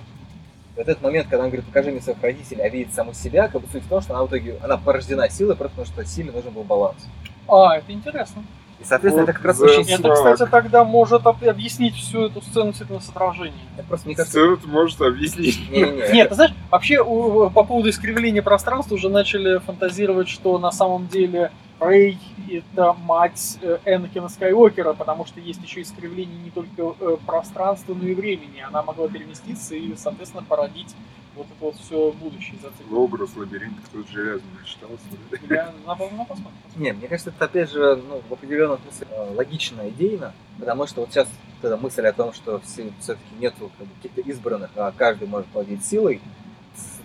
И 0.77 0.79
вот 0.79 0.88
этот 0.88 1.03
момент, 1.03 1.27
когда 1.29 1.45
он 1.45 1.51
говорит, 1.51 1.66
покажи 1.66 1.90
мне 1.90 2.01
своих 2.01 2.23
родителей, 2.23 2.62
а 2.62 2.69
видит 2.69 2.95
саму 2.95 3.14
себя, 3.14 3.49
как 3.49 3.62
бы 3.62 3.69
суть 3.73 3.83
в 3.83 3.88
том, 3.88 4.01
что 4.01 4.14
она 4.14 4.25
в 4.25 4.29
итоге, 4.29 4.59
она 4.62 4.77
порождена 4.77 5.29
силой, 5.29 5.57
просто 5.57 5.77
потому 5.77 6.05
что 6.05 6.05
силе 6.05 6.31
нужен 6.31 6.53
был 6.53 6.62
баланс. 6.62 7.05
А, 7.49 7.79
это 7.79 7.92
интересно. 7.92 8.45
И, 8.79 8.85
соответственно, 8.85 9.23
Вот 9.25 9.31
это 9.31 9.39
как 9.39 9.47
раз 9.47 9.61
очень 9.61 9.91
Это, 9.91 10.12
кстати, 10.12 10.51
тогда 10.51 10.85
может 10.85 11.27
об- 11.27 11.43
объяснить 11.43 11.95
всю 11.95 12.27
эту 12.27 12.43
сцену 12.43 12.67
действительно 12.67 13.01
с 13.01 13.09
отражением. 13.09 13.55
Это 13.77 13.87
просто 13.87 14.07
мне 14.07 14.17
кажется... 14.17 14.39
Сцену 14.39 14.57
ты 14.59 14.69
можешь 14.69 15.01
объяснить. 15.01 15.59
Не-не-не, 15.71 16.12
Нет, 16.12 16.29
ты 16.29 16.35
знаешь, 16.35 16.53
вообще 16.71 17.03
по 17.03 17.65
поводу 17.65 17.89
искривления 17.89 18.43
пространства 18.43 18.95
уже 18.95 19.09
начали 19.09 19.59
фантазировать, 19.59 20.29
что 20.29 20.59
на 20.59 20.73
самом 20.73 21.09
деле 21.09 21.51
Рэй 21.81 22.19
это 22.51 22.95
мать 22.95 23.59
э, 23.61 23.79
Энакина 23.85 24.29
Скайуокера, 24.29 24.93
потому 24.93 25.27
что 25.27 25.41
есть 25.41 25.62
еще 25.62 25.83
искривление 25.83 26.39
не 26.39 26.51
только 26.51 26.95
э, 26.99 27.17
пространства, 27.27 27.95
но 27.95 28.07
и 28.07 28.15
времени. 28.15 28.65
Она 28.67 28.83
могла 28.83 29.09
переместиться 29.09 29.75
и, 29.75 29.95
соответственно, 29.97 30.43
породить 30.43 30.95
вот 31.37 31.46
это 31.46 31.64
вот 31.64 31.77
все 31.77 32.12
будущее 32.12 32.59
зацикленное. 32.62 32.99
Образ 32.99 33.37
лабиринта, 33.37 33.81
кто-то 33.87 34.11
железно 34.11 34.49
читался. 34.64 35.05
Я 35.49 35.72
на, 35.87 35.94
посмотрим. 35.94 36.53
Не, 36.77 36.92
мне 36.92 37.09
кажется, 37.09 37.31
это 37.31 37.44
опять 37.44 37.70
же 37.70 37.96
ну, 37.96 38.22
в 38.29 38.33
определенном 38.33 38.79
смысле 38.83 39.07
э, 39.11 39.35
логично, 39.35 39.88
идейно, 39.88 40.33
потому 40.59 40.87
что 40.87 41.03
вот 41.03 41.11
сейчас 41.11 41.29
вот 41.61 41.68
эта 41.68 41.77
мысль 41.77 42.07
о 42.07 42.12
том, 42.12 42.33
что 42.33 42.61
все, 42.61 42.90
все-таки 43.01 43.35
нету 43.38 43.70
как 43.79 43.87
бы, 43.87 43.94
каких-то 43.96 44.20
избранных, 44.22 44.70
а 44.77 44.92
каждый 44.96 45.29
может 45.29 45.49
владеть 45.53 45.85
силой, 45.85 46.20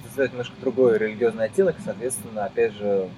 создает 0.06 0.32
немножко 0.32 0.56
другой 0.60 0.98
религиозный 0.98 1.46
оттенок, 1.46 1.78
и, 1.80 1.84
соответственно, 1.84 2.46
опять 2.46 2.74
же, 2.74 3.10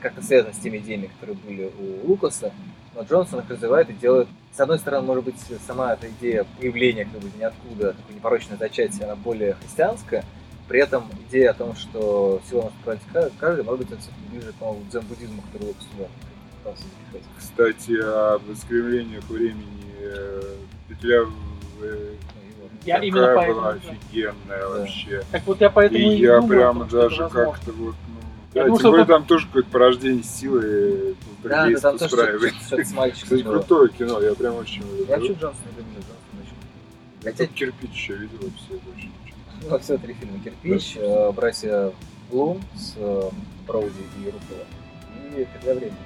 как-то 0.00 0.22
связано 0.22 0.54
с 0.54 0.58
теми 0.58 0.78
идеями, 0.78 1.10
которые 1.18 1.36
были 1.36 1.72
у 1.78 2.08
Лукаса, 2.08 2.52
но 2.94 3.02
Джонсон 3.02 3.40
их 3.40 3.50
развивает 3.50 3.90
и 3.90 3.92
делает, 3.92 4.28
с 4.52 4.60
одной 4.60 4.78
стороны, 4.78 5.06
может 5.06 5.24
быть, 5.24 5.36
сама 5.66 5.92
эта 5.92 6.08
идея 6.08 6.46
появления 6.58 7.04
как 7.04 7.20
бы 7.20 7.30
ниоткуда, 7.36 7.92
такое 7.92 8.16
непорочное 8.16 8.56
зачатие, 8.56 9.04
она 9.04 9.16
более 9.16 9.54
христианская, 9.54 10.24
при 10.68 10.80
этом 10.80 11.04
идея 11.28 11.50
о 11.50 11.54
том, 11.54 11.74
что 11.76 12.40
всего 12.46 12.62
может 12.62 12.76
править 12.84 13.00
ка- 13.12 13.30
каждый, 13.38 13.64
может 13.64 13.86
быть, 13.86 13.92
это 13.98 14.02
ближе 14.30 14.52
к 14.52 14.90
дзен-буддизму, 14.90 15.42
который 15.52 15.66
запихать. 16.78 17.22
Кстати, 17.38 17.92
о 18.00 18.40
искривлениях 18.52 19.24
времени 19.28 19.84
э, 20.00 20.42
петля 20.88 21.22
в- 21.22 21.82
э, 21.82 22.14
вот. 22.60 22.70
Я 22.84 22.94
такая 22.94 23.08
именно 23.08 23.32
поэтому, 23.34 23.60
была 23.60 23.72
да. 23.72 23.78
офигенная 23.78 24.66
вообще. 24.66 25.22
Так 25.30 25.46
вот 25.46 25.60
я 25.60 25.70
поэтому 25.70 26.00
И 26.00 26.14
и 26.16 26.18
я 26.20 26.40
что 26.40 26.82
это 26.82 26.90
даже 26.92 27.28
как-то 27.28 27.72
вот, 27.72 27.94
ну, 28.08 28.20
Я 28.54 28.62
да, 28.62 28.66
думаю, 28.66 28.80
тем 28.82 28.90
более 28.90 29.06
там 29.06 29.24
тоже 29.24 29.46
какое-то 29.46 29.70
порождение 29.70 30.22
силы 30.24 31.14
Да, 31.44 31.48
да, 31.48 31.56
полтергейст 31.56 31.82
там 31.82 31.98
тоже 31.98 32.08
что-то, 32.08 32.22
устраивает. 32.22 32.54
мальчиком 32.94 33.22
Кстати, 33.24 33.42
крутое 33.42 33.88
кино, 33.90 34.20
я 34.20 34.34
прям 34.34 34.54
очень 34.56 34.82
Я 34.82 34.88
люблю. 34.88 35.06
вообще 35.06 35.32
Джонсона 35.34 35.68
люблю, 35.76 35.94
Джонсона 35.94 36.42
очень. 36.42 37.22
Я 37.22 37.30
Хотя, 37.30 37.44
тут 37.46 37.54
кирпич 37.54 37.90
еще 37.92 38.14
видел, 38.16 38.38
все 38.38 38.74
это 38.76 38.84
очень 38.96 39.12
ну, 39.62 39.78
все 39.78 39.98
три 39.98 40.14
фильма. 40.14 40.38
Кирпич, 40.42 40.96
э, 40.96 41.32
братья 41.32 41.92
Блум 42.30 42.62
с 42.76 42.94
э, 42.96 43.30
Броуди 43.66 43.92
и 44.20 44.26
Руффало. 44.26 44.66
И 45.36 45.46
«Петля 45.54 45.74
времени». 45.74 45.96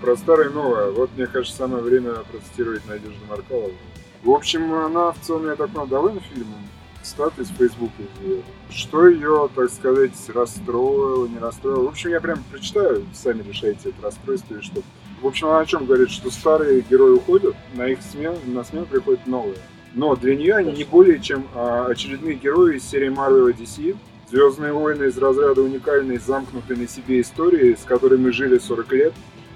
Про 0.00 0.16
старое 0.16 0.50
и 0.50 0.52
новое. 0.52 0.90
Вот, 0.90 1.10
мне 1.16 1.26
кажется, 1.26 1.56
самое 1.56 1.82
время 1.82 2.14
процитировать 2.30 2.86
Надежду 2.86 3.18
Маркалову. 3.28 3.72
В 4.22 4.30
общем, 4.30 4.72
она 4.72 5.12
в 5.12 5.20
целом, 5.20 5.46
я 5.46 5.56
так 5.56 5.70
понял, 5.70 5.86
довольна 5.86 6.20
фильмом. 6.20 6.60
Стат 7.02 7.38
из 7.38 7.48
Фейсбука 7.50 8.02
её. 8.22 8.42
Что 8.70 9.06
ее, 9.06 9.48
так 9.54 9.70
сказать, 9.70 10.12
расстроило, 10.28 11.26
не 11.26 11.38
расстроило. 11.38 11.84
В 11.84 11.88
общем, 11.88 12.10
я 12.10 12.20
прям 12.20 12.42
прочитаю, 12.50 13.06
сами 13.14 13.42
решайте, 13.42 13.90
это 13.90 14.02
расстройство 14.02 14.54
или 14.54 14.62
что. 14.62 14.82
В 15.22 15.26
общем, 15.26 15.46
она 15.46 15.60
о 15.60 15.66
чем 15.66 15.86
говорит, 15.86 16.10
что 16.10 16.30
старые 16.30 16.82
герои 16.82 17.12
уходят, 17.12 17.54
на 17.74 17.86
их 17.86 18.00
смену, 18.02 18.36
на 18.46 18.64
смену 18.64 18.86
приходят 18.86 19.26
новые. 19.26 19.56
Но 19.94 20.14
для 20.16 20.36
нее 20.36 20.56
они 20.56 20.72
не 20.72 20.84
более 20.84 21.20
чем 21.20 21.46
а, 21.54 21.86
очередные 21.86 22.34
герои 22.34 22.76
из 22.76 22.84
серии 22.88 23.08
Marvel 23.08 23.54
DC, 23.56 23.96
Звездные 24.28 24.72
войны 24.72 25.04
из 25.04 25.16
разряда 25.18 25.62
уникальной, 25.62 26.18
замкнутой 26.18 26.76
на 26.76 26.88
себе 26.88 27.20
истории, 27.20 27.76
с 27.76 27.84
которой 27.84 28.18
мы 28.18 28.32
жили 28.32 28.58
40 28.58 28.92
лет, 28.92 29.12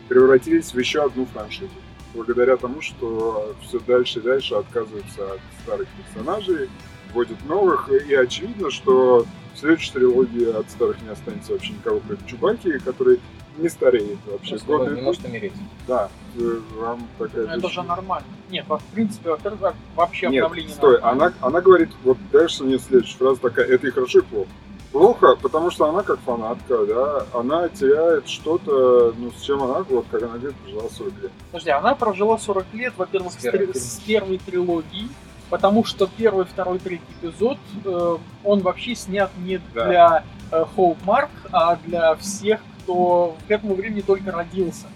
превратились 0.09 0.73
в 0.73 0.79
еще 0.79 1.03
одну 1.03 1.27
франшизу. 1.27 1.71
Благодаря 2.15 2.57
тому, 2.57 2.81
что 2.81 3.57
все 3.63 3.81
дальше 3.81 4.21
и 4.21 4.23
дальше 4.23 4.55
отказываются 4.55 5.33
от 5.33 5.41
старых 5.63 5.89
персонажей, 5.89 6.69
вводят 7.13 7.45
новых, 7.47 7.91
и 7.91 8.15
очевидно, 8.15 8.71
что 8.71 9.27
в 9.55 9.59
следующей 9.59 9.93
трилогии 9.93 10.57
от 10.57 10.71
старых 10.71 11.03
не 11.03 11.09
останется 11.09 11.53
вообще 11.53 11.73
никого, 11.73 12.01
кроме 12.07 12.21
Чубаки, 12.29 12.79
который 12.79 13.19
не 13.61 13.69
стареет 13.69 14.19
вообще. 14.27 14.51
Просто 14.51 14.67
не 14.73 14.77
Годы 14.79 14.85
может- 14.91 14.99
не 14.99 15.05
может 15.05 15.25
умереть. 15.25 15.53
Да, 15.87 16.09
э, 16.39 16.59
вам 16.81 17.07
такая 17.19 17.47
Ну, 17.47 17.53
Это 17.53 17.61
вещь. 17.67 17.75
же 17.75 17.83
нормально. 17.83 18.27
Нет, 18.51 18.67
в 18.69 18.81
принципе, 18.95 19.31
во-первых, 19.31 19.75
вообще 19.95 20.29
Нет, 20.29 20.43
обновление 20.45 20.75
стой, 20.75 21.01
нормально. 21.01 21.25
она, 21.41 21.47
она 21.49 21.61
говорит, 21.61 21.91
вот 22.05 22.19
дальше 22.33 22.65
у 22.65 22.67
нее 22.67 22.79
следующая 22.79 23.17
фраза 23.19 23.41
такая, 23.41 23.67
это 23.67 23.87
и 23.87 23.91
хорошо, 23.91 24.19
и 24.21 24.23
плохо. 24.23 24.49
Плохо, 24.93 25.37
потому 25.41 25.71
что 25.71 25.89
она 25.89 26.03
как 26.03 26.19
фанатка, 26.21 26.85
да, 26.85 27.25
она 27.33 27.69
теряет 27.69 28.29
что-то, 28.29 29.15
ну, 29.17 29.31
с 29.31 29.41
чем 29.43 29.63
она, 29.63 29.85
вот, 29.89 30.05
как 30.11 30.23
она 30.25 30.37
говорит, 30.37 30.57
прожила 30.57 30.83
40 30.91 31.13
лет. 31.23 31.31
Подожди, 31.53 31.71
она 31.71 31.95
прожила 31.95 32.39
40 32.39 32.67
лет, 32.75 32.93
во-первых, 32.97 33.33
С 33.33 33.37
фильмом. 33.37 33.75
с 33.75 34.01
первой 34.05 34.39
трилогии, 34.39 35.09
потому 35.49 35.85
что 35.85 36.09
первый, 36.17 36.45
второй, 36.45 36.81
третий 36.81 37.05
эпизод, 37.23 37.59
э, 37.85 38.17
он 38.43 38.61
вообще 38.63 38.97
снят 38.97 39.31
не 39.39 39.61
Да. 39.75 39.85
для 39.87 40.25
э, 40.51 40.65
Hallmark, 40.77 41.29
а 41.53 41.77
для 41.77 42.17
всех, 42.17 42.59
кто 42.91 43.37
к 43.47 43.51
этому 43.51 43.75
времени 43.75 44.01
только 44.01 44.33
родился. 44.33 44.87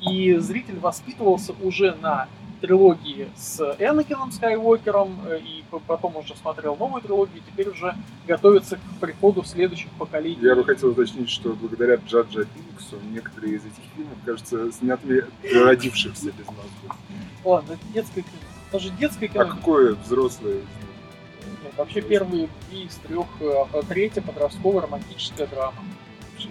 И 0.00 0.34
зритель 0.36 0.78
воспитывался 0.78 1.54
уже 1.62 1.94
на 2.00 2.28
трилогии 2.60 3.28
с 3.36 3.60
Энакином 3.78 4.30
Скайуокером, 4.32 5.18
э, 5.26 5.40
и 5.40 5.64
по- 5.70 5.80
потом 5.80 6.16
уже 6.16 6.34
смотрел 6.36 6.76
новую 6.76 7.02
трилогию, 7.02 7.38
и 7.38 7.40
теперь 7.40 7.68
уже 7.68 7.94
готовится 8.26 8.76
к 8.76 8.80
приходу 9.00 9.42
следующих 9.44 9.90
поколений. 9.98 10.38
Я 10.40 10.54
бы 10.54 10.64
хотел 10.64 10.90
уточнить, 10.90 11.28
что 11.28 11.50
благодаря 11.54 11.96
Джаджа 11.96 12.44
Пинксу 12.44 12.96
некоторые 13.12 13.56
из 13.56 13.62
этих 13.62 13.82
фильмов, 13.96 14.16
кажется, 14.24 14.72
сняты 14.72 15.26
для 15.42 15.64
родившихся 15.64 16.26
без 16.26 16.46
мозгов. 16.46 16.96
Ладно, 17.44 17.72
это 17.72 17.92
детское 17.92 18.22
кино. 18.22 18.32
Даже 18.72 18.90
детское 18.90 19.28
кино. 19.28 19.42
А 19.42 19.44
какое 19.46 19.94
взрослое? 19.96 20.54
Нет, 20.54 21.72
вообще 21.76 22.00
первые 22.00 22.48
две 22.70 22.82
из 22.84 22.94
трех, 22.96 23.26
э, 23.40 23.52
а 23.72 23.82
третья 23.82 24.20
подростковая 24.22 24.82
романтическая 24.82 25.48
драма. 25.48 25.82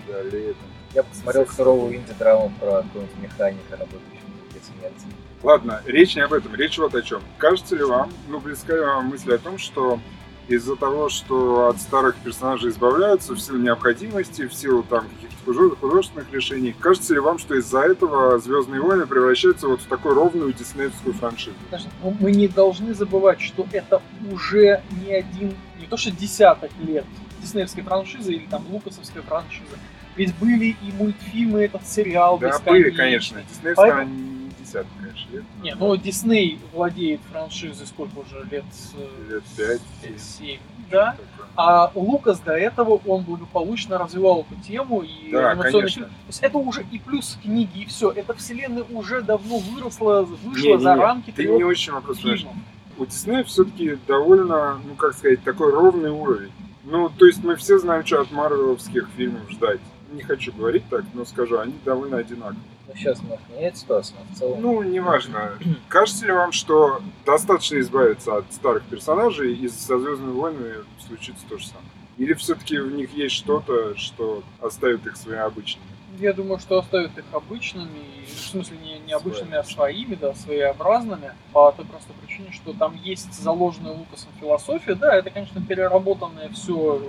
Да, 0.08 0.22
лето. 0.24 0.56
Я 0.94 1.04
посмотрел 1.04 1.48
суровую 1.48 1.96
инди-драму 1.96 2.52
про 2.60 2.84
какого-нибудь 2.84 3.18
механика, 3.22 3.72
работающего 3.72 4.30
для 4.52 4.62
смерти. 4.62 5.06
Ладно, 5.42 5.82
речь 5.86 6.16
не 6.16 6.22
об 6.22 6.34
этом, 6.34 6.54
речь 6.54 6.78
вот 6.78 6.94
о 6.96 7.02
чем. 7.02 7.22
Кажется 7.38 7.76
ли 7.76 7.84
вам, 7.84 8.12
ну, 8.28 8.40
близка 8.40 8.74
ли 8.76 8.82
вам 8.82 9.06
мысль 9.08 9.34
о 9.34 9.38
том, 9.38 9.58
что 9.58 10.00
из-за 10.48 10.76
того, 10.76 11.10
что 11.10 11.70
от 11.70 11.80
старых 11.80 12.16
персонажей 12.18 12.72
избавляются 12.72 13.34
в 13.34 13.40
силу 13.40 13.58
необходимости, 13.58 14.48
в 14.48 14.54
силу 14.54 14.84
там 14.84 15.06
каких-то 15.08 15.36
худо- 15.46 15.76
художественных 15.78 16.32
решений, 16.34 16.76
кажется 16.78 17.14
ли 17.14 17.20
вам, 17.20 17.40
что 17.40 17.56
из-за 17.56 17.80
этого 17.80 18.38
Звездные 18.40 18.82
войны 18.82 19.08
превращаются 19.08 19.68
вот 19.68 19.82
в 19.82 19.86
такую 19.86 20.16
ровную 20.16 20.52
диснеевскую 20.52 21.14
франшизу? 21.14 21.56
Ну, 22.04 22.16
мы 22.20 22.32
не 22.32 22.48
должны 22.50 22.94
забывать, 22.94 23.40
что 23.40 23.66
это 23.72 24.02
уже 24.30 24.82
не 25.06 25.14
один, 25.14 25.56
не 25.80 25.88
то 25.88 25.96
что 25.96 26.12
десяток 26.12 26.72
лет 26.80 27.06
диснеевской 27.42 27.84
франшизы 27.84 28.34
или 28.34 28.46
там 28.46 28.66
лукасовской 28.70 29.22
франшизы. 29.22 29.78
Ведь 30.16 30.36
были 30.38 30.76
и 30.82 30.92
мультфильмы, 30.98 31.64
этот 31.64 31.88
сериал 31.88 32.38
Да, 32.38 32.60
были, 32.66 32.90
конечно. 32.92 33.42
Диснеевская 33.50 33.76
Поэтому- 33.94 34.14
не 34.14 34.50
десятка, 34.60 34.90
конечно, 35.02 35.32
лет. 35.36 35.44
Не, 35.64 35.76
ну 35.76 35.96
Дисней 35.96 36.60
владеет 36.74 37.22
франшизой 37.32 37.88
сколько 37.88 38.20
уже 38.20 38.44
лет? 38.52 38.66
э, 38.96 39.32
Лет 39.32 39.44
пять, 39.58 40.22
семь. 40.22 40.60
Да. 40.92 41.12
такое. 41.12 41.48
А 41.56 41.92
Лукас 41.96 42.40
до 42.40 42.52
этого 42.54 43.00
он 43.06 43.24
благополучно 43.24 43.98
развивал 43.98 44.46
эту 44.50 44.62
тему 44.62 45.02
и 45.02 45.32
Да, 45.32 45.52
анимационный 45.52 45.72
конечно. 45.72 46.02
фильм. 46.02 46.08
То 46.10 46.28
есть 46.28 46.40
это 46.44 46.58
уже 46.58 46.86
и 46.92 47.00
плюс 47.00 47.38
книги, 47.42 47.80
и 47.84 47.86
все. 47.86 48.12
Эта 48.12 48.34
вселенная 48.34 48.84
уже 48.84 49.22
давно 49.22 49.58
выросла, 49.60 50.24
вышла 50.24 50.62
Не-не-не, 50.68 50.80
за 50.80 50.96
рамки 50.96 51.32
Ты 51.32 51.44
трех 51.44 51.58
не 51.58 51.64
очень 51.64 51.94
вопрос 51.94 52.18
фильмов. 52.18 52.54
У 52.98 53.06
Диснея 53.06 53.44
все-таки 53.46 53.98
довольно, 54.06 54.80
ну 54.86 54.96
как 54.96 55.14
сказать, 55.14 55.42
такой 55.44 55.72
ровный 55.72 56.12
уровень. 56.12 56.52
Ну, 56.84 57.10
то 57.10 57.26
есть 57.26 57.42
мы 57.44 57.56
все 57.56 57.80
знаем, 57.80 58.06
что 58.06 58.22
от 58.22 58.32
марвеловских 58.32 59.08
фильмов 59.16 59.50
ждать. 59.50 59.80
Не 60.12 60.24
хочу 60.24 60.52
говорить 60.52 60.84
так, 60.90 61.06
но 61.14 61.24
скажу, 61.26 61.58
они 61.60 61.74
довольно 61.86 62.18
одинаковые. 62.18 62.60
Ну, 62.88 62.94
сейчас 62.96 63.22
может 63.22 63.48
менять 63.50 63.78
ситуацию, 63.78 64.18
но 64.20 64.36
в 64.36 64.38
целом... 64.38 64.62
Ну, 64.62 64.84
неважно. 64.84 65.54
Кажется 65.88 66.26
ли 66.26 66.32
вам, 66.34 66.52
что 66.52 67.02
достаточно 67.26 67.80
избавиться 67.80 68.38
от 68.38 68.52
старых 68.52 68.84
персонажей 68.84 69.54
и 69.54 69.70
со 69.70 69.98
Звездными 69.98 70.34
войнами 70.34 70.76
случится 71.08 71.44
то 71.48 71.58
же 71.58 71.66
самое? 71.66 71.88
Или 72.18 72.34
все-таки 72.34 72.78
в 72.78 72.94
них 72.94 73.14
есть 73.14 73.36
что-то, 73.36 73.98
что 73.98 74.44
оставит 74.62 75.06
их 75.08 75.16
своими 75.16 75.42
обычными? 75.42 75.88
Я 76.20 76.34
думаю, 76.34 76.60
что 76.60 76.80
оставят 76.80 77.18
их 77.18 77.26
обычными, 77.32 78.26
в 78.26 78.50
смысле 78.50 78.78
не, 78.78 79.00
не 79.00 79.14
обычными, 79.14 79.56
а 79.56 79.64
своими, 79.64 80.16
да, 80.16 80.34
своеобразными, 80.34 81.34
по 81.54 81.72
той 81.72 81.86
простой 81.86 82.16
причине, 82.22 82.52
что 82.52 82.74
там 82.74 82.96
есть 82.96 83.34
заложенная 83.34 83.94
Лукасом 83.94 84.32
философия, 84.40 84.96
да, 84.96 85.16
это, 85.16 85.30
конечно, 85.30 85.62
переработанное 85.62 86.50
все, 86.50 87.02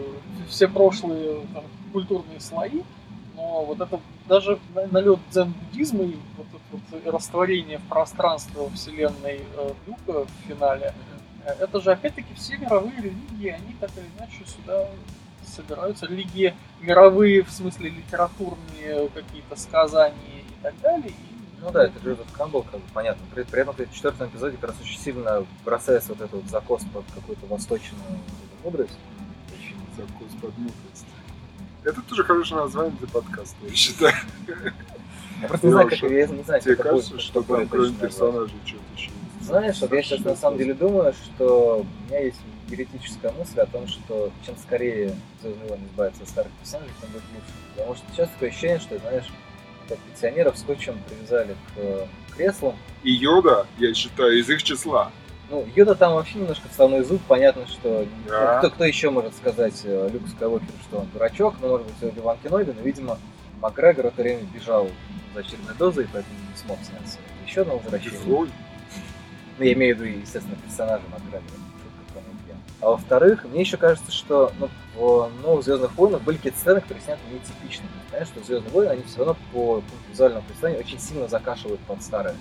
все 0.49 0.69
прошлые 0.69 1.47
там, 1.53 1.65
культурные 1.93 2.41
слои, 2.41 2.83
но 3.35 3.65
вот 3.65 3.81
это 3.81 4.01
даже 4.29 4.59
налет 4.91 5.19
дзен-буддизма 5.31 6.05
и 6.05 6.17
вот 6.37 6.47
это 6.49 7.03
вот 7.03 7.15
растворение 7.15 7.79
в 7.79 7.89
пространство 7.89 8.71
вселенной 8.71 9.41
э, 9.57 9.73
Люка 9.87 10.25
в 10.25 10.49
финале, 10.49 10.95
э, 11.45 11.55
это 11.61 11.81
же 11.81 11.91
опять-таки 11.91 12.33
все 12.35 12.57
мировые 12.57 12.97
религии, 12.97 13.49
они 13.49 13.75
так 13.81 13.91
или 13.97 14.07
иначе 14.17 14.45
сюда 14.47 14.89
собираются. 15.47 16.07
Религии 16.07 16.55
мировые, 16.81 17.43
в 17.43 17.51
смысле 17.51 17.91
литературные 17.91 19.09
какие-то 19.15 19.57
сказания 19.57 20.41
и 20.41 20.63
так 20.63 20.75
далее. 20.81 21.11
И, 21.11 21.61
Ну 21.61 21.71
да, 21.71 21.85
это 21.85 21.99
Джозеф 22.05 22.31
Камбл, 22.33 22.63
как 22.63 22.81
бы 22.81 22.87
понятно. 22.93 23.23
При, 23.35 23.43
при 23.45 23.61
этом 23.63 23.75
в 23.75 23.95
четвертом 23.95 24.29
эпизоде 24.29 24.57
как 24.57 24.71
раз 24.71 24.81
очень 24.81 24.99
сильно 24.99 25.47
бросается 25.65 26.11
вот 26.11 26.21
этот 26.21 26.33
вот 26.33 26.51
закос 26.51 26.83
под 26.93 27.05
какую-то 27.15 27.47
восточную 27.47 28.03
вот 28.05 28.65
мудрость. 28.65 28.99
Очень 29.59 29.77
закус 29.97 30.33
под 30.41 30.57
мудрость. 30.59 31.07
Это 31.85 32.01
тоже 32.03 32.25
хорошее 32.25 32.61
название 32.61 32.97
для 32.99 33.09
подкаста, 33.09 33.57
я 33.63 33.75
считаю. 33.75 34.15
Я 35.41 35.49
просто 35.49 35.67
не 35.67 35.73
знаю, 35.73 35.89
как 35.89 35.99
я 36.03 36.27
не 36.27 36.43
знаю, 36.45 36.63
Тебе 36.63 36.77
кажется, 36.77 37.19
что 37.19 37.43
там 37.43 37.67
кроме 37.67 37.93
персонажей 37.93 38.55
что-то 38.65 38.83
еще 38.97 39.07
есть? 39.07 39.47
Знаешь, 39.47 39.81
вот 39.81 39.93
я 39.93 40.03
сейчас 40.03 40.21
на 40.21 40.37
самом 40.37 40.59
деле 40.59 40.73
думаю, 40.73 41.13
что 41.13 41.85
у 41.85 42.09
меня 42.09 42.21
есть 42.21 42.39
еретическая 42.73 43.33
мысль 43.33 43.61
о 43.61 43.67
том, 43.67 43.87
что 43.87 44.31
чем 44.45 44.57
скорее 44.57 45.15
Звездные 45.43 45.69
войны 45.69 45.85
избавятся 45.91 46.23
от 46.23 46.29
старых 46.29 46.53
персонажей, 46.53 46.93
тем 47.01 47.11
будет 47.11 47.23
лучше. 47.35 47.53
Потому 47.77 47.95
что 47.95 48.05
сейчас 48.13 48.29
такое 48.31 48.49
ощущение, 48.49 48.79
что, 48.81 48.99
знаешь, 48.99 49.27
как 49.89 49.99
пенсионеров 49.99 50.59
скотчем 50.59 50.99
привязали 51.09 51.53
к 51.53 51.77
э, 51.77 52.07
креслам. 52.37 52.77
И 53.03 53.13
Йода, 53.13 53.67
я 53.79 53.93
считаю, 53.95 54.39
из 54.39 54.49
их 54.49 54.63
числа. 54.63 55.11
Ну, 55.51 55.67
Йода 55.77 55.95
там 55.95 56.15
вообще 56.15 56.39
немножко 56.39 56.69
вставной 56.69 57.03
зуб, 57.05 57.21
понятно, 57.29 57.67
что 57.67 58.07
Да. 58.27 58.55
ну, 58.55 58.59
кто, 58.61 58.71
кто 58.75 58.85
еще 58.85 59.11
может 59.11 59.35
сказать 59.37 59.83
э, 59.85 60.09
Люк 60.13 60.23
Скайуокеру, 60.29 60.73
что 60.89 60.99
он 61.01 61.09
дурачок, 61.13 61.57
ну, 61.61 61.69
может 61.69 61.87
быть, 61.87 62.03
Оби-Ван 62.03 62.39
Кеноби, 62.43 62.73
но, 62.73 62.81
видимо, 62.83 63.19
Макгрегор 63.61 64.07
в 64.07 64.09
это 64.09 64.23
время 64.23 64.43
бежал 64.55 64.89
за 65.35 65.41
очередной 65.41 65.75
дозой, 65.75 66.09
поэтому 66.13 66.35
не 66.51 66.57
смог 66.57 66.79
сняться. 66.79 67.19
Еще 67.47 67.65
на 67.65 67.75
возвращение. 67.75 68.19
Ну, 68.27 68.49
я 69.59 69.73
имею 69.75 69.97
в 69.97 70.01
виду, 70.01 70.19
естественно, 70.21 70.57
персонажа 70.65 71.03
Макгрегора. 71.11 71.62
А 72.83 72.91
во-вторых, 72.91 73.45
мне 73.45 73.61
еще 73.61 73.77
кажется, 73.77 74.11
что 74.11 74.53
ну, 74.59 74.69
в 74.97 75.31
новых 75.41 75.65
Звездных 75.65 75.95
войнах 75.95 76.21
были 76.23 76.37
какие-то 76.37 76.59
сцены, 76.59 76.81
которые 76.81 77.03
сняты 77.05 77.21
нетипично. 77.31 77.87
Знаешь, 78.11 78.27
что 78.27 78.43
Звездные 78.43 78.73
войны, 78.73 78.91
они 78.91 79.03
все 79.05 79.19
равно 79.19 79.37
по 79.53 79.75
пункту 79.75 79.95
визуального 80.11 80.43
представления 80.43 80.81
очень 80.81 80.99
сильно 80.99 81.29
закашивают 81.29 81.81
под 81.83 82.03
старое. 82.03 82.35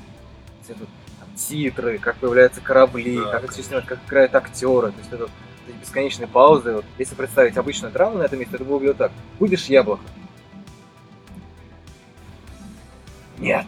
Все 0.64 0.74
тут 0.74 0.90
там, 1.20 1.30
титры, 1.36 2.00
как 2.00 2.16
появляются 2.16 2.60
корабли, 2.60 3.20
Да, 3.20 3.32
как 3.32 3.44
это 3.44 3.54
все 3.54 3.62
снимают, 3.62 3.86
как 3.86 4.00
играют 4.08 4.34
актеры. 4.34 4.92
То 4.92 4.98
есть 4.98 5.14
это 5.14 5.30
эти 5.68 5.76
бесконечные 5.76 6.28
паузы. 6.28 6.74
Вот, 6.74 6.86
если 6.98 7.14
представить 7.14 7.56
обычную 7.58 7.94
драму 7.94 8.18
на 8.18 8.24
этом 8.24 8.40
месте, 8.40 8.56
это 8.56 8.66
было 8.66 8.80
бы 8.80 8.88
вот 8.88 8.98
так. 8.98 9.12
Будешь 9.38 9.66
яблоко? 9.66 10.02
Нет. 13.38 13.68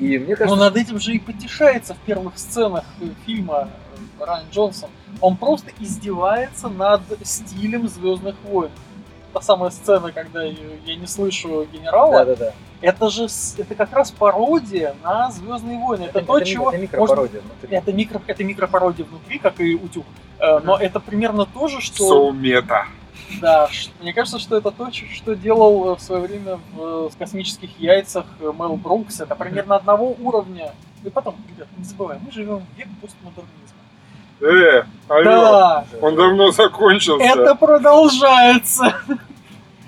И 0.00 0.18
мне 0.18 0.30
Но 0.30 0.36
кажется, 0.36 0.56
над 0.56 0.76
этим 0.76 0.98
же 0.98 1.12
и 1.12 1.20
потешается 1.20 1.94
в 1.94 1.98
первых 1.98 2.36
сценах 2.36 2.84
э, 3.00 3.10
фильма 3.26 3.70
Райан 4.18 4.46
Джонсон. 4.52 4.90
Он 5.20 5.36
просто 5.36 5.70
издевается 5.80 6.68
над 6.68 7.02
стилем 7.22 7.88
Звездных 7.88 8.36
войн. 8.44 8.70
Та 9.32 9.40
самая 9.40 9.70
сцена, 9.70 10.10
когда 10.12 10.42
я 10.42 10.96
не 10.96 11.06
слышу 11.06 11.64
генерала, 11.72 12.24
да-да-да. 12.24 12.52
это 12.80 13.08
же 13.10 13.28
это 13.58 13.74
как 13.76 13.92
раз 13.92 14.10
пародия 14.10 14.94
на 15.04 15.30
Звездные 15.30 15.78
войны. 15.78 16.04
Это, 16.04 16.20
то, 16.24 16.38
ми- 16.38 16.44
чего 16.46 16.70
это 16.70 16.78
может- 16.78 16.82
микропародия 16.92 17.40
внутри. 17.40 17.76
это 17.76 17.92
микро 17.92 18.22
это 18.26 18.44
микропародия 18.44 19.04
внутри, 19.04 19.38
как 19.38 19.60
и 19.60 19.74
утюг. 19.76 20.04
Э, 20.40 20.58
Но 20.64 20.76
это 20.76 20.98
примерно 21.00 21.46
то 21.46 21.68
же, 21.68 21.80
что 21.80 22.08
Соумета. 22.08 22.86
да, 23.40 23.68
мне 24.00 24.12
кажется, 24.12 24.38
что 24.40 24.56
это 24.56 24.70
то, 24.72 24.90
что 24.90 25.36
делал 25.36 25.92
э, 25.92 25.96
в 25.96 26.00
свое 26.00 26.22
время 26.22 26.58
в 26.72 27.06
э, 27.06 27.10
космических 27.18 27.78
яйцах 27.78 28.24
Мел 28.40 28.76
Брукс. 28.76 29.20
Это 29.20 29.36
примерно 29.36 29.76
одного 29.76 30.16
уровня. 30.20 30.72
И 31.04 31.08
потом, 31.10 31.36
ребят, 31.54 31.68
не 31.78 31.84
забываем, 31.84 32.20
мы 32.24 32.32
живем 32.32 32.58
в 32.58 32.78
век 32.78 32.88
постмодернизма. 33.00 33.79
Э, 34.40 34.84
алло. 35.08 35.24
Да, 35.24 35.84
Он 36.00 36.16
давно 36.16 36.50
закончился. 36.50 37.24
это 37.24 37.54
продолжается. 37.54 38.94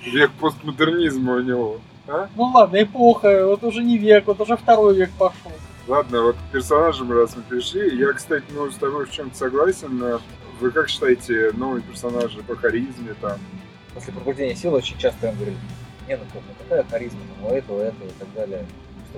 Век 0.05 0.31
постмодернизма 0.39 1.35
у 1.35 1.39
него. 1.39 1.81
А? 2.07 2.27
Ну 2.35 2.43
ладно, 2.53 2.83
эпоха, 2.83 3.47
вот 3.47 3.63
уже 3.63 3.81
не 3.83 3.97
век, 3.97 4.27
вот 4.27 4.39
уже 4.41 4.57
второй 4.57 4.95
век 4.95 5.11
пошел. 5.17 5.51
Ладно, 5.87 6.21
вот 6.21 6.35
к 6.35 6.51
персонажам, 6.51 7.11
раз 7.11 7.35
мы 7.35 7.43
перешли. 7.43 7.97
Я, 7.97 8.13
кстати, 8.13 8.45
ну, 8.51 8.69
с 8.69 8.75
тобой 8.75 9.05
в 9.05 9.11
чем-то 9.11 9.35
согласен. 9.35 9.97
но 9.97 10.19
Вы 10.59 10.71
как 10.71 10.89
считаете, 10.89 11.51
новые 11.53 11.81
персонажи 11.81 12.41
по 12.43 12.55
харизме 12.55 13.15
там? 13.21 13.37
После 13.93 14.13
пробуждения 14.13 14.55
силы 14.55 14.77
очень 14.77 14.97
часто 14.97 15.27
им 15.27 15.35
говорили, 15.35 15.57
не, 16.07 16.15
ну 16.17 16.23
как, 16.33 16.41
ну 16.47 16.53
какая 16.63 16.83
харизма 16.89 17.19
там, 17.35 17.51
у 17.51 17.55
этого, 17.55 17.81
этого 17.81 18.07
и 18.07 18.13
так 18.19 18.33
далее. 18.33 18.65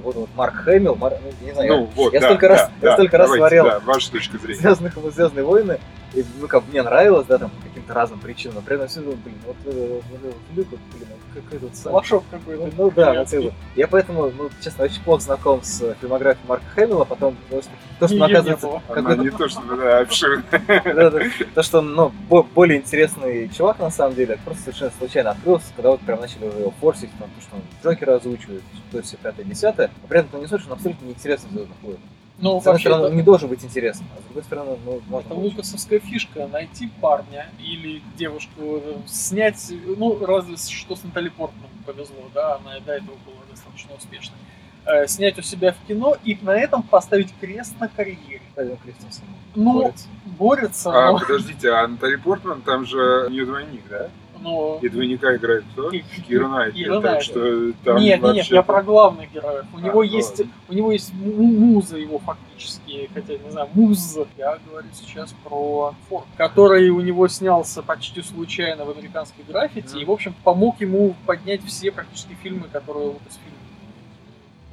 Вот, 0.03 0.15
вот 0.15 0.29
Марк 0.35 0.55
Хэмилл, 0.55 0.95
Мар- 0.95 1.17
ну, 1.23 1.29
я 1.41 1.47
не 1.47 1.53
знаю, 1.53 1.69
ну, 1.73 1.89
вот, 1.95 2.13
я 2.13 2.19
да, 2.19 2.27
столько 2.27 2.47
да, 2.47 2.53
раз- 2.55 2.69
я 2.81 2.87
да, 2.89 2.93
столько 2.93 3.17
раз 3.17 3.27
давайте, 3.27 3.41
смотрел. 3.41 3.65
Да, 3.65 3.79
ваша 3.79 4.11
точка 4.11 4.37
зрения. 4.37 4.59
Звездных, 4.59 4.93
Звездные 5.13 5.43
войны, 5.45 5.79
и, 6.13 6.23
ну 6.39 6.47
как 6.47 6.63
мне 6.67 6.81
нравилось, 6.83 7.25
да, 7.27 7.37
там 7.37 7.51
каким-то 7.85 7.93
разным 7.93 8.19
причинам, 8.19 8.63
этом 8.67 8.87
все 8.87 8.99
думаю, 9.01 9.17
блин, 9.23 9.37
вот, 9.45 9.55
э, 9.65 10.01
вот, 10.09 10.19
вот 10.21 10.35
Люк, 10.55 10.67
вот, 10.71 10.79
блин, 10.93 11.07
вот 11.11 11.43
какой 11.43 11.59
тут 11.59 11.75
сам. 11.75 11.93
Лошок 11.93 12.23
какой-то. 12.31 12.65
Ну, 12.65 12.71
ну 12.77 12.91
да, 12.91 13.13
ну, 13.13 13.25
как 13.25 13.43
бы. 13.43 13.53
Я 13.75 13.87
поэтому, 13.87 14.31
ну, 14.37 14.49
честно, 14.61 14.85
очень 14.85 15.01
плохо 15.03 15.21
знаком 15.21 15.63
с 15.63 15.95
фильмографией 15.95 16.47
Марка 16.47 16.65
Хэмилла, 16.73 17.05
потом 17.05 17.35
то, 17.49 17.61
что, 17.61 17.71
то, 17.99 18.07
что 18.07 18.15
не 18.15 18.23
оказывается, 18.23 18.81
какой-то 18.87 19.23
не 19.23 19.29
то, 19.29 19.47
что 19.47 19.61
да, 20.67 21.09
да. 21.09 21.19
То, 21.53 21.63
что 21.63 21.79
он 21.79 21.93
ну, 21.93 22.11
бо- 22.29 22.43
более 22.43 22.79
интересный 22.79 23.49
чувак, 23.49 23.79
на 23.79 23.91
самом 23.91 24.15
деле, 24.15 24.33
это 24.35 24.43
просто 24.43 24.63
совершенно 24.63 24.91
случайно 24.97 25.31
открылся, 25.31 25.67
когда 25.75 25.91
вот 25.91 26.01
прям 26.01 26.19
начали 26.19 26.47
уже 26.47 26.59
его 26.59 26.73
форсить, 26.79 27.11
там, 27.19 27.29
то, 27.29 27.41
что 27.41 27.55
он 27.55 27.61
Джокера 27.83 28.15
озвучивает, 28.15 28.63
то 28.91 28.97
есть 28.97 29.09
все 29.09 29.17
пятое, 29.17 29.45
десятое. 29.45 29.91
А 30.03 30.07
при 30.07 30.19
этом 30.19 30.31
ты 30.31 30.37
не 30.37 30.47
слышишь, 30.47 30.67
он 30.67 30.73
абсолютно 30.73 31.07
«Звездных 31.51 31.77
войнах». 31.81 32.01
Ну, 32.37 32.59
С 32.59 32.67
одной 32.67 32.79
стороны, 32.81 33.05
это, 33.05 33.15
не 33.15 33.21
должен 33.21 33.47
быть 33.49 33.63
интересным, 33.63 34.07
а 34.17 34.19
с 34.21 34.23
другой 34.25 34.43
стороны, 34.43 34.77
ну, 34.85 35.01
можно 35.07 35.27
это 35.27 35.35
лукасовская 35.35 35.99
фишка, 35.99 36.47
найти 36.47 36.89
парня 36.99 37.49
или 37.59 38.01
девушку, 38.17 38.81
снять, 39.07 39.71
ну, 39.97 40.23
разве 40.25 40.57
что 40.57 40.95
с 40.97 41.03
Натали 41.03 41.29
Портман 41.29 41.69
повезло, 41.85 42.29
да, 42.33 42.55
она 42.55 42.77
и 42.77 42.81
до 42.81 42.93
этого 42.93 43.15
была 43.25 43.37
достаточно 43.49 43.95
успешной. 43.95 44.37
Э, 44.85 45.07
снять 45.07 45.39
у 45.39 45.41
себя 45.41 45.71
в 45.71 45.87
кино 45.87 46.15
и 46.23 46.37
на 46.41 46.51
этом 46.51 46.83
поставить 46.83 47.33
крест 47.39 47.73
на 47.79 47.87
карьере. 47.87 48.41
Хайден 48.55 48.77
Кристенсен 48.77 49.23
Ну, 49.55 49.73
борется. 49.81 50.07
борется, 50.25 50.89
А, 50.91 51.11
но, 51.13 51.19
подождите, 51.19 51.69
а 51.71 51.87
Натали 51.87 52.17
Портман, 52.17 52.61
там 52.61 52.85
же 52.85 53.25
у 53.27 53.29
нее 53.29 53.45
двойник, 53.45 53.81
да? 53.89 54.09
Но- 54.45 54.79
И 54.81 54.89
двойника 54.89 55.35
играет 55.35 55.63
кто? 55.73 55.89
Ки- 55.89 56.05
Кира 56.27 56.47
Найтли. 56.47 56.83
Кира 56.83 57.01
Так 57.01 57.03
Найтли. 57.11 57.23
что 57.25 57.73
там 57.83 57.95
нет, 57.97 58.03
нет, 58.03 58.21
нет, 58.21 58.21
вообще- 58.21 58.55
я 58.55 58.61
про 58.63 58.83
главных 58.83 59.31
героев. 59.33 59.65
У 59.73 59.77
А, 59.77 59.81
него 59.81 59.93
ну 59.95 60.01
есть, 60.03 60.41
у 60.69 60.73
него 60.73 60.91
есть 60.91 61.13
му- 61.13 61.43
муза 61.47 61.97
его 61.97 62.19
фактически, 62.19 63.09
хотя 63.13 63.33
не 63.37 63.51
знаю, 63.51 63.67
муза. 63.73 64.27
Я 64.37 64.57
говорю 64.69 64.87
сейчас 64.93 65.33
про 65.43 65.93
Форд, 66.09 66.25
который 66.37 66.89
у 66.89 67.01
него 67.01 67.27
снялся 67.27 67.81
почти 67.81 68.21
случайно 68.21 68.85
в 68.85 68.91
американской 68.91 69.43
граффити 69.47 69.97
и, 69.97 70.05
в 70.05 70.11
общем, 70.11 70.33
помог 70.43 70.79
ему 70.81 71.15
поднять 71.25 71.63
все 71.65 71.91
практически 71.91 72.35
фильмы, 72.43 72.67
которые 72.71 73.07
Лукасфильм 73.07 73.53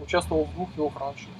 участвовал 0.04 0.44
в 0.44 0.54
двух 0.54 0.68
его 0.76 0.90
франшизах. 0.90 1.30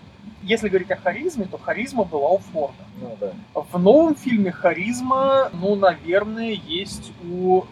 Если 0.44 0.68
говорить 0.68 0.90
о 0.90 0.96
харизме, 0.96 1.44
то 1.50 1.56
харизма 1.58 2.04
была 2.04 2.30
у 2.30 2.38
Форда. 2.38 2.74
Ну 3.00 3.16
да, 3.20 3.32
В 3.54 3.78
новом 3.78 4.16
фильме 4.16 4.50
харизма, 4.50 5.50
ну, 5.52 5.76
наверное, 5.76 6.50
есть 6.66 7.12
у... 7.30 7.62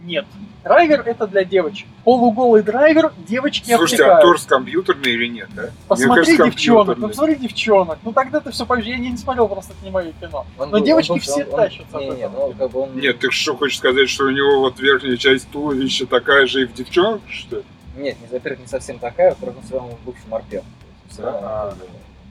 Нет. 0.00 0.24
Драйвер 0.64 1.02
это 1.06 1.26
для 1.26 1.44
девочек. 1.44 1.86
Полуголый 2.04 2.62
драйвер 2.62 3.12
девочки 3.26 3.72
Слушайте, 3.74 4.04
а 4.04 4.14
обтекают. 4.16 4.22
Торс 4.22 4.44
компьютерный 4.46 5.12
или 5.12 5.26
нет, 5.26 5.48
да? 5.54 5.70
Посмотри 5.86 6.24
кажется, 6.24 6.44
девчонок, 6.44 6.98
ну 6.98 7.08
посмотри 7.08 7.34
девчонок. 7.36 7.98
Ну 8.04 8.12
тогда 8.12 8.40
ты 8.40 8.50
все 8.50 8.66
поймешь. 8.66 8.86
Я 8.86 8.98
не 8.98 9.16
смотрел, 9.16 9.48
просто 9.48 9.72
это 9.72 9.84
не 9.84 9.90
мое 9.90 10.12
кино. 10.20 10.46
Он 10.58 10.70
Но 10.70 10.78
был- 10.78 10.84
девочки 10.86 11.12
он 11.12 11.20
все 11.20 11.44
он- 11.44 11.50
он- 11.54 11.56
тащатся 11.56 11.96
от 11.96 12.02
Не, 12.02 12.10
не, 12.10 12.28
ну 12.28 12.54
как 12.58 12.70
бы 12.70 12.80
он... 12.80 12.96
Нет, 12.98 13.18
ты 13.18 13.30
что 13.30 13.56
хочешь 13.56 13.78
сказать, 13.78 14.08
что 14.08 14.24
у 14.24 14.30
него 14.30 14.60
вот 14.60 14.78
верхняя 14.78 15.16
часть 15.16 15.48
туловища 15.50 16.06
такая 16.06 16.46
же 16.46 16.62
и 16.62 16.66
в 16.66 16.74
девчонках, 16.74 17.30
что 17.30 17.56
ли? 17.56 17.62
Нет, 17.96 18.16
не, 18.20 18.26
во-первых, 18.28 18.60
не 18.60 18.66
совсем 18.66 18.98
такая, 18.98 19.30
во-вторых, 19.30 19.56
он 19.58 19.62
все 19.64 19.74
равно 19.74 19.98
бывший 20.04 20.28
морпех. 20.28 20.62
Все 21.10 21.22
равно, 21.22 21.40
А. 21.42 21.68
как 21.70 21.78
бы, 21.78 21.84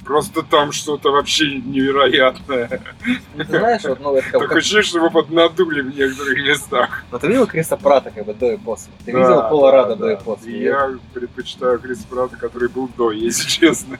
Просто 0.05 0.41
там 0.41 0.71
что-то 0.71 1.11
вообще 1.11 1.57
невероятное. 1.57 2.81
Ну, 3.35 3.43
ты 3.43 3.49
знаешь, 3.59 3.83
вот, 3.83 3.99
ну, 3.99 4.15
это 4.15 4.29
как, 4.29 4.41
Такое 4.41 4.57
ощущение, 4.59 4.83
что 4.83 4.99
его 4.99 5.09
поднадули 5.09 5.81
в 5.81 5.95
некоторых 5.95 6.37
местах. 6.37 7.03
ну, 7.11 7.19
ты 7.19 7.27
видел 7.27 7.45
Криса 7.45 7.75
Прата 7.75 8.11
как 8.11 8.25
бы 8.25 8.33
до 8.33 8.53
и 8.53 8.57
после? 8.57 8.91
Ты 9.05 9.11
Да, 9.11 9.19
видел 9.19 9.49
Пола 9.49 9.71
да, 9.71 9.77
Рада 9.77 9.95
да. 9.95 10.05
до 10.05 10.11
и 10.13 10.23
после? 10.23 10.63
Я 10.63 10.97
предпочитаю 11.13 11.79
Криса 11.79 12.07
Прата, 12.09 12.37
который 12.37 12.69
был 12.69 12.89
до, 12.95 13.11
если 13.11 13.47
честно. 13.49 13.97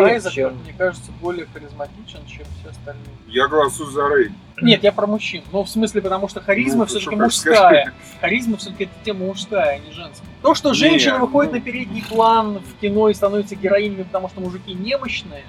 Айзек, 0.00 0.32
чем- 0.32 0.56
мне 0.62 0.72
кажется, 0.76 1.10
более 1.20 1.46
харизматичен, 1.52 2.20
чем 2.26 2.44
все 2.60 2.70
остальные. 2.70 3.04
Я 3.28 3.48
голосую 3.48 3.90
за 3.90 4.08
Рэй. 4.08 4.30
Нет, 4.60 4.82
я 4.84 4.92
про 4.92 5.06
мужчин. 5.06 5.42
Ну, 5.52 5.64
в 5.64 5.68
смысле, 5.68 6.02
потому 6.02 6.28
что 6.28 6.40
харизма 6.40 6.80
Ну, 6.80 6.86
все-таки 6.86 7.16
мужская. 7.16 7.92
Харизма 8.20 8.56
все-таки 8.58 8.84
это 8.84 8.92
тема 9.04 9.26
мужская, 9.26 9.76
а 9.76 9.78
не 9.78 9.92
женская. 9.92 10.26
То, 10.42 10.54
что 10.54 10.72
женщины 10.74 11.14
Не, 11.14 11.18
выходят 11.18 11.52
ну- 11.52 11.58
на 11.58 11.64
передний 11.64 12.04
план 12.08 12.58
в 12.58 12.80
кино 12.80 13.08
и 13.08 13.14
становятся 13.14 13.54
героинями, 13.56 14.04
потому 14.04 14.28
что 14.28 14.40
мужики 14.40 14.72
немощные, 14.74 15.44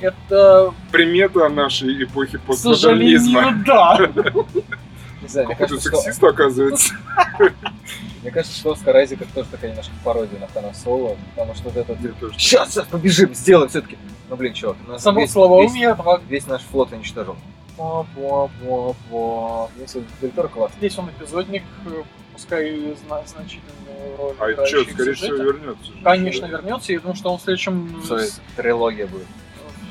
это, 0.00 0.72
Примета 0.92 1.48
нашей 1.48 2.02
эпохи 2.04 2.38
к 2.38 2.42
постмодернизма. 2.42 3.40
сожалению, 3.42 3.64
да. 3.64 3.98
Не 5.22 5.28
знаю, 5.28 5.46
мне 5.46 5.56
кажется, 5.56 5.88
что, 5.88 5.98
сексист, 5.98 6.22
оказывается. 6.22 6.94
мне 8.22 8.30
кажется, 8.30 8.58
что 8.58 8.72
Оскар 8.72 8.96
Айзек 8.96 9.22
это 9.22 9.32
тоже 9.32 9.48
такая 9.48 9.70
немножко 9.70 9.92
пародия 10.04 10.38
на 10.38 10.48
Хана 10.48 10.74
Соло, 10.74 11.16
потому 11.34 11.54
что 11.54 11.70
вот 11.70 11.76
этот. 11.76 11.98
Сейчас, 12.34 12.72
сейчас 12.72 12.86
побежим, 12.86 13.34
сделаем 13.34 13.68
все-таки. 13.68 13.96
Ну 14.28 14.36
блин, 14.36 14.52
чувак, 14.52 14.76
у 14.86 14.90
нас 14.90 15.02
Само 15.02 15.20
весь, 15.20 15.30
слово 15.30 15.62
весь, 15.62 15.70
умеет, 15.70 15.96
а 15.98 16.20
весь 16.28 16.46
наш 16.46 16.62
флот 16.62 16.92
уничтожил. 16.92 17.36
Если 19.80 20.02
Торо 20.34 20.48
класс. 20.48 20.72
здесь 20.78 20.98
он 20.98 21.10
эпизодник, 21.10 21.62
э, 21.86 22.02
пускай 22.32 22.96
зна- 23.06 23.22
значительную 23.26 24.16
роль 24.18 24.34
А 24.38 24.52
играющий 24.52 24.82
что, 24.84 24.92
скорее 24.92 25.14
всего, 25.14 25.36
вернется. 25.36 25.92
Конечно, 26.02 26.46
вернется. 26.46 26.92
Я 26.92 27.00
думаю, 27.00 27.16
что 27.16 27.32
он 27.32 27.38
в 27.38 27.42
следующем, 27.42 28.02
трилогия 28.56 29.06
будет. 29.06 29.26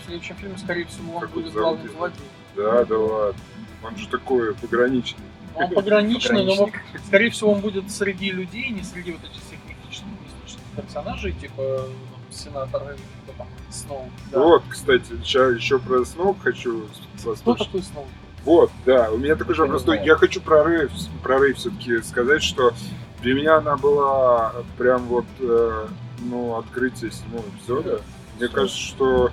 в 0.02 0.06
следующем 0.06 0.36
фильме, 0.36 0.58
скорее 0.58 0.86
всего, 0.86 1.18
он 1.18 1.28
будет 1.28 1.54
главным 1.54 1.90
злодеем. 1.92 2.22
Да, 2.56 2.86
да 2.86 2.98
ладно. 2.98 3.42
Он 3.88 3.98
же 3.98 4.08
такой 4.08 4.54
пограничный. 4.56 5.26
Он 5.56 5.70
пограничный, 5.70 6.44
но 6.44 6.70
скорее 7.08 7.30
всего 7.30 7.54
он 7.54 7.62
будет 7.62 7.90
среди 7.92 8.32
людей, 8.32 8.70
не 8.70 8.84
среди 8.84 9.14
вот 9.14 9.22
этих 9.22 9.42
всех 9.42 9.60
мистических 9.68 10.64
персонажей, 10.76 11.32
типа 11.34 11.88
ну, 11.88 12.34
сенатора 12.34 12.96
кто 13.24 13.46
Сноу. 13.70 14.10
Да. 14.32 14.40
Вот, 14.40 14.64
кстати, 14.70 15.06
сейчас 15.24 15.56
еще 15.56 15.80
про 15.80 16.04
Сноуп 16.06 16.42
хочу 16.42 16.88
Кто 17.20 17.30
восточно. 17.32 17.66
такой 17.66 17.84
Сноу? 17.84 18.06
Вот, 18.44 18.72
да, 18.86 19.12
у 19.12 19.18
меня 19.18 19.36
такой 19.36 19.56
же 19.56 19.64
не 19.64 19.68
вопрос. 19.70 19.84
знаю. 19.84 20.06
Я 20.06 20.16
хочу 20.16 20.40
про 20.40 20.64
Рэй, 20.64 20.88
про 21.24 21.40
Рэй 21.40 21.54
все-таки 21.54 22.02
сказать, 22.04 22.44
что 22.44 22.74
для 23.22 23.34
меня 23.34 23.58
она 23.58 23.76
была 23.76 24.54
прям 24.78 25.04
вот, 25.06 25.26
э, 25.40 25.88
ну, 26.20 26.58
открытие 26.58 27.12
седьмого 27.12 27.44
эпизода. 27.58 28.02
Мне 28.38 28.48
кажется, 28.48 28.78
что 28.78 29.32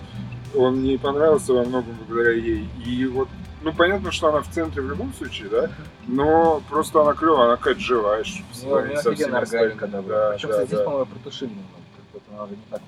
он 0.54 0.76
мне 0.76 0.98
понравился 0.98 1.52
во 1.52 1.64
многом 1.64 1.96
благодаря 2.06 2.32
ей. 2.32 2.68
И 2.86 3.04
вот, 3.06 3.28
ну, 3.62 3.72
понятно, 3.72 4.12
что 4.12 4.28
она 4.28 4.40
в 4.40 4.48
центре 4.50 4.82
в 4.82 4.88
любом 4.88 5.12
случае, 5.14 5.48
да, 5.48 5.70
но 6.06 6.62
просто 6.68 7.00
она 7.00 7.14
клевая, 7.14 7.46
она 7.46 7.56
какая-то 7.56 7.80
живая, 7.80 8.24
Ну, 8.24 8.50
у 8.50 8.54
сравнению 8.54 8.88
нее 8.88 8.96
со 8.96 9.12
всеми 9.12 9.12
офигенная 9.12 9.40
органика, 9.40 9.86
да. 9.86 10.02
Да, 10.02 10.30
Причем, 10.32 10.48
да, 10.48 10.54
кстати, 10.54 10.66
здесь, 10.66 10.78
да. 10.78 10.84
по-моему, 10.84 11.06
протушили 11.06 11.48
немного. 11.50 11.82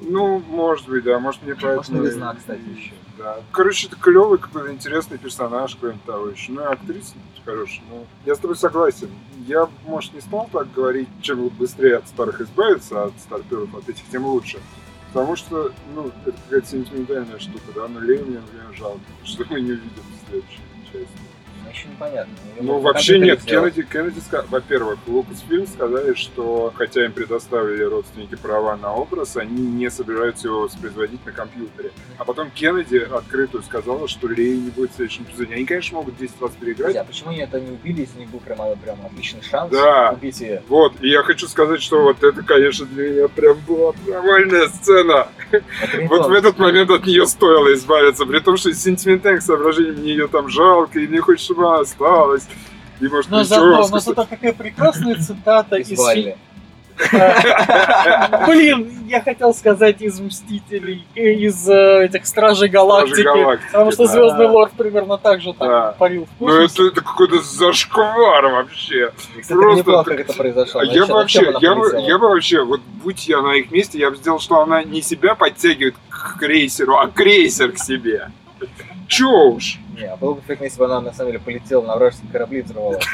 Ну, 0.01 0.39
может 0.41 0.89
быть, 0.89 1.05
да, 1.05 1.19
может 1.19 1.43
мне 1.43 1.55
поэтому... 1.55 1.77
Может, 1.77 1.93
новизна, 1.93 2.35
кстати, 2.35 2.61
еще. 2.75 2.93
Да. 3.19 3.37
Короче, 3.53 3.87
это 3.87 3.97
клевый 3.97 4.39
какой-то 4.39 4.73
интересный 4.73 5.19
персонаж, 5.19 5.77
кроме 5.81 5.99
того 6.05 6.29
еще. 6.29 6.53
Ну 6.53 6.63
и 6.63 6.65
актриса 6.65 7.15
хорошая. 7.45 7.85
Ну, 7.91 8.07
я 8.25 8.35
с 8.35 8.39
тобой 8.39 8.57
согласен. 8.57 9.11
Я, 9.47 9.69
может, 9.87 10.15
не 10.15 10.21
стал 10.21 10.49
так 10.51 10.73
говорить, 10.73 11.09
чем 11.21 11.49
быстрее 11.49 11.99
от 11.99 12.09
старых 12.09 12.41
избавиться, 12.41 13.05
от 13.05 13.13
старперов, 13.21 13.75
от 13.75 13.89
этих, 13.89 14.05
тем 14.11 14.27
лучше. 14.27 14.59
Потому 15.15 15.37
что, 15.37 15.73
ну, 15.95 16.11
это 16.27 16.37
какая-то 16.45 16.67
сентиментальная 16.67 17.39
штука, 17.39 17.67
да, 17.73 17.87
но 17.87 18.01
Лею 18.01 18.27
мне, 18.27 18.41
например, 18.41 18.75
жалко, 18.77 19.01
что 19.23 19.45
мы 19.49 19.61
не 19.61 19.71
увидим 19.71 20.03
в 20.03 20.29
следующей 20.29 20.61
части. 20.93 21.24
Ну, 21.75 21.79
еще 21.81 21.89
непонятно. 21.89 22.33
Ну, 22.61 22.79
вообще 22.79 23.19
нет. 23.19 23.43
Кеннеди, 23.43 23.83
Кеннеди 23.83 24.19
ска- 24.21 24.45
во-первых, 24.49 24.99
Lucasfilm 25.09 25.67
сказали, 25.67 26.15
что 26.15 26.73
хотя 26.77 27.05
им 27.05 27.13
предоставили 27.13 27.83
родственники 27.83 28.37
права 28.37 28.77
на 28.77 28.95
образ, 28.95 29.37
они 29.37 29.61
не 29.61 29.91
собираются 29.91 30.47
его 30.49 30.63
воспроизводить 30.63 31.25
на 31.27 31.33
компьютере. 31.33 31.91
А 32.19 32.25
потом 32.25 32.51
Кеннеди 32.51 32.97
открытую 32.97 33.63
сказала, 33.65 34.07
что 34.07 34.29
Леи 34.29 34.57
не 34.57 34.71
будет 34.71 34.93
в 34.93 34.97
следующем 34.97 35.25
эпизоде. 35.25 35.55
Они, 35.55 35.65
конечно, 35.65 35.99
могут 35.99 36.17
10 36.17 36.41
раз 36.41 36.53
переиграть. 36.61 36.95
а 36.97 37.05
почему 37.05 37.31
они 37.31 37.41
это 37.41 37.61
не 37.61 37.73
убили, 37.73 38.03
если 38.03 38.21
не 38.21 38.27
был 38.27 38.39
прям, 38.41 38.59
прям 38.79 39.05
отличный 39.05 39.43
шанс 39.43 39.71
Да. 39.73 40.11
убить 40.13 40.41
ее? 40.41 40.63
Вот, 40.69 40.93
и 41.01 41.09
я 41.09 41.23
хочу 41.23 41.49
сказать, 41.49 41.83
что 41.83 42.03
вот 42.03 42.23
это, 42.23 42.43
конечно, 42.43 42.87
для 42.87 43.11
меня 43.11 43.29
прям 43.29 43.59
была 43.67 43.93
нормальная 44.07 44.69
сцена. 44.69 45.29
Вот 46.09 46.27
в 46.29 46.33
этот 46.33 46.59
момент 46.59 46.91
от 46.91 47.07
нее 47.07 47.27
стоило 47.27 47.73
избавиться, 47.75 48.27
при 48.27 48.39
том, 48.41 48.57
что 48.57 48.71
из 48.71 48.83
сентиментальных 48.83 49.43
соображений 49.43 49.93
мне 49.93 50.11
ее 50.13 50.29
там 50.29 50.49
жалко, 50.49 50.99
и 51.01 51.07
мне 51.07 51.21
хочется, 51.21 51.47
чтобы 51.47 51.64
она 51.65 51.81
осталась. 51.81 52.47
И 53.01 53.09
может 53.09 53.31
Но 53.31 53.41
еще 53.41 53.49
зато, 53.49 53.71
раз 53.77 53.91
но 53.91 53.99
зато 53.99 54.25
какая 54.25 54.53
прекрасная 54.53 55.17
цитата 55.17 55.77
из 55.77 55.89
фильма. 55.89 56.37
Блин, 58.47 59.05
я 59.09 59.21
хотел 59.21 59.53
сказать 59.53 60.01
из 60.01 60.21
Мстителей, 60.21 61.05
э, 61.17 61.33
из 61.33 61.69
э, 61.69 62.05
этих 62.05 62.27
Стражей 62.27 62.69
Галактики. 62.69 63.25
Потому 63.67 63.91
что. 63.91 64.07
Звездный 64.07 64.47
Лорд 64.47 64.73
примерно 64.73 65.19
так 65.19 65.41
же 65.41 65.53
там 65.55 65.95
парил 65.99 66.27
в 66.27 66.41
Ну 66.41 66.47
космосе. 66.47 66.75
это, 66.75 66.93
это 66.93 67.01
какой-то 67.01 67.41
зашквар 67.43 68.47
вообще. 68.47 69.11
Просто 69.49 69.79
неплохо, 69.79 70.05
так- 70.11 70.19
как 70.19 70.29
это 70.29 70.33
произошло. 70.39 70.83
Я 70.83 71.07
бы 71.07 71.15
вообще, 71.15 71.53
я 71.61 72.19
бы 72.19 72.29
вообще, 72.29 72.63
вот 72.65 72.81
будь 73.03 73.27
я 73.29 73.43
на 73.43 73.55
их 73.55 73.71
месте, 73.71 73.99
я 73.99 74.11
бы 74.11 74.17
сделал, 74.17 74.39
что 74.39 74.61
она 74.61 74.83
не 74.85 75.03
себя 75.03 75.35
подтягивает 75.35 75.97
к 76.09 76.39
крейсеру, 76.39 76.97
а 76.99 77.09
крейсер 77.09 77.73
к 77.73 77.79
себе. 77.79 78.31
Чё 79.09 79.31
уж. 79.49 79.79
Не, 79.95 80.07
а 80.07 80.17
было 80.17 80.35
бы 80.35 80.41
эффектно, 80.41 80.65
если 80.65 80.79
бы 80.79 80.87
она 80.87 81.01
на 81.01 81.13
самом 81.13 81.33
деле 81.33 81.45
полетела 81.45 81.87
на 81.87 81.97
вражеские 81.97 82.31
корабли 82.31 82.61
и 82.61 82.63
взорвалась. 82.63 83.05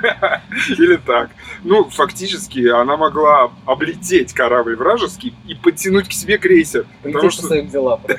Или 0.70 0.96
так. 0.96 1.30
Ну, 1.62 1.88
фактически, 1.90 2.68
она 2.68 2.96
могла 2.96 3.50
облететь 3.66 4.32
корабль 4.32 4.76
вражеский 4.76 5.34
и 5.46 5.54
подтянуть 5.54 6.08
к 6.08 6.12
себе 6.12 6.38
крейсер. 6.38 6.86
Потому 7.02 7.30
что 7.30 7.46
своим 7.46 7.68
делам. 7.68 8.00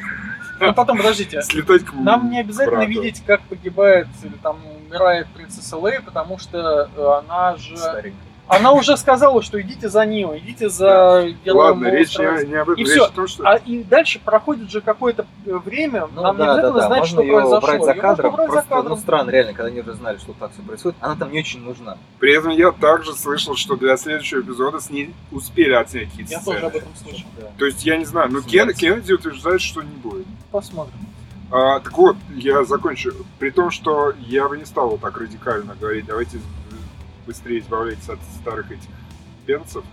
Ну 0.63 0.76
потом, 0.76 0.97
подождите, 0.97 1.41
слетать 1.41 1.84
к 1.84 1.91
нам 1.91 2.30
не 2.30 2.39
обязательно 2.39 2.82
брату. 2.82 2.91
видеть, 2.91 3.24
как 3.26 3.41
погибает 3.47 4.07
или 4.22 4.34
там 4.43 4.59
умирает 4.86 5.26
принцесса 5.30 5.76
Лея, 5.84 6.01
потому 6.01 6.38
что 6.38 6.88
э, 6.95 7.19
она 7.26 7.57
же... 7.57 7.76
Старенький. 7.78 8.31
Она 8.48 8.74
уже 8.74 8.98
сказала, 8.98 9.42
что 9.42 9.62
идите 9.62 9.88
за 9.88 10.06
ним, 10.06 10.36
идите 10.38 10.68
за 10.70 11.28
героем 11.46 11.58
Ладно, 11.82 11.88
речь 11.88 12.18
не, 12.18 12.48
не 12.48 12.56
об 12.56 12.70
этом, 12.70 12.76
И 12.76 12.80
речь 12.84 12.89
всё. 12.89 13.06
о 13.06 13.10
том, 13.10 13.28
что... 13.28 13.44
А 13.48 13.56
и 13.56 13.84
дальше 13.84 14.20
проходит 14.20 14.70
же 14.70 14.82
какое-то 14.82 15.26
э, 15.46 15.56
время, 15.56 16.08
Ну 16.14 16.22
нам 16.22 16.36
не 16.36 16.39
да, 16.39 16.46
да, 16.46 16.52
обязательно 16.54 16.80
да, 16.82 16.88
знать, 16.88 17.00
можно 17.00 17.14
что 17.16 17.22
ее 17.22 17.34
произошло. 17.34 17.62
брать 17.62 17.84
за 17.86 17.94
кадром, 17.94 18.36
брать 18.36 18.48
за 18.48 18.54
просто, 18.54 18.70
ну, 18.76 18.82
кадром. 18.82 18.98
странно, 19.00 19.30
реально, 19.30 19.54
когда 19.54 19.68
они 19.70 19.80
уже 19.80 19.94
знали, 19.94 20.18
что 20.18 20.34
так 20.34 20.52
все 20.52 20.62
происходит, 20.64 20.98
она 21.00 21.16
там 21.16 21.32
не 21.32 21.39
очень 21.39 21.62
нужна. 21.64 21.98
При 22.20 22.34
этом 22.38 22.52
я 22.52 22.72
также 22.74 23.14
слышал, 23.14 23.56
что 23.56 23.78
для 23.78 23.96
следующего 23.96 24.42
эпизода 24.42 24.82
с 24.82 24.89
ней 24.89 25.14
успели 25.32 25.74
отснять 25.74 26.10
какие-то 26.10 26.32
Я 26.34 26.39
сцены. 26.42 26.56
тоже 26.56 26.66
об 26.68 26.76
этом 26.76 26.89
слышал. 27.02 27.28
Да. 27.39 27.48
То 27.58 27.66
есть 27.66 27.86
я 27.86 27.96
не 27.98 28.06
знаю, 28.06 28.32
но 28.32 28.42
Кен. 28.42 28.74
Кеннеди 28.74 29.14
утверждает, 29.14 29.62
что 29.62 29.82
не 29.82 29.96
будет. 29.96 30.26
Посмотрим. 30.52 30.96
А, 31.52 31.80
так 31.80 31.98
вот, 31.98 32.18
я 32.36 32.64
закончу. 32.66 33.14
При 33.39 33.50
том, 33.50 33.72
что 33.72 34.14
я 34.20 34.48
бы 34.50 34.58
не 34.58 34.66
стал 34.66 34.89
вот 34.89 35.02
так 35.02 35.18
радикально 35.18 35.76
говорить, 35.80 36.06
давайте 36.06 36.39
быстрее 37.26 37.59
избавляйтесь 37.59 38.09
от 38.09 38.19
старых 38.41 38.72
этих 38.72 38.89
перцев. 39.45 39.84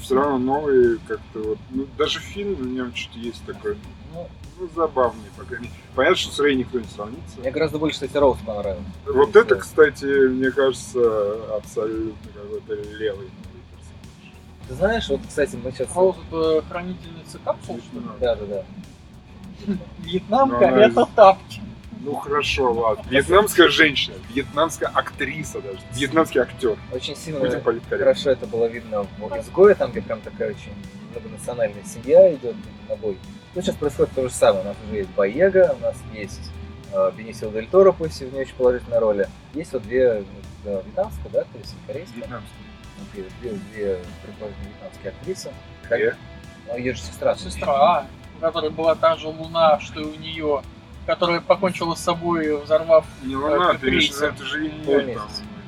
Все 0.00 0.14
равно 0.14 0.38
новые 0.38 0.98
как-то 1.08 1.40
вот, 1.40 1.58
ну, 1.70 1.86
даже 1.98 2.20
фильм 2.20 2.54
в 2.54 2.66
нем 2.66 2.94
что-то 2.94 3.18
есть 3.18 3.44
такое, 3.44 3.76
Ну, 4.12 4.28
ну, 4.58 4.68
забавный, 4.76 5.24
по 5.36 5.42
крайней 5.44 5.66
мере. 5.66 5.78
Понятно, 5.96 6.16
что 6.16 6.32
с 6.32 6.38
Рэй 6.38 6.54
никто 6.54 6.78
не 6.78 6.86
сравнится. 6.86 7.40
мне 7.40 7.50
гораздо 7.50 7.78
больше, 7.78 7.94
кстати, 7.94 8.16
Роуз 8.16 8.38
понравился. 8.46 8.84
Вот 9.06 9.34
это, 9.34 9.56
кстати, 9.56 10.04
мне 10.04 10.50
кажется, 10.52 11.56
абсолютно 11.56 12.30
какой-то 12.32 12.74
левый 12.74 13.26
новый 13.26 13.62
персонаж. 13.72 14.34
Ты 14.68 14.74
знаешь, 14.74 15.08
вот, 15.08 15.20
кстати, 15.26 15.56
мы 15.56 15.72
сейчас... 15.72 15.88
Роуз 15.94 16.16
это 16.28 16.62
хранительница 16.68 17.38
капсул, 17.44 17.80
что 17.80 17.98
ли? 17.98 18.06
Да, 18.20 18.36
да, 18.36 18.46
да. 18.46 19.74
Вьетнамка 20.00 20.68
Ну, 20.70 20.76
это 20.76 21.08
тапки. 21.16 21.60
Ну 22.04 22.14
хорошо, 22.16 22.70
ладно. 22.72 23.02
Вьетнамская 23.08 23.68
женщина, 23.68 24.16
вьетнамская 24.28 24.90
актриса 24.90 25.62
даже, 25.62 25.78
вьетнамский 25.92 26.40
актер. 26.40 26.76
Очень 26.92 27.16
сильно 27.16 27.40
Будем 27.40 27.62
политкорректны. 27.62 27.98
хорошо 27.98 28.30
это 28.30 28.46
было 28.46 28.66
видно 28.66 29.04
в 29.18 29.38
изгое, 29.38 29.74
там, 29.74 29.90
где 29.90 30.02
прям 30.02 30.20
такая 30.20 30.50
очень 30.50 30.74
многонациональная 31.12 31.82
семья 31.84 32.32
идет 32.34 32.56
на 32.90 32.96
бой. 32.96 33.16
Ну, 33.54 33.62
сейчас 33.62 33.76
происходит 33.76 34.12
то 34.14 34.28
же 34.28 34.34
самое. 34.34 34.64
У 34.64 34.68
нас 34.68 34.76
уже 34.86 34.96
есть 34.98 35.10
Боега, 35.10 35.74
у 35.78 35.82
нас 35.82 35.96
есть 36.12 36.50
э, 36.92 37.12
Бенисио 37.16 37.50
Дель 37.50 37.68
Торо, 37.68 37.92
пусть 37.92 38.20
и 38.20 38.26
в 38.26 38.34
не 38.34 38.40
очень 38.40 38.54
положительной 38.54 38.98
роли. 38.98 39.28
Есть 39.54 39.72
вот 39.72 39.82
две 39.84 40.24
э, 40.64 40.82
вьетнамская, 40.84 41.32
да, 41.32 41.40
то 41.42 41.58
есть 41.58 41.74
корейская. 41.86 42.16
Вьетнамский. 42.16 42.50
Две, 43.12 43.24
две, 43.40 43.50
две 43.72 43.98
предположительно 44.22 44.68
вьетнамские 44.68 45.12
актрисы. 45.12 45.50
Э? 45.88 46.12
Ну, 46.68 46.76
ее 46.76 46.94
же 46.94 47.00
сестра. 47.00 47.34
Сестра, 47.36 48.06
у 48.36 48.40
которой 48.40 48.70
была 48.70 48.94
та 48.94 49.16
же 49.16 49.28
луна, 49.28 49.80
что 49.80 50.00
и 50.00 50.04
у 50.04 50.14
нее, 50.16 50.62
которая 51.06 51.40
покончила 51.40 51.94
с 51.94 52.00
собой, 52.00 52.56
взорвав 52.62 53.04
Не 53.22 53.36
луна, 53.36 53.74
ты 53.74 53.78
крейсер. 53.78 54.32
виду, 54.32 54.34
это 54.34 54.44
же 54.44 54.66
инь 54.66 55.18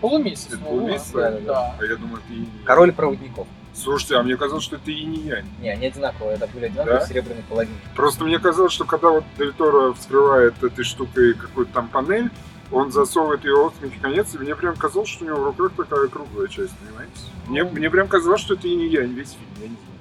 Полумесяц. 0.01 0.47
Это 0.49 0.59
ну, 0.59 0.67
полумесяц? 0.67 1.11
Да. 1.13 1.75
А 1.79 1.85
я 1.85 1.97
думаю, 1.97 2.23
это 2.25 2.35
инь. 2.35 2.51
Король 2.65 2.93
проводников. 2.93 3.47
Слушайте, 3.75 4.17
а 4.17 4.23
мне 4.23 4.37
казалось, 4.37 4.65
что 4.65 4.77
это 4.77 4.91
и 4.91 5.05
не 5.05 5.19
я. 5.19 5.45
Не, 5.61 5.71
они 5.71 5.87
одинаковые, 5.87 6.37
это 6.37 6.47
были 6.47 6.67
одинаковые 6.67 7.01
Да? 7.01 7.07
серебряные 7.07 7.45
половинки. 7.49 7.79
Просто 7.95 8.25
мне 8.25 8.39
казалось, 8.39 8.73
что 8.73 8.85
когда 8.85 9.11
вот 9.11 9.25
Дель 9.37 9.53
Торо 9.53 9.93
вскрывает 9.93 10.63
этой 10.63 10.85
штукой 10.85 11.35
какую-то 11.35 11.73
там 11.73 11.89
панель, 11.89 12.31
он 12.73 12.91
засовывает 12.91 13.45
ее 13.45 13.71
в 13.71 14.01
конец, 14.01 14.35
и 14.35 14.39
мне 14.39 14.57
прям 14.57 14.77
казалось, 14.77 15.09
что 15.09 15.25
у 15.25 15.29
него 15.29 15.39
в 15.39 15.61
руках 15.61 15.73
такая 15.77 16.09
круглая 16.09 16.49
часть, 16.49 16.75
понимаете? 16.79 17.13
Мне, 17.49 17.65
мне 17.65 17.91
прям 17.91 18.09
казалось, 18.09 18.41
что 18.41 18.55
это 18.55 18.67
и 18.67 18.75
не 18.75 18.89
я, 18.89 19.07
не 19.07 19.13
весь 19.13 19.31
фильм, 19.31 19.51
я 19.61 19.69
не 19.69 19.77
знаю. 19.77 20.01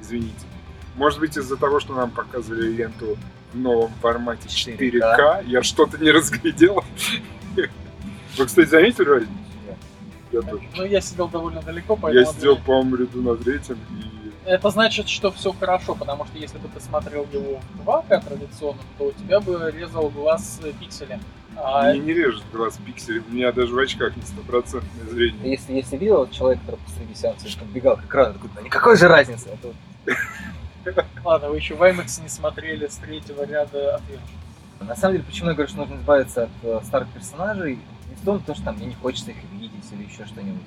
Извините. 0.00 0.46
Может 0.96 1.20
быть, 1.20 1.36
из-за 1.36 1.56
того, 1.56 1.80
что 1.80 1.94
нам 1.94 2.10
показывали 2.10 2.70
ленту 2.70 3.16
в 3.52 3.58
новом 3.58 3.92
формате 4.00 4.48
4К, 4.48 4.78
4К. 4.78 5.44
я 5.46 5.62
что-то 5.62 5.98
не 5.98 6.10
разглядел. 6.10 6.84
Вы, 8.36 8.46
кстати, 8.46 8.68
заметили 8.68 9.04
разницу? 9.04 9.32
Нет. 9.66 9.76
Я 10.32 10.40
тоже. 10.42 10.62
Ну, 10.74 10.84
я 10.84 11.00
сидел 11.00 11.28
довольно 11.28 11.60
далеко, 11.62 11.96
поэтому... 11.96 12.26
Я 12.26 12.32
сидел, 12.32 12.56
по-моему, 12.56 12.96
ряду 12.96 13.22
на 13.22 13.36
третьем, 13.36 13.78
и 13.90 14.30
Это 14.46 14.70
значит, 14.70 15.08
что 15.08 15.30
все 15.30 15.52
хорошо, 15.52 15.94
потому 15.94 16.24
что 16.24 16.38
если 16.38 16.58
бы 16.58 16.68
ты 16.68 16.80
смотрел 16.80 17.26
его 17.30 17.60
в 17.74 17.88
2К 17.88 18.26
традиционно, 18.26 18.80
то 18.96 19.04
у 19.04 19.12
тебя 19.12 19.40
бы 19.40 19.70
резал 19.70 20.08
глаз 20.08 20.60
пикселя. 20.80 21.20
А 21.56 21.90
мне 21.92 22.00
не 22.00 22.14
режет 22.14 22.42
глаз 22.50 22.78
пиксель, 22.84 23.22
у 23.28 23.32
меня 23.32 23.52
даже 23.52 23.74
в 23.74 23.78
очках 23.78 24.16
не 24.16 24.22
стопроцентное 24.22 25.04
зрение. 25.10 25.50
Если, 25.50 25.74
если 25.74 25.98
видел 25.98 26.26
человек, 26.30 26.60
который 26.64 26.80
посреди 26.86 27.14
сеанса 27.14 27.58
подбегал 27.58 27.98
к 27.98 28.04
экрану, 28.06 28.32
такой, 28.32 28.50
да 28.54 28.62
никакой 28.62 28.96
же 28.96 29.08
разницы. 29.08 29.50
Ладно, 31.24 31.48
вы 31.50 31.56
еще 31.56 31.74
в 31.74 31.82
IMAX 31.82 32.22
не 32.22 32.28
смотрели 32.28 32.86
с 32.86 32.96
третьего 32.96 33.44
ряда 33.44 33.96
отвержен. 33.96 34.26
На 34.80 34.96
самом 34.96 35.14
деле, 35.14 35.24
почему 35.24 35.50
я 35.50 35.54
говорю, 35.54 35.68
что 35.68 35.78
нужно 35.78 35.94
избавиться 35.96 36.44
от 36.44 36.50
э, 36.62 36.80
старых 36.84 37.08
персонажей, 37.10 37.78
не 38.08 38.14
в 38.16 38.24
том, 38.24 38.40
то, 38.40 38.54
что 38.54 38.64
там 38.64 38.76
мне 38.76 38.86
не 38.86 38.94
хочется 38.94 39.30
их 39.30 39.36
видеть 39.52 39.92
или 39.92 40.04
еще 40.04 40.26
что-нибудь. 40.26 40.62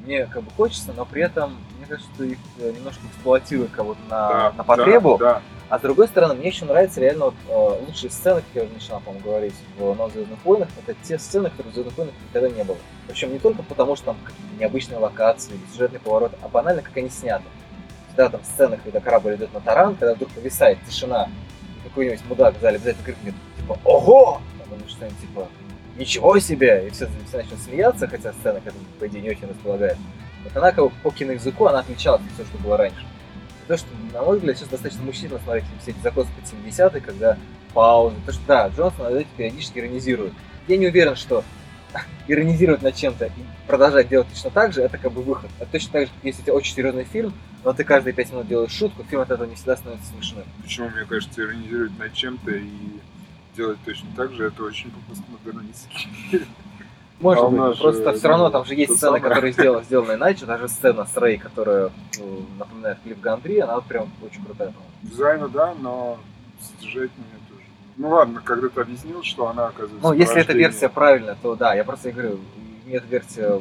Мне 0.00 0.26
как 0.26 0.42
бы 0.42 0.50
хочется, 0.50 0.92
но 0.92 1.04
при 1.04 1.22
этом, 1.22 1.56
мне 1.76 1.86
кажется, 1.86 2.10
что 2.14 2.24
их 2.24 2.38
э, 2.58 2.72
немножко 2.72 3.00
эксплуатируют 3.06 3.70
кого-то 3.70 4.00
на, 4.08 4.28
Да, 4.28 4.52
на 4.56 4.64
потребу. 4.64 5.18
Да, 5.18 5.34
да. 5.34 5.42
А 5.68 5.78
с 5.78 5.82
другой 5.82 6.08
стороны, 6.08 6.34
мне 6.34 6.48
еще 6.48 6.64
нравятся 6.64 7.00
реально 7.00 7.26
вот, 7.26 7.34
э, 7.48 7.84
лучшие 7.86 8.10
сцены, 8.10 8.40
как 8.40 8.48
я 8.54 8.62
уже 8.64 8.72
начинал, 8.72 9.00
по-моему, 9.00 9.24
говорить 9.24 9.54
в 9.78 9.94
«Новых 9.94 10.12
Звездных 10.12 10.44
войнах». 10.44 10.68
Это 10.84 10.98
те 11.04 11.16
сцены, 11.16 11.48
которых 11.48 11.70
в 11.70 11.74
Звездных 11.74 11.96
войнах 11.96 12.14
никогда 12.28 12.48
не 12.48 12.64
было. 12.64 12.76
Причем 13.06 13.32
не 13.32 13.38
только 13.38 13.62
потому, 13.62 13.94
что 13.94 14.06
там 14.06 14.16
какие-то 14.24 14.56
необычные 14.58 14.98
локации, 14.98 15.52
сюжетный 15.72 16.00
поворот, 16.00 16.32
а 16.42 16.48
банально, 16.48 16.82
как 16.82 16.96
они 16.96 17.08
сняты. 17.08 17.44
Всегда 18.20 18.36
там 18.36 18.44
сцены, 18.44 18.78
когда 18.84 19.00
корабль 19.00 19.36
идет 19.36 19.54
на 19.54 19.60
таран, 19.62 19.96
когда 19.96 20.14
вдруг 20.14 20.30
повисает 20.32 20.76
тишина, 20.86 21.30
какой-нибудь 21.84 22.22
мудак 22.28 22.54
в 22.54 22.60
зале 22.60 22.76
обязательно 22.76 23.04
крикнет, 23.06 23.34
типа, 23.56 23.78
«Ого!» 23.82 24.42
Там, 24.58 24.78
или 24.78 24.86
что-нибудь 24.88 25.20
типа, 25.20 25.48
«Ничего 25.96 26.38
себе!» 26.38 26.86
И 26.86 26.90
все, 26.90 27.08
все 27.26 27.38
начнут 27.38 27.58
смеяться, 27.60 28.06
хотя 28.08 28.34
сцена 28.34 28.60
к 28.60 28.66
этому, 28.66 28.84
по 28.98 29.06
идее, 29.06 29.22
не 29.22 29.30
очень 29.30 29.48
располагает. 29.48 29.96
Вот 30.44 30.54
она 30.54 30.70
как 30.72 30.84
бы 30.84 30.90
по 31.02 31.10
киноязыку, 31.10 31.64
она 31.64 31.78
отличалась 31.78 32.20
от 32.20 32.32
всего, 32.34 32.46
что 32.46 32.58
было 32.58 32.76
раньше. 32.76 33.00
И 33.64 33.68
то, 33.68 33.78
что, 33.78 33.88
на 34.12 34.22
мой 34.22 34.36
взгляд, 34.36 34.58
сейчас 34.58 34.68
достаточно 34.68 35.02
мучительно 35.02 35.40
смотреть 35.42 35.64
все 35.80 35.92
эти 35.92 36.00
закосы 36.00 36.28
под 36.36 36.44
70-е, 36.44 37.00
когда 37.00 37.38
паузы. 37.72 38.16
То, 38.26 38.32
что 38.32 38.42
да, 38.46 38.68
Джонсон 38.68 39.16
этим 39.16 39.28
периодически 39.38 39.78
иронизирует. 39.78 40.34
Я 40.68 40.76
не 40.76 40.88
уверен, 40.88 41.16
что 41.16 41.42
иронизировать 42.28 42.82
над 42.82 42.94
чем-то 42.94 43.26
и 43.26 43.30
продолжать 43.66 44.08
делать 44.08 44.28
точно 44.28 44.50
так 44.50 44.72
же, 44.72 44.82
это 44.82 44.98
как 44.98 45.12
бы 45.12 45.22
выход. 45.22 45.50
Это 45.58 45.70
точно 45.72 45.92
так 45.92 46.02
же, 46.02 46.12
как 46.14 46.24
если 46.24 46.42
у 46.42 46.44
тебя 46.44 46.54
очень 46.54 46.74
серьезный 46.74 47.04
фильм, 47.04 47.32
но 47.64 47.72
ты 47.72 47.84
каждые 47.84 48.14
пять 48.14 48.30
минут 48.32 48.48
делаешь 48.48 48.72
шутку, 48.72 49.04
фильм 49.04 49.22
от 49.22 49.30
этого 49.30 49.46
не 49.48 49.54
всегда 49.54 49.76
становится 49.76 50.10
смешным. 50.12 50.44
Почему, 50.62 50.88
мне 50.90 51.04
кажется, 51.04 51.42
иронизировать 51.42 51.98
над 51.98 52.12
чем-то 52.14 52.50
и 52.50 52.68
делать 53.56 53.78
точно 53.84 54.08
так 54.16 54.32
же, 54.32 54.44
это 54.46 54.62
очень 54.62 54.90
постмодернистски. 55.08 56.08
Может 57.20 57.44
А 57.44 57.48
быть, 57.48 57.78
просто 57.78 58.12
же, 58.12 58.18
все 58.18 58.28
равно 58.28 58.46
ну, 58.46 58.50
там 58.50 58.64
же 58.64 58.74
есть 58.74 58.96
сцены, 58.96 59.18
самое. 59.18 59.22
которые 59.22 59.52
сделаны, 59.52 59.84
сделаны 59.84 60.12
иначе. 60.12 60.46
Даже 60.46 60.68
сцена 60.68 61.04
с 61.04 61.14
Рэй, 61.18 61.36
которая 61.36 61.88
э, 62.18 62.40
напоминает 62.58 62.98
клип 63.04 63.20
Гандри, 63.20 63.58
она 63.58 63.74
вот 63.74 63.84
прям 63.84 64.10
очень 64.24 64.42
крутая. 64.42 64.68
по-моему. 64.68 64.90
Дизайна, 65.02 65.48
да, 65.50 65.74
но 65.78 66.18
содержательно 66.60 67.24
тоже. 67.26 67.39
Ну 68.00 68.08
ладно, 68.08 68.40
когда 68.42 68.70
ты 68.70 68.80
объяснил, 68.80 69.22
что 69.22 69.48
она 69.48 69.66
оказывается 69.66 70.08
Ну, 70.08 70.14
если 70.14 70.40
эта 70.40 70.54
версия 70.54 70.88
правильная, 70.88 71.36
то 71.42 71.54
да, 71.54 71.74
я 71.74 71.84
просто 71.84 72.08
и 72.08 72.12
говорю, 72.12 72.40
мне 72.86 72.94
эта 72.94 73.06
версия, 73.06 73.60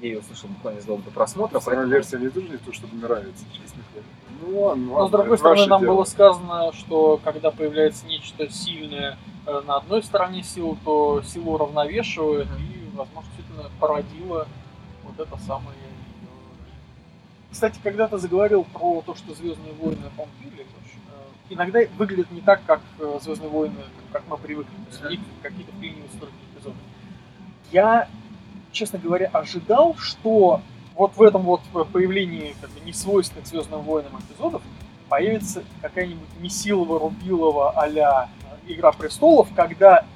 я 0.00 0.08
ее 0.08 0.20
услышал 0.20 0.48
буквально 0.48 0.78
незадолго 0.78 1.02
до 1.02 1.10
просмотра, 1.10 1.60
Сама 1.60 1.76
поэтому... 1.76 1.92
версия 1.92 2.16
мне 2.16 2.30
тоже 2.30 2.48
не 2.48 2.56
то, 2.56 2.72
чтобы 2.72 2.96
нравится, 2.96 3.44
честно 3.52 3.82
говоря. 3.92 4.08
Ну 4.40 4.60
ладно, 4.62 4.92
ладно. 4.92 5.02
Но 5.02 5.08
с 5.08 5.10
другой 5.10 5.36
стороны, 5.36 5.66
нам 5.66 5.82
дело. 5.82 5.94
было 5.96 6.04
сказано, 6.04 6.72
что 6.72 7.20
когда 7.22 7.50
появляется 7.50 8.06
нечто 8.06 8.48
сильное 8.48 9.18
э, 9.46 9.60
на 9.66 9.76
одной 9.76 10.02
стороне 10.02 10.42
силы, 10.42 10.78
то 10.82 11.20
силу 11.22 11.52
уравновешивает 11.52 12.48
и, 12.58 12.96
возможно, 12.96 13.30
действительно 13.36 13.70
породило 13.78 14.48
вот 15.02 15.20
это 15.20 15.38
самое. 15.42 15.76
Кстати, 17.52 17.78
когда 17.82 18.08
ты 18.08 18.16
заговорил 18.16 18.64
про 18.64 19.02
то, 19.02 19.14
что 19.14 19.34
Звездные 19.34 19.74
войны 19.74 20.10
помпили, 20.16 20.66
иногда 21.50 21.80
выглядит 21.96 22.30
не 22.30 22.40
так, 22.40 22.60
как 22.66 22.80
э, 22.98 23.18
Звездные 23.22 23.50
войны, 23.50 23.82
как 24.12 24.22
мы 24.28 24.36
привыкли. 24.36 24.72
То 24.90 25.08
есть 25.08 25.22
какие-то 25.42 25.72
вклинивают 25.72 26.12
столько 26.12 26.34
эпизодов. 26.52 26.78
Я, 27.70 28.08
честно 28.72 28.98
говоря, 28.98 29.28
ожидал, 29.32 29.96
что 29.96 30.60
вот 30.94 31.16
в 31.16 31.22
этом 31.22 31.42
вот 31.42 31.60
появлении 31.92 32.54
как 32.60 32.70
бы, 32.70 32.80
несвойственных 32.80 33.46
Звездным 33.46 33.82
войнам 33.82 34.12
эпизодов 34.20 34.62
появится 35.08 35.62
какая-нибудь 35.82 36.28
Месилова-Рубилова 36.40 37.72
а-ля 37.76 38.28
Игра 38.66 38.92
престолов, 38.92 39.48
когда 39.54 40.06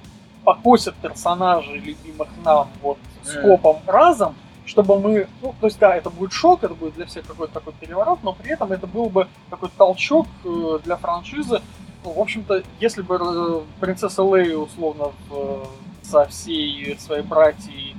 покосят 0.44 0.94
персонажей, 0.96 1.78
любимых 1.78 2.28
нам, 2.42 2.70
вот 2.80 2.98
скопом 3.22 3.78
разом, 3.86 4.34
чтобы 4.68 5.00
мы, 5.00 5.26
ну, 5.42 5.54
то 5.60 5.66
есть, 5.66 5.78
да, 5.78 5.96
это 5.96 6.10
будет 6.10 6.32
шок, 6.32 6.62
это 6.62 6.74
будет 6.74 6.94
для 6.94 7.06
всех 7.06 7.26
какой-то 7.26 7.54
такой 7.54 7.72
переворот, 7.72 8.20
но 8.22 8.34
при 8.34 8.52
этом 8.52 8.70
это 8.70 8.86
был 8.86 9.08
бы 9.08 9.26
такой 9.48 9.70
толчок 9.76 10.26
э, 10.44 10.78
для 10.84 10.96
франшизы. 10.96 11.62
Ну, 12.04 12.12
в 12.12 12.20
общем-то, 12.20 12.62
если 12.78 13.02
бы 13.02 13.18
э, 13.20 13.60
принцесса 13.80 14.22
Лея, 14.22 14.58
условно, 14.58 15.12
в, 15.28 15.32
э, 15.32 15.64
со 16.02 16.26
всей 16.26 16.98
своей 16.98 17.22
братьей 17.22 17.96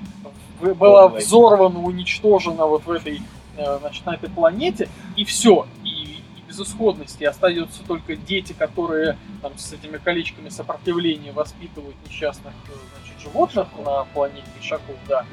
была 0.62 1.08
взорвана, 1.08 1.80
уничтожена 1.80 2.66
вот 2.66 2.86
в 2.86 2.92
этой, 2.92 3.22
значит, 3.56 4.06
на 4.06 4.16
этой 4.16 4.30
планете, 4.30 4.90
и 5.16 5.24
все, 5.24 5.68
и, 5.84 6.22
и 6.38 6.42
безысходности, 6.48 7.24
остаются 7.24 7.82
только 7.88 8.16
дети, 8.16 8.54
которые 8.54 9.18
там 9.42 9.58
с 9.58 9.72
этими 9.72 9.98
колечками 9.98 10.50
сопротивления 10.50 11.32
воспитывают 11.32 11.96
несчастных 12.06 12.54
значит, 12.98 13.22
животных 13.22 13.68
на 13.86 14.04
планете 14.06 14.48
Ишаков, 14.60 14.96
да, 15.08 15.26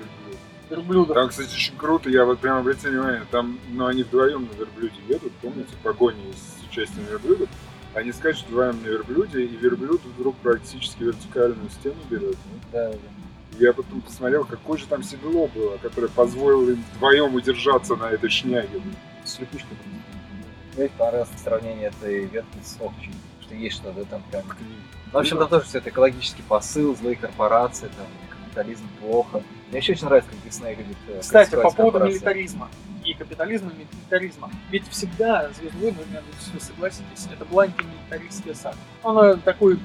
верблюдов. 0.70 1.14
Там, 1.14 1.28
кстати, 1.28 1.54
очень 1.54 1.76
круто, 1.76 2.08
я 2.10 2.24
вот 2.24 2.38
прям 2.38 2.58
обратил 2.58 2.90
внимание, 2.90 3.26
там, 3.30 3.58
ну, 3.70 3.86
они 3.86 4.02
вдвоем 4.02 4.48
на 4.50 4.56
верблюде 4.58 4.96
едут, 5.08 5.32
помните, 5.42 5.74
погони 5.82 6.32
с 6.32 6.68
участием 6.68 7.04
верблюдов, 7.06 7.48
они 7.94 8.12
скачут 8.12 8.46
вдвоем 8.48 8.82
на 8.82 8.86
верблюде, 8.86 9.44
и 9.44 9.56
верблюд 9.56 10.02
вдруг 10.04 10.36
практически 10.36 11.02
вертикальную 11.02 11.70
стену 11.70 11.96
берет. 12.10 12.36
Да, 12.72 12.90
да. 12.90 12.98
Я 13.58 13.72
потом 13.72 14.02
посмотрел, 14.02 14.44
какое 14.44 14.76
же 14.76 14.86
там 14.86 15.02
седло 15.02 15.46
было, 15.46 15.78
которое 15.78 16.08
позволило 16.08 16.70
им 16.70 16.84
вдвоем 16.94 17.34
удержаться 17.34 17.96
на 17.96 18.10
этой 18.10 18.28
шняге. 18.28 18.82
С 19.24 19.40
лягушкой. 19.40 19.78
Мне 20.76 20.90
понравилось 20.90 21.30
сравнение 21.42 21.88
этой 21.88 22.26
ветки 22.26 22.58
с 22.62 22.76
Овчей, 22.80 23.14
что 23.40 23.54
есть 23.54 23.76
что-то 23.76 24.04
там 24.04 24.22
прям... 24.30 24.44
Ну, 25.06 25.12
в 25.12 25.16
общем, 25.16 25.38
там 25.38 25.48
тоже 25.48 25.64
все 25.64 25.78
это 25.78 25.88
экологический 25.88 26.42
посыл, 26.42 26.94
злые 26.94 27.16
корпорации, 27.16 27.88
там, 27.96 28.06
капитализм 28.30 28.86
плохо. 29.00 29.42
Мне 29.68 29.78
вообще 29.78 29.92
очень 29.92 30.06
нравится, 30.06 30.30
как 30.30 30.42
Дисней 30.44 30.74
любит 30.76 30.96
э, 31.08 31.18
Кстати, 31.20 31.50
по 31.50 31.62
поводу 31.62 31.76
корпорации. 31.92 32.14
милитаризма 32.14 32.70
и 33.04 33.14
капитализма, 33.14 33.70
и 33.72 33.78
милитаризма. 33.96 34.50
Ведь 34.70 34.88
всегда 34.88 35.48
Звездные 35.52 35.90
войны, 35.92 35.96
вы, 35.98 36.04
наверное, 36.06 36.32
вы 36.52 36.60
согласитесь, 36.60 37.28
это 37.32 37.44
была 37.44 37.64
антимилитаристская 37.64 38.54
сага. 38.54 38.76
Она 39.02 39.34
такой, 39.34 39.78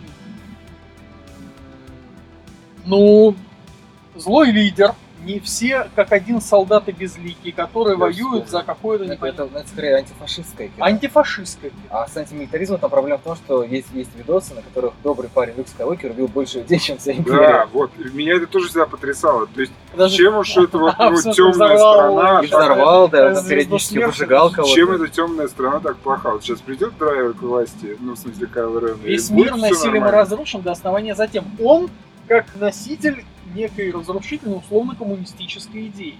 ну, 2.86 3.36
злой 4.16 4.52
лидер, 4.52 4.94
не 5.26 5.40
все 5.40 5.88
как 5.96 6.12
один 6.12 6.42
солдаты 6.42 6.92
безликие, 6.92 7.54
которые 7.54 7.94
Я 7.94 8.00
воюют 8.00 8.46
вспомнил. 8.46 8.48
за 8.48 8.64
какое-то 8.64 9.04
Это, 9.06 9.26
это, 9.28 9.44
это 9.44 9.68
скорее 9.68 9.96
антифашистское 9.98 10.68
кино. 10.70 10.86
антифашистское. 10.86 11.70
кино. 11.72 11.82
А 11.90 12.08
с 12.08 12.18
антимилитаризмом 12.18 12.80
там 12.80 12.90
проблема 12.90 13.18
в 13.20 13.22
том, 13.22 13.36
что 13.36 13.64
есть, 13.64 13.88
есть 13.94 14.10
видосы, 14.16 14.54
на 14.54 14.62
которых 14.62 14.94
добрый 15.04 15.30
парень 15.30 15.54
Люк 15.58 15.68
Скайуокер 15.68 16.12
убил 16.12 16.28
больше 16.28 16.60
людей, 16.60 16.80
чем 16.80 16.98
вся 16.98 17.12
империя. 17.14 17.38
Да, 17.48 17.68
вот, 17.72 17.92
меня 18.14 18.36
это 18.36 18.48
тоже 18.48 18.68
всегда 18.68 18.86
потрясало. 18.86 19.48
То 19.48 19.62
есть, 19.62 19.74
Даже- 19.96 20.16
чем 20.16 20.38
уж 20.38 20.58
это 20.58 20.78
вот 20.78 20.96
ну, 20.98 21.34
темная 21.34 21.78
сторона, 21.78 22.42
И 22.42 22.48
взорвал, 22.48 23.08
да, 23.10 23.34
там 23.36 23.46
периодически 23.48 23.98
выжигал 24.00 24.52
кого-то. 24.52 24.74
чем 24.74 24.92
эта 24.92 25.08
темная 25.08 25.48
сторона 25.48 25.80
так 25.80 25.98
плоха? 25.98 26.32
Вот 26.32 26.44
сейчас 26.44 26.62
придет 26.62 26.98
Драйвер 26.98 27.34
к 27.34 27.42
власти, 27.42 27.98
ну, 28.00 28.14
в 28.14 28.18
смысле, 28.18 28.48
Кайло 28.48 28.80
Рен, 28.80 28.98
и 29.04 29.10
Весь 29.10 29.30
мир 29.30 29.56
насилием 29.56 30.04
разрушен 30.06 30.62
до 30.62 30.72
основания 30.72 31.16
затем. 31.16 31.46
Он 31.64 31.90
как 32.32 32.56
носитель 32.56 33.26
некой 33.54 33.92
разрушительной 33.92 34.60
условно-коммунистической 34.60 35.88
идеи. 35.88 36.16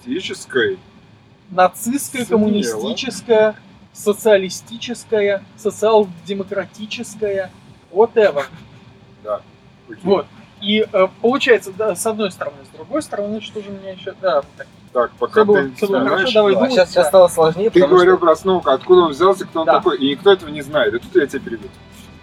Статистической. 0.00 0.78
Нацистская, 1.50 2.24
Смело. 2.24 2.38
коммунистическая, 2.38 3.56
социалистическая, 3.92 5.42
социал-демократическая, 5.56 7.50
whatever. 7.90 8.44
Окей. 9.24 9.98
Вот. 10.04 10.26
И 10.62 10.86
э, 10.92 11.08
получается, 11.20 11.72
да, 11.76 11.96
с 11.96 12.06
одной 12.06 12.30
стороны, 12.30 12.58
с 12.64 12.68
другой 12.76 13.02
стороны, 13.02 13.40
что 13.40 13.60
же 13.60 13.70
меня 13.70 13.90
еще... 13.90 14.14
Да, 14.20 14.42
так. 14.56 14.68
Так, 14.92 15.10
пока 15.18 15.44
было- 15.44 15.68
ты 15.68 15.86
было 15.88 15.98
знаешь, 16.00 16.08
хорошо, 16.10 16.32
давай 16.32 16.52
Ну, 16.52 16.58
а 16.58 16.60
думать, 16.60 16.74
сейчас, 16.74 16.90
сейчас 16.90 17.04
да. 17.06 17.08
стало 17.08 17.26
сложнее, 17.28 17.70
Ты 17.70 17.80
говорил 17.84 18.16
что... 18.16 18.24
про 18.24 18.36
Сноука, 18.36 18.72
откуда 18.72 19.00
он 19.02 19.10
взялся, 19.10 19.44
кто 19.44 19.60
он 19.62 19.66
Да. 19.66 19.72
такой, 19.78 19.98
и 19.98 20.10
никто 20.10 20.32
этого 20.32 20.48
не 20.48 20.62
знает. 20.62 20.94
И 20.94 20.98
тут 21.00 21.14
я 21.16 21.26
тебя 21.26 21.40
перебью. 21.40 21.68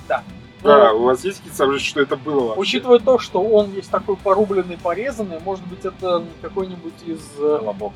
Да. 0.08 0.24
Да, 0.64 0.94
у 0.94 1.04
вас 1.04 1.24
есть 1.24 1.38
какие-то 1.38 1.58
соображения, 1.58 1.90
что 1.90 2.02
это 2.02 2.16
было 2.16 2.48
вообще? 2.48 2.62
Учитывая 2.62 3.00
то, 3.00 3.20
что 3.20 3.42
он 3.42 3.72
весь 3.72 3.88
такой 3.88 4.16
порубленный, 4.18 4.78
порезанный, 4.78 5.40
может 5.40 5.66
быть, 5.68 5.86
это 5.86 6.24
какой-нибудь 6.42 6.94
из 7.06 7.22
э, 7.38 7.58
Колобок. 7.60 7.94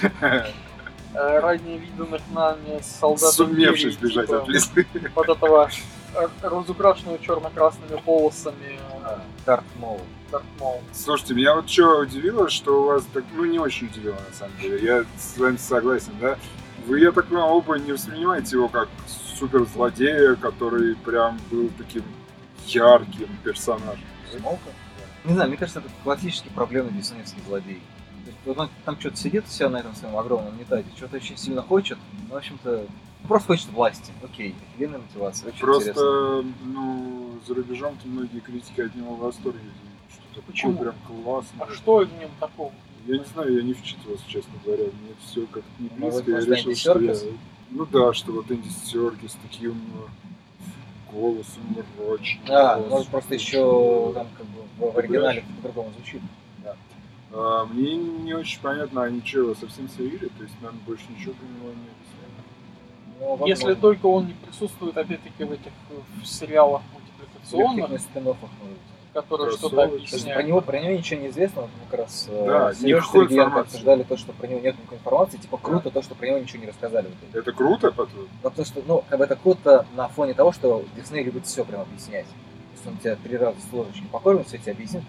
э, 0.20 0.42
ранее 1.14 1.78
виданных 1.78 2.22
нами 2.34 2.80
солдат 2.82 3.32
Сумевший 3.32 3.90
Империи, 3.90 3.92
сбежать 3.92 4.26
типа 4.26 4.42
от 4.42 4.48
леса. 4.48 4.70
вот 5.14 5.28
этого 5.28 5.70
разукрашенного 6.42 7.18
черно-красными 7.18 8.00
полосами 8.04 8.78
Дарт 9.46 9.64
Мол. 9.78 10.00
Дарт 10.30 10.44
Маул. 10.58 10.80
Слушайте, 10.92 11.34
меня 11.34 11.54
вот 11.54 11.68
что 11.68 12.00
удивило, 12.00 12.48
что 12.48 12.82
у 12.82 12.86
вас 12.86 13.04
так, 13.12 13.24
ну 13.34 13.44
не 13.44 13.58
очень 13.58 13.86
удивило 13.86 14.16
на 14.28 14.34
самом 14.34 14.56
деле. 14.58 14.84
Я 14.84 15.04
с 15.18 15.38
вами 15.38 15.56
согласен, 15.56 16.12
да? 16.20 16.38
Вы, 16.86 17.00
я 17.00 17.12
так 17.12 17.26
понимаю, 17.26 17.52
оба 17.52 17.78
не 17.78 17.92
воспринимаете 17.92 18.56
его 18.56 18.68
как 18.68 18.88
суперзлодея, 19.42 20.36
который 20.36 20.94
прям 20.94 21.38
был 21.50 21.68
таким 21.76 22.04
ярким 22.66 23.28
персонажем. 23.42 24.04
Смолка? 24.30 24.70
Не 25.24 25.34
знаю, 25.34 25.48
мне 25.48 25.58
кажется, 25.58 25.80
это 25.80 25.88
классический 26.04 26.50
проблемный 26.50 26.92
диснеевский 26.92 27.42
злодей. 27.46 27.80
То 28.24 28.30
есть 28.30 28.38
вот 28.44 28.58
он 28.58 28.68
там 28.84 28.98
что-то 29.00 29.16
сидит 29.16 29.46
все 29.46 29.68
на 29.68 29.78
этом 29.78 29.94
своем 29.96 30.16
огромном 30.16 30.54
унитазе, 30.54 30.84
что-то 30.96 31.16
очень 31.16 31.36
сильно 31.36 31.60
хочет, 31.62 31.98
ну, 32.28 32.34
в 32.34 32.36
общем-то, 32.38 32.86
просто 33.26 33.48
хочет 33.48 33.68
власти. 33.72 34.12
Окей, 34.22 34.54
офигенная 34.74 35.00
мотивация, 35.00 35.48
очень 35.48 35.58
Просто, 35.60 35.90
интересно. 35.90 36.54
ну, 36.64 37.38
за 37.46 37.54
рубежом-то 37.54 38.06
многие 38.08 38.38
критики 38.40 38.80
от 38.80 38.94
него 38.94 39.16
в 39.16 39.20
восторге. 39.20 39.58
Что 40.08 40.22
такое 40.28 40.42
Почему? 40.46 40.76
прям 40.78 40.94
классно. 41.06 41.64
А 41.68 41.72
что 41.72 41.96
в 41.98 42.18
нем 42.18 42.30
такого? 42.38 42.72
Я 43.06 43.18
не 43.18 43.24
знаю, 43.24 43.56
я 43.56 43.62
не 43.62 43.74
вчитывался, 43.74 44.22
честно 44.28 44.52
говоря. 44.64 44.84
Мне 44.84 45.14
все 45.24 45.44
как-то 45.46 45.68
не 45.80 45.88
Ну, 45.96 46.06
близко. 46.10 46.18
вот, 46.18 46.28
Я 46.28 46.34
может, 46.34 46.48
решил, 46.66 46.74
что 46.76 47.00
я... 47.00 47.14
Ну 47.74 47.86
да, 47.86 48.12
что 48.12 48.32
вот 48.32 48.50
Энди 48.50 48.68
Серкис 48.68 49.32
с 49.32 49.36
таким 49.42 49.72
э, 49.72 51.12
голосом 51.12 51.62
мрачным. 51.98 52.44
Да, 52.46 52.74
голосом. 52.76 52.90
может 52.90 53.08
просто 53.08 53.34
еще 53.34 54.12
там 54.14 54.28
как 54.36 54.46
бы 54.46 54.62
в- 54.78 54.92
в 54.94 54.98
оригинале 54.98 55.44
по-другому 55.56 55.90
звучит. 55.96 56.20
А, 57.34 57.64
мне 57.64 57.96
не 57.96 58.34
очень 58.34 58.60
понятно, 58.60 59.04
они 59.04 59.22
что, 59.24 59.38
его 59.38 59.54
совсем 59.54 59.88
слили? 59.88 60.28
То 60.36 60.42
есть 60.42 60.54
нам 60.60 60.78
больше 60.86 61.04
ничего 61.16 61.32
про 61.32 61.46
него 61.46 61.68
не 61.68 61.88
объясняли? 61.88 62.32
Ну, 63.20 63.26
возможно. 63.30 63.46
Если 63.50 63.74
только 63.74 64.06
он 64.06 64.26
не 64.26 64.34
присутствует, 64.34 64.96
опять-таки, 64.98 65.44
в 65.44 65.52
этих 65.52 65.72
э, 65.90 65.94
в 66.22 66.26
сериалах 66.26 66.82
Легких 66.82 67.18
мультипликационных, 67.18 67.88
может 67.88 68.10
быть. 68.60 68.91
Которые 69.12 69.52
что-то 69.56 69.82
объясняют. 69.84 70.34
про 70.34 70.42
него, 70.42 70.60
про 70.60 70.80
него 70.80 70.92
ничего 70.92 71.20
не 71.20 71.28
известно, 71.28 71.62
вот 71.62 71.70
как 71.90 72.00
раз 72.00 72.26
э, 72.30 72.46
Да, 72.46 72.72
с 72.72 72.80
никакой 72.80 73.02
Сережей 73.02 73.28
Сергеенко 73.28 73.60
обсуждали 73.60 74.02
то, 74.04 74.16
что 74.16 74.32
про 74.32 74.46
него 74.46 74.60
нет 74.60 74.76
никакой 74.78 74.98
информации, 74.98 75.36
типа 75.36 75.58
круто 75.58 75.90
то, 75.90 76.02
что 76.02 76.14
про 76.14 76.26
него 76.26 76.38
ничего 76.38 76.62
не 76.62 76.68
рассказали. 76.68 77.06
в 77.06 77.10
итоге. 77.10 77.38
Это 77.40 77.52
круто, 77.52 77.92
по-твоему? 77.92 78.28
Ну, 78.42 78.50
потому 78.50 78.66
что, 78.66 78.82
ну, 78.86 79.04
как 79.08 79.18
бы 79.18 79.24
это 79.24 79.36
круто 79.36 79.86
на 79.96 80.08
фоне 80.08 80.34
того, 80.34 80.52
что 80.52 80.84
Дисней 80.96 81.24
любит 81.24 81.46
все 81.46 81.64
прям 81.64 81.82
объяснять. 81.82 82.26
То 82.26 82.72
есть 82.74 82.86
он 82.86 82.96
тебя 82.98 83.16
три 83.16 83.36
раза 83.36 83.56
с 83.60 83.72
ложечкой 83.72 84.08
покормит, 84.10 84.48
все 84.48 84.58
тебе 84.58 84.72
объяснит. 84.72 85.02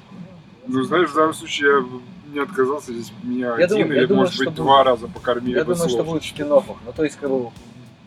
Ну, 0.68 0.84
знаешь, 0.84 1.10
в 1.10 1.16
данном 1.16 1.34
случае 1.34 1.72
я 1.76 1.82
бы 1.82 2.02
не 2.34 2.40
отказался, 2.40 2.94
здесь 2.94 3.12
меня 3.24 3.48
Я 3.58 3.66
один 3.66 3.70
думаю- 3.70 3.94
я 3.94 3.98
или, 4.00 4.06
думаю, 4.06 4.26
может 4.26 4.38
быть, 4.38 4.48
что 4.48 4.56
два 4.56 4.78
будет. 4.78 4.86
раза 4.88 5.08
покормили 5.08 5.58
Я 5.58 5.66
бы 5.66 5.74
думаю, 5.76 5.90
что 5.90 6.04
будет 6.04 6.24
в 6.24 6.26
спин 6.28 6.48
Ну, 6.50 6.66
то 6.96 7.04
есть, 7.04 7.16
как 7.18 7.30
бы, 7.30 7.52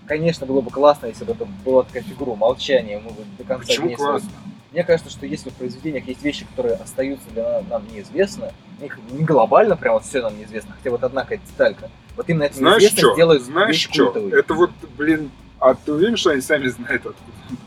конечно, 0.07 0.47
было 0.47 0.61
бы 0.61 0.71
классно, 0.71 1.07
если 1.07 1.25
бы 1.25 1.33
это 1.33 1.47
была 1.65 1.85
такая 1.85 2.03
фигура 2.03 2.35
молчания, 2.35 2.99
мы 2.99 3.11
бы 3.11 3.23
до 3.39 3.45
конца 3.45 3.67
Почему 3.67 3.89
не 3.89 3.95
классно? 3.97 4.31
Мне 4.73 4.85
кажется, 4.85 5.11
что 5.11 5.27
если 5.27 5.51
в 5.51 5.55
произведениях 5.55 6.07
есть 6.07 6.23
вещи, 6.23 6.45
которые 6.45 6.75
остаются 6.75 7.29
для 7.31 7.63
нам 7.71 7.87
неизвестны, 7.93 8.53
их 8.81 8.99
не 9.11 9.25
глобально 9.25 9.77
прям 9.77 9.95
вот 9.95 10.05
все 10.05 10.21
нам 10.23 10.37
неизвестно, 10.39 10.75
хотя 10.77 10.91
вот 10.91 11.03
одна 11.05 11.23
какая-то 11.23 11.47
деталька, 11.47 11.91
вот 12.17 12.29
именно 12.29 12.45
это 12.45 12.57
Знаешь 12.57 12.83
неизвестность 12.83 13.07
что? 13.07 13.17
делает 13.17 13.43
Знаешь 13.43 13.77
что? 13.77 14.05
культовой. 14.07 14.39
Это 14.39 14.55
вот, 14.55 14.71
блин, 14.97 15.31
а 15.61 15.75
ты 15.75 15.93
уверен, 15.93 16.17
что 16.17 16.31
они 16.31 16.41
сами 16.41 16.67
знают 16.69 17.07
откуда? 17.07 17.61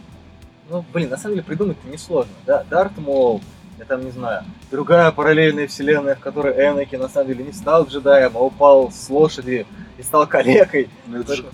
Ну, 0.70 0.86
блин, 0.94 1.10
на 1.10 1.18
самом 1.18 1.36
деле 1.36 1.46
придумать-то 1.46 1.88
несложно. 1.88 2.32
Да, 2.46 2.64
Дарт 2.70 2.98
Мол, 2.98 3.42
я 3.80 3.86
там 3.86 4.06
не 4.06 4.12
знаю, 4.12 4.44
другая 4.70 5.12
параллельная 5.12 5.68
вселенная, 5.68 6.16
в 6.16 6.20
которой 6.20 6.54
Энакин 6.54 7.00
на 7.00 7.10
самом 7.10 7.28
деле 7.30 7.44
не 7.46 7.54
стал 7.54 7.86
джедаем, 7.88 8.34
а 8.36 8.40
упал 8.40 8.92
с 8.92 9.10
лошади 9.10 9.66
и 9.98 10.04
стал 10.04 10.28
калекой. 10.28 10.90
Ну, 11.08 11.22
это 11.22 11.36
же... 11.36 11.46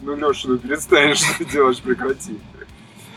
Ну, 0.00 0.14
Леша, 0.14 0.48
ну 0.48 0.58
перестань, 0.58 1.14
что 1.16 1.36
ты 1.38 1.44
делаешь, 1.44 1.80
прекрати. 1.80 2.38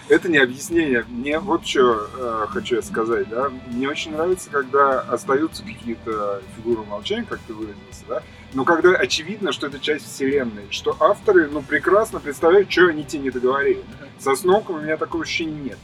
Это 0.09 0.27
не 0.27 0.39
объяснение. 0.39 1.05
Мне 1.07 1.37
вот 1.37 1.67
что 1.67 2.09
э, 2.17 2.45
хочу 2.49 2.77
я 2.77 2.81
сказать, 2.81 3.29
да. 3.29 3.51
Мне 3.67 3.87
очень 3.87 4.11
нравится, 4.11 4.49
когда 4.49 5.01
остаются 5.01 5.63
какие-то 5.63 6.41
фигуры 6.55 6.83
молчания, 6.83 7.25
как 7.29 7.39
ты 7.47 7.53
выразился, 7.53 8.03
да. 8.07 8.23
Но 8.53 8.65
когда 8.65 8.89
очевидно, 8.95 9.51
что 9.51 9.67
это 9.67 9.79
часть 9.79 10.11
вселенной, 10.11 10.65
что 10.71 10.97
авторы, 10.99 11.47
ну, 11.47 11.61
прекрасно 11.61 12.19
представляют, 12.19 12.71
что 12.71 12.87
они 12.87 13.03
тебе 13.03 13.23
не 13.23 13.29
договорили. 13.29 13.83
Со 14.17 14.35
Сноуком 14.35 14.77
у 14.77 14.81
меня 14.81 14.97
такого 14.97 15.23
ощущения 15.23 15.61
нет. 15.61 15.77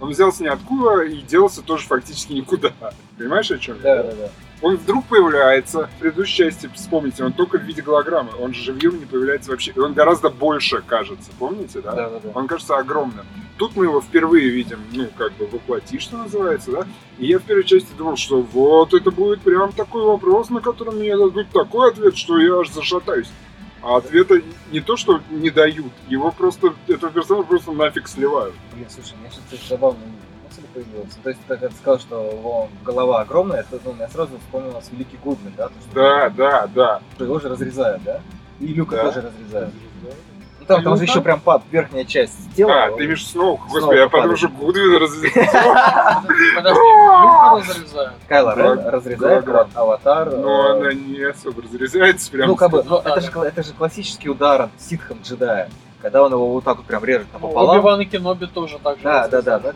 Он 0.00 0.10
взялся 0.10 0.42
ниоткуда 0.42 1.02
и 1.02 1.20
делался 1.20 1.60
тоже 1.60 1.86
фактически 1.86 2.32
никуда. 2.32 2.72
Понимаешь, 3.18 3.50
о 3.50 3.58
чем 3.58 3.76
я? 3.76 3.82
Да, 3.82 4.02
да, 4.04 4.12
да. 4.12 4.30
Он 4.60 4.76
вдруг 4.76 5.06
появляется, 5.06 5.86
в 5.86 6.00
предыдущей 6.00 6.36
части, 6.38 6.68
вспомните, 6.74 7.24
он 7.24 7.32
только 7.32 7.58
в 7.58 7.62
виде 7.62 7.80
голограммы, 7.80 8.30
он 8.40 8.52
же 8.54 8.62
живьем 8.62 8.98
не 8.98 9.06
появляется 9.06 9.52
вообще, 9.52 9.70
и 9.70 9.78
он 9.78 9.92
гораздо 9.94 10.30
больше 10.30 10.82
кажется, 10.84 11.30
помните, 11.38 11.80
да? 11.80 11.92
Да, 11.92 12.10
да, 12.10 12.20
да. 12.20 12.30
Он 12.34 12.48
кажется 12.48 12.76
огромным. 12.76 13.24
Тут 13.56 13.76
мы 13.76 13.84
его 13.84 14.00
впервые 14.00 14.48
видим, 14.48 14.80
ну, 14.92 15.08
как 15.16 15.32
бы 15.34 15.46
воплоти, 15.46 15.98
что 15.98 16.16
называется, 16.16 16.72
да? 16.72 16.86
И 17.18 17.26
я 17.26 17.38
в 17.38 17.42
первой 17.42 17.64
части 17.64 17.88
думал, 17.96 18.16
что 18.16 18.40
вот 18.40 18.94
это 18.94 19.10
будет 19.12 19.40
прям 19.42 19.72
такой 19.72 20.02
вопрос, 20.02 20.50
на 20.50 20.60
который 20.60 20.94
мне 20.94 21.16
дадут 21.16 21.48
такой 21.50 21.90
ответ, 21.90 22.16
что 22.16 22.38
я 22.38 22.58
аж 22.58 22.70
зашатаюсь. 22.70 23.28
А 23.80 23.96
ответа 23.96 24.42
не 24.72 24.80
то, 24.80 24.96
что 24.96 25.20
не 25.30 25.50
дают, 25.50 25.92
его 26.08 26.32
просто, 26.32 26.74
этого 26.88 27.12
персонажа 27.12 27.46
просто 27.46 27.70
нафиг 27.70 28.08
сливают. 28.08 28.54
Блин, 28.72 28.86
слушай, 28.90 29.14
мне 29.20 29.30
сейчас 29.30 29.68
забавно 29.68 30.00
мысль 30.48 30.62
появилась. 30.74 31.14
То 31.22 31.28
есть, 31.30 31.40
ты 31.46 31.56
когда 31.56 31.70
сказал, 31.76 31.98
что 31.98 32.30
его 32.30 32.68
голова 32.84 33.20
огромная, 33.20 33.60
это, 33.60 33.78
ну, 33.84 33.94
я 33.98 34.08
сразу 34.08 34.38
вспомнилось 34.38 34.88
Великий 34.90 35.18
Гудвин, 35.22 35.52
да? 35.56 35.68
То, 35.68 35.72
что 35.80 35.94
Да, 35.94 36.28
да, 36.30 36.66
да. 36.74 37.00
Его 37.18 37.38
же 37.38 37.48
разрезают, 37.48 38.02
да? 38.04 38.20
И 38.60 38.66
Люка 38.68 38.96
Да. 38.96 39.02
тоже 39.04 39.22
разрезают. 39.28 39.74
Ну 40.60 40.66
там, 40.66 40.82
там 40.84 40.96
же 40.98 41.04
еще 41.04 41.20
прям 41.22 41.40
пап, 41.40 41.62
верхняя 41.70 42.04
часть 42.04 42.34
тела. 42.54 42.84
А, 42.84 42.90
ты 42.96 43.04
имеешь 43.06 43.26
Сноука, 43.26 43.62
господи, 43.70 43.98
я 44.00 44.08
подумал, 44.08 44.36
что 44.36 44.48
Гудвин 44.48 44.96
разрезал. 45.00 45.42
Подожди, 46.56 46.80
Люка 47.24 47.54
разрезают. 47.56 48.12
Рен 48.28 48.76
Да. 48.82 48.90
разрезает 48.90 49.48
аватар. 49.74 50.30
Но 50.36 50.66
э, 50.66 50.72
она 50.72 50.92
не 50.92 51.22
особо 51.22 51.62
разрезается 51.62 52.30
прям. 52.30 52.48
Ну, 52.48 52.56
как 52.56 52.70
бы, 52.70 52.82
Ну, 52.82 52.98
это, 52.98 53.62
же, 53.62 53.72
классический 53.72 54.28
удар 54.28 54.68
ситхом 54.78 55.20
джедая, 55.22 55.70
когда 56.02 56.22
он 56.22 56.32
его 56.32 56.50
вот 56.50 56.64
так 56.64 56.76
вот 56.76 56.86
прям 56.86 57.02
режет 57.04 57.28
Ну, 57.32 57.38
напополам. 57.38 57.78
Оби-Ван 57.78 58.00
и 58.02 58.04
Кеноби 58.04 58.44
тоже 58.46 58.78
так 58.82 58.98
же 58.98 59.04
Да, 59.04 59.28
да, 59.28 59.40
да, 59.40 59.58
да. 59.60 59.72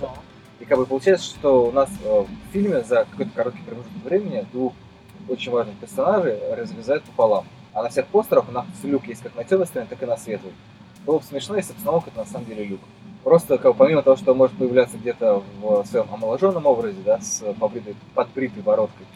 И 0.63 0.65
как 0.65 0.79
бы 0.79 0.87
получается, 0.87 1.27
что 1.27 1.67
у 1.67 1.73
нас 1.73 1.91
э, 2.05 2.21
в 2.21 2.53
фильме 2.53 2.85
за 2.85 3.05
какой-то 3.11 3.33
короткий 3.35 3.63
промежуток 3.63 4.05
времени 4.05 4.47
двух 4.53 4.73
очень 5.29 5.51
важных 5.51 5.75
персонажей 5.77 6.39
разрезают 6.55 7.03
пополам. 7.03 7.47
А 7.73 7.83
на 7.83 7.89
всех 7.89 8.07
постерах 8.07 8.49
у 8.49 8.53
нас 8.53 8.65
люк 8.85 9.09
есть 9.09 9.23
как 9.23 9.35
на 9.35 9.43
темной 9.43 9.67
стороне, 9.67 9.89
так 9.91 10.01
и 10.01 10.07
на 10.07 10.17
светлой. 10.17 10.53
Было 11.05 11.19
бы 11.19 11.25
смешно, 11.25 11.57
если 11.57 11.73
бы 11.73 11.81
Сноук 11.81 12.07
это 12.07 12.19
на 12.19 12.27
самом 12.27 12.47
деле 12.47 12.63
люк. 12.63 12.81
Просто 13.25 13.59
как 13.59 13.73
бы, 13.73 13.79
помимо 13.79 14.03
того, 14.03 14.17
что 14.17 14.31
он 14.31 14.39
может 14.39 14.57
появляться 14.57 14.99
где-то 14.99 15.43
в 15.61 15.85
своем 15.85 16.07
омоложенном 16.13 16.65
образе, 16.65 16.99
да, 17.05 17.21
с 17.21 17.43
побритой, 17.55 17.97
подбритой 18.15 18.63
бородкой, 18.63 19.07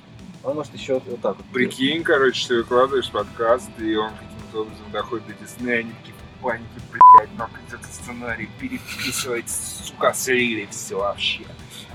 он 0.43 0.57
может 0.57 0.75
еще 0.75 0.95
вот 0.95 1.21
так 1.21 1.37
вот. 1.37 1.47
Прикинь, 1.53 2.03
короче, 2.03 2.49
ты 2.49 2.57
выкладываешь 2.57 3.11
подкаст, 3.13 3.71
и 3.79 3.95
он 3.95 4.11
каким-то 4.11 4.63
образом 4.63 4.87
доходит 4.91 5.27
до 5.29 5.35
Диснея, 5.35 5.79
они 5.81 5.93
такие 6.01 6.16
панике, 6.43 6.67
блядь, 6.93 7.37
нам 7.39 7.51
придется 7.51 7.93
сценарий 7.93 8.49
переписывать, 8.59 9.49
сука, 9.51 10.13
слили 10.15 10.67
все 10.71 10.99
вообще. 10.99 11.43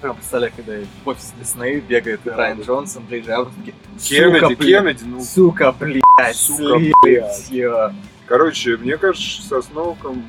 Прям 0.02 0.16
представляю, 0.16 0.52
когда 0.56 0.74
в 1.04 1.08
офисе 1.08 1.34
Дисней 1.39 1.80
бегает 1.80 2.22
Райан 2.26 2.62
Джонсон, 2.62 3.06
Джей 3.10 3.22
Джей 3.22 3.34
Абрамс, 3.36 3.56
такие, 3.56 3.76
Кеннеди, 4.00 4.56
Кеннеди, 4.56 5.04
ну, 5.04 5.22
сука, 5.24 5.72
блядь, 5.72 6.02
Сука, 6.36 6.64
слили 6.80 6.94
блядь. 7.04 7.32
всё. 7.36 7.94
короче, 8.26 8.78
мне 8.78 8.98
кажется, 8.98 9.42
со 9.44 9.62
Сноуком 9.62 10.26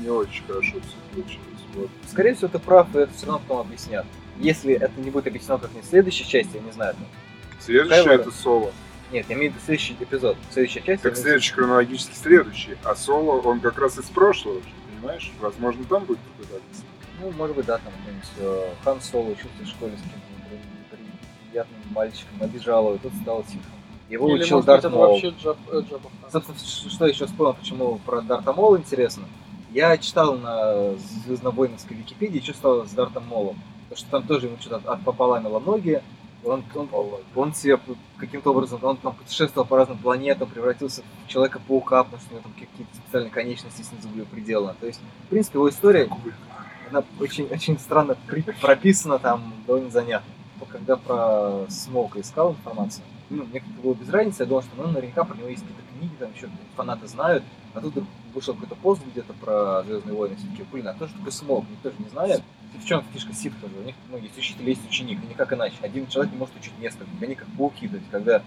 не 0.00 0.08
очень 0.08 0.42
хорошо 0.46 0.76
все 0.80 0.96
получилось. 1.12 1.46
Вот. 1.74 1.90
Скорее 2.10 2.34
всего, 2.34 2.48
ты 2.48 2.58
прав, 2.58 2.88
и 2.94 2.98
это 2.98 3.12
все 3.14 3.26
равно 3.26 3.42
потом 3.46 3.66
объяснят. 3.66 4.06
Если 4.38 4.72
это 4.74 4.98
не 5.00 5.10
будет 5.10 5.26
объяснено 5.26 5.58
как 5.58 5.72
не 5.74 5.82
в 5.82 5.84
следующей 5.84 6.26
части, 6.26 6.52
я 6.56 6.62
не 6.62 6.72
знаю. 6.72 6.94
там. 6.94 7.06
Следующее 7.60 8.04
Кайло- 8.04 8.20
это 8.22 8.30
соло. 8.30 8.72
Нет, 9.12 9.26
я 9.28 9.34
имею 9.36 9.50
в 9.50 9.54
виду 9.54 9.64
следующий 9.64 9.94
эпизод. 9.94 10.36
Следующая 10.50 10.82
часть. 10.82 11.02
Так 11.02 11.16
следующий 11.16 11.52
хронологически 11.52 12.14
следующий, 12.14 12.76
а 12.84 12.94
соло, 12.94 13.40
он 13.40 13.60
как 13.60 13.78
раз 13.78 13.98
из 13.98 14.04
прошлого 14.04 14.60
понимаешь? 15.00 15.32
Возможно, 15.40 15.84
там 15.84 16.04
будет 16.04 16.18
какой-то 16.36 16.56
описан. 16.56 16.84
Ну, 17.20 17.30
может 17.32 17.56
быть, 17.56 17.66
да, 17.66 17.78
там 17.78 17.92
какой-нибудь 17.98 18.28
э, 18.38 18.74
Хан 18.84 19.00
Соло 19.00 19.30
учился 19.30 19.62
в 19.62 19.66
школе 19.66 19.92
с 19.92 20.00
каким-то 20.00 20.96
непри- 20.96 21.44
неприятным 21.46 21.80
мальчиком, 21.90 22.34
обижал 22.40 22.86
его, 22.86 22.94
и 22.94 22.98
тот 22.98 23.12
стал 23.22 23.42
тихо. 23.44 23.64
Его 24.08 24.28
Или, 24.34 24.42
учил 24.42 24.58
быть, 24.58 24.66
Дарт 24.66 24.90
Мол. 24.90 25.12
вообще 25.12 25.34
Джаб, 25.40 25.56
э, 25.70 25.82
Хат. 26.22 26.32
Собственно, 26.32 26.90
что 26.90 27.06
еще 27.06 27.26
вспомнил, 27.26 27.54
почему 27.54 27.98
про 28.04 28.20
Дарта 28.22 28.52
Мола 28.52 28.78
интересно. 28.78 29.24
Я 29.72 29.96
читал 29.98 30.36
на 30.36 30.94
Звезднобойновской 31.24 31.96
Википедии, 31.96 32.40
что 32.40 32.54
стало 32.54 32.86
с 32.86 32.90
Дартом 32.92 33.26
Молом. 33.26 33.56
Потому 33.88 33.98
что 33.98 34.10
там 34.10 34.26
тоже 34.26 34.46
ему 34.46 34.56
что-то 34.60 34.76
от- 34.76 34.86
отпополамило 34.86 35.60
ноги, 35.60 36.02
Он, 36.42 36.64
он, 36.74 36.88
он 37.34 37.54
себе 37.54 37.78
каким-то 38.16 38.50
образом, 38.50 38.80
он 38.82 38.96
там 38.96 39.14
путешествовал 39.14 39.66
по 39.66 39.76
разным 39.76 39.98
планетам, 39.98 40.48
превратился 40.48 41.02
в 41.24 41.28
Человека-паука, 41.28 42.04
потому 42.04 42.22
что 42.22 42.30
у 42.30 42.34
него 42.34 42.42
там 42.42 42.52
какие-то 42.52 42.96
специальные 42.96 43.30
конечности 43.30 43.82
снизу 43.82 44.08
были 44.08 44.24
пределы. 44.24 44.74
То 44.80 44.86
есть, 44.86 45.00
в 45.26 45.28
принципе, 45.28 45.58
его 45.58 45.68
история, 45.68 46.08
она 46.90 47.04
очень, 47.18 47.44
очень 47.44 47.78
странно 47.78 48.16
прописана, 48.60 49.18
там 49.18 49.52
довольно 49.66 49.90
занятно. 49.90 50.30
Когда 50.68 50.96
про 50.96 51.66
Смоука 51.68 52.20
искал 52.20 52.52
информацию, 52.52 53.04
ну, 53.30 53.44
мне 53.44 53.60
как-то 53.60 53.82
было 53.82 53.94
без 53.94 54.08
разницы, 54.10 54.42
я 54.42 54.46
думал, 54.46 54.62
что 54.62 54.70
ну, 54.76 54.88
наверняка 54.88 55.24
про 55.24 55.36
него 55.36 55.48
есть 55.48 55.62
какие-то 55.62 55.82
книги, 55.98 56.12
там 56.18 56.32
еще 56.34 56.48
фанаты 56.76 57.06
знают. 57.06 57.44
А 57.74 57.80
тут 57.80 57.94
вышел 58.34 58.54
какой-то 58.54 58.74
пост 58.76 59.02
где-то 59.06 59.32
про 59.34 59.82
Звездные 59.84 60.16
войны, 60.16 60.36
все 60.36 60.46
таки 60.48 60.64
блин, 60.70 60.88
а 60.88 60.94
кто 60.94 61.06
же 61.06 61.14
такой 61.14 61.32
Смоук, 61.32 61.64
никто 61.70 61.90
же 61.90 61.96
не 61.98 62.08
знает. 62.08 62.42
В 62.80 62.86
чем 62.86 63.04
фишка 63.12 63.32
ситха 63.32 63.68
же? 63.68 63.76
У 63.76 63.82
них 63.82 63.94
ну, 64.08 64.16
есть 64.16 64.36
учитель, 64.38 64.68
есть 64.68 64.84
ученик, 64.88 65.18
и 65.22 65.26
никак 65.26 65.52
иначе. 65.52 65.76
Один 65.82 66.06
человек 66.06 66.32
не 66.32 66.38
может 66.38 66.56
учить 66.56 66.76
несколько. 66.78 67.10
Они 67.20 67.34
как 67.34 67.48
пауки, 67.56 67.86
то 67.88 67.96
есть 67.96 68.10
когда 68.10 68.42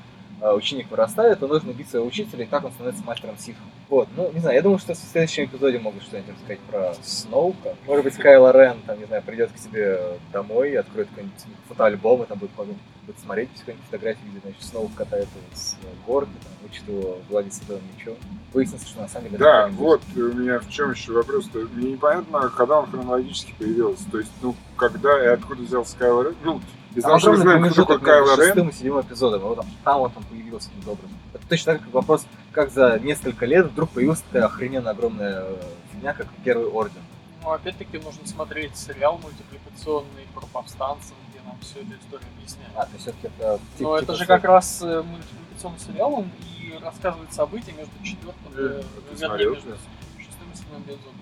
ученик 0.52 0.92
вырастает, 0.92 1.40
то 1.40 1.48
нужно 1.48 1.72
убить 1.72 1.90
своего 1.90 2.08
учителя, 2.08 2.44
и 2.44 2.48
так 2.48 2.64
он 2.66 2.72
становится 2.72 3.04
мастером 3.04 3.38
ситха. 3.38 3.62
Вот, 3.90 4.10
ну, 4.18 4.32
не 4.34 4.40
знаю, 4.40 4.56
я 4.56 4.62
думаю, 4.62 4.80
что 4.80 4.94
в 4.94 4.98
следующем 4.98 5.46
эпизоде 5.46 5.80
могут 5.80 6.04
что-нибудь 6.04 6.34
рассказать 6.36 6.60
про 6.62 6.94
Сноука. 7.02 7.76
Может 7.86 8.04
быть, 8.04 8.16
Кайло 8.16 8.52
Рен, 8.52 8.78
там, 8.86 9.00
не 9.00 9.06
знаю, 9.06 9.24
придет 9.24 9.52
к 9.52 9.58
себе 9.58 10.18
домой, 10.32 10.76
откроет 10.78 11.08
какой-нибудь 11.10 11.40
фотоальбом, 11.68 12.24
и 12.24 12.26
там 12.26 12.40
будет, 12.40 12.52
будет, 12.52 12.76
будет 13.06 13.20
смотреть 13.20 13.50
какие-нибудь 13.58 13.86
фотографии, 13.86 14.26
где, 14.32 14.40
значит, 14.40 14.64
Сноук 14.64 14.94
катается 14.96 15.36
с 15.54 15.78
горки, 16.06 16.32
там, 16.44 16.70
учит 16.70 16.88
его 16.88 17.20
владеть 17.30 17.54
световым 17.54 17.84
мечом. 17.96 18.16
Выяснится, 18.54 18.88
что 18.88 19.02
на 19.02 19.08
самом 19.08 19.30
деле... 19.30 19.38
Да, 19.38 19.68
вот 19.70 20.02
у 20.16 20.20
меня 20.20 20.60
в 20.60 20.70
чем 20.70 20.92
еще 20.92 21.14
вопрос. 21.14 21.50
-то. 21.54 21.68
Мне 21.74 21.94
непонятно, 21.94 22.50
когда 22.50 22.80
он 22.80 22.88
хронологически 22.88 23.54
появился. 23.58 24.10
То 24.12 24.20
есть, 24.20 24.32
ну, 24.42 24.56
когда 24.76 25.24
и 25.24 25.28
откуда 25.28 25.62
взялся 25.62 25.98
Кайло 25.98 26.24
Рен. 26.24 26.36
Ну, 26.44 26.62
Там 27.02 27.20
что 27.20 27.32
мы 27.32 27.38
огромный 27.38 27.70
знаем, 27.70 27.74
кто 27.74 27.86
такой 27.86 28.00
промежуток 28.00 28.28
между 28.28 28.42
Рен. 28.42 28.48
шестым 28.48 28.70
и 28.70 28.74
седьмым 28.74 29.02
эпизодом, 29.02 29.42
и 29.42 29.44
вот 29.44 29.56
там, 29.56 29.66
там 29.84 30.00
вот 30.00 30.12
он 30.16 30.24
появился 30.24 30.70
каким-то 30.70 30.92
образом. 30.92 31.18
Это 31.34 31.48
точно 31.48 31.74
так, 31.74 31.82
как 31.84 31.94
вопрос, 31.94 32.26
как 32.52 32.72
за 32.72 33.00
несколько 33.00 33.46
лет 33.46 33.66
вдруг 33.68 33.90
появилась 33.90 34.22
такая 34.22 34.46
охрененно 34.46 34.92
огромная 34.92 35.44
э, 35.44 35.56
фигня, 35.92 36.14
как 36.14 36.28
Первый 36.44 36.68
Орден. 36.68 37.02
Ну, 37.44 37.52
опять-таки, 37.52 37.98
нужно 37.98 38.26
смотреть 38.28 38.78
сериал 38.78 39.20
мультипликационный 39.22 40.28
про 40.34 40.46
повстанцев, 40.48 41.14
где 41.30 41.40
нам 41.46 41.58
всю 41.60 41.80
эту 41.80 41.94
историю 42.00 42.28
объясняют. 42.38 42.72
А, 42.76 42.86
то 42.86 42.90
есть 42.94 43.02
все-таки 43.04 43.28
это... 43.28 43.60
Но 43.80 44.00
типа- 44.00 44.00
это 44.04 44.16
же 44.16 44.26
как 44.26 44.44
раз 44.46 44.82
э, 44.82 45.02
мультипликационный 45.04 45.80
сериал, 45.80 46.14
он 46.14 46.32
и 46.48 46.78
рассказывает 46.82 47.34
события 47.34 47.72
между 47.74 47.92
четвертым 48.04 48.54
Э, 48.56 48.82
и 48.82 49.16
ты 49.16 49.22
вернее, 49.22 49.50
между 49.50 49.70
шестым 50.18 50.48
и 50.54 50.58
седьмым 50.58 50.82
эпизодом. 50.84 51.14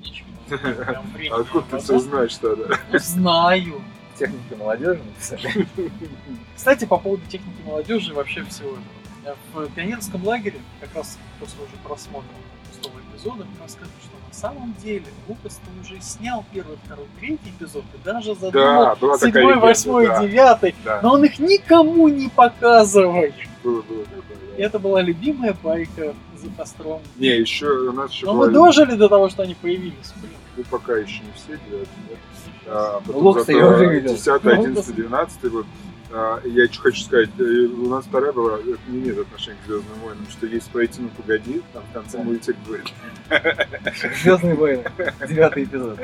Нечего. 0.00 0.28
А 1.36 1.40
Откуда 1.40 1.66
ты 1.70 1.78
все 1.78 1.98
знаешь 1.98 2.36
тогда? 2.36 2.76
Ну, 2.92 2.98
Знаю. 2.98 3.82
Техники 4.18 4.54
молодежи 4.58 5.00
написали. 5.04 5.66
Кстати, 6.56 6.84
по 6.84 6.96
поводу 6.98 7.22
техники 7.28 7.56
молодежи 7.64 8.10
и 8.12 8.14
вообще 8.14 8.44
всего 8.44 8.70
этого. 8.70 9.36
В 9.66 9.70
пионерском 9.74 10.24
лагере, 10.24 10.60
как 10.80 10.94
раз 10.94 11.18
после 11.40 11.58
уже 11.64 11.72
просмотра 11.82 12.28
шестого 12.70 12.92
эпизода, 13.10 13.44
мне 13.44 13.56
рассказывают, 13.60 14.02
что 14.02 14.16
на 14.28 14.34
самом 14.34 14.74
деле 14.74 15.04
Лукас 15.26 15.60
уже 15.82 16.00
снял 16.00 16.44
первый, 16.52 16.76
второй, 16.84 17.06
третий 17.18 17.50
эпизод 17.58 17.84
и 17.94 18.04
даже 18.04 18.34
задумал 18.36 18.96
Да, 19.00 19.18
седьмой, 19.18 19.56
восьмой, 19.56 20.06
да. 20.06 20.22
девятый, 20.22 20.74
Да, 20.84 21.00
но 21.02 21.14
он 21.14 21.24
их 21.24 21.38
никому 21.40 22.06
не 22.08 22.28
показывает. 22.28 23.34
было, 23.64 23.82
было 23.82 24.02
И 24.56 24.58
да. 24.60 24.64
это 24.64 24.78
была 24.78 25.00
любимая 25.02 25.56
байка 25.60 26.14
за 26.36 26.48
костром. 26.56 27.00
Не, 27.16 27.28
еще 27.40 27.66
у 27.66 27.92
нас 27.92 28.12
еще 28.12 28.26
Но 28.26 28.34
была 28.34 28.46
мы 28.46 28.52
дожили 28.52 28.94
до 28.94 29.08
того, 29.08 29.28
что 29.28 29.42
они 29.42 29.54
появились, 29.56 30.12
блин. 30.20 30.34
Ну, 30.56 30.64
пока 30.70 30.96
еще 30.96 31.20
не 31.22 31.32
все, 31.34 31.58
девятый, 31.66 31.88
да. 32.08 32.16
А, 32.66 33.02
Ну, 33.06 33.18
Локса 33.18 33.52
я 33.52 33.68
уже 33.68 33.86
видел. 33.86 34.12
10, 34.14 34.44
Ну, 34.44 34.50
11, 34.50 34.94
12 34.94 35.50
год. 35.50 35.66
А, 36.12 36.40
я 36.44 36.66
что 36.72 36.82
хочу 36.82 37.00
сказать, 37.02 37.30
э, 37.38 37.42
у 37.42 37.88
нас 37.88 38.04
вторая 38.06 38.32
была, 38.32 38.58
это 38.58 38.78
не 38.88 39.00
имеет 39.00 39.18
отношения 39.18 39.58
к 39.62 39.66
Звездным 39.66 39.98
войнам, 40.00 40.26
что 40.30 40.46
есть 40.46 40.70
пройти, 40.70 41.02
ну 41.02 41.08
погоди, 41.08 41.62
там 41.72 41.82
в 41.90 41.92
конце 41.92 42.18
мультик 42.18 42.56
будет. 42.66 42.92
Звездные 44.22 44.54
войны. 44.54 44.84
Девятый 45.28 45.64
эпизод. 45.64 45.98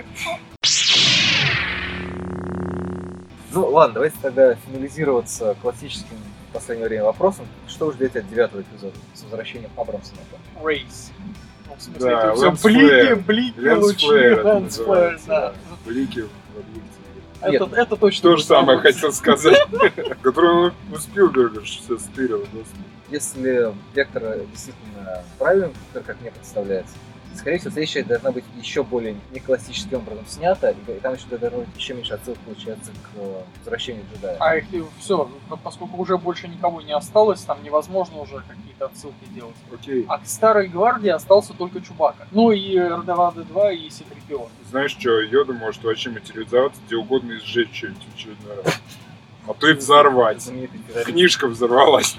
Ну 3.53 3.67
ладно, 3.69 3.95
давайте 3.95 4.17
тогда 4.21 4.55
финализироваться 4.55 5.55
классическим 5.63 6.17
в 6.51 6.53
последнее 6.55 6.89
время 6.89 7.05
вопросом. 7.05 7.47
Что 7.69 7.87
вы 7.87 7.93
ждете 7.93 8.21
от 8.21 8.29
девятого 8.29 8.63
эпизода 8.63 8.97
с 9.15 9.23
возвращением 9.23 9.71
Абрамса 9.77 10.13
на 10.15 10.23
план? 10.57 10.69
Рейс. 10.69 11.13
В 11.77 11.83
смысле, 11.83 12.11
Да, 12.11 12.33
это 12.33 12.35
все 12.35 12.69
блики, 12.69 13.15
блики, 13.15 13.69
лучи, 13.69 14.07
Флэр 14.07 14.33
это 14.33 14.49
Лэнс 14.55 14.77
Флэр, 14.77 14.89
называется, 14.89 15.27
да. 15.29 15.53
Блики 15.87 16.21
в 16.21 16.59
объективе. 16.59 16.93
Это, 17.41 17.65
Нет, 17.65 17.73
это 17.73 17.97
точно. 17.97 18.31
То 18.31 18.37
же 18.37 18.45
самое 18.45 18.79
хотел 18.79 19.13
сказать. 19.13 19.59
Который 20.23 20.51
он 20.51 20.73
у 20.93 20.97
Спилберга 20.97 21.65
что 21.65 21.99
стырил, 21.99 22.39
господи. 22.53 22.85
Если 23.11 23.73
вектор 23.95 24.23
действительно 24.51 25.23
правильный, 25.39 25.75
как 25.93 26.21
мне 26.21 26.31
представляется, 26.31 26.95
скорее 27.37 27.59
всего, 27.59 27.71
следующая 27.71 28.03
должна 28.05 28.33
быть 28.33 28.45
еще 28.57 28.83
более 28.83 29.17
не 29.31 29.41
классическим 29.41 29.99
образом 29.99 30.27
снята, 30.27 30.71
и 30.71 31.01
там 31.01 31.15
еще 31.15 31.27
должно 31.27 31.61
быть 31.61 31.77
еще 31.77 31.95
меньше 31.95 32.15
отсылок 32.15 32.39
получается 32.41 32.93
к 32.93 33.17
э, 33.17 33.43
возвращению 33.59 34.05
джедая. 34.13 34.37
А 34.39 34.57
их 34.57 34.65
все, 34.99 35.31
поскольку 35.63 35.97
уже 35.97 36.19
больше 36.19 36.49
никого 36.49 36.81
не 36.81 36.93
осталось, 36.93 37.41
там 37.43 37.63
невозможно 37.63 38.21
уже 38.21 38.43
какие-то 38.49 38.87
отсылки 38.87 39.25
делать. 39.35 39.57
Окей. 39.73 40.05
А 40.09 40.19
к 40.19 40.27
старой 40.27 40.69
гвардии 40.69 41.11
остался 41.11 41.55
только 41.55 41.81
Чубака. 41.81 42.27
Ну 42.31 42.51
и 42.51 42.79
РДВАД 42.79 43.47
2 43.47 43.73
и 43.73 43.91
Ситрипион. 43.91 44.49
Знаешь 44.71 44.93
что, 44.93 45.21
Йода 45.21 45.53
может 45.53 45.83
вообще 45.85 46.11
материализоваться 46.11 46.81
где 46.87 46.97
угодно 46.97 47.33
и 47.33 47.39
сжечь 47.39 47.75
что-нибудь 47.75 48.03
в 48.05 48.15
очередной 48.15 48.57
раз. 48.57 48.81
А 49.47 49.55
то 49.55 49.69
и 49.69 49.75
взорвать. 49.75 50.49
Книжка 51.05 51.49
взорвалась. 51.49 52.17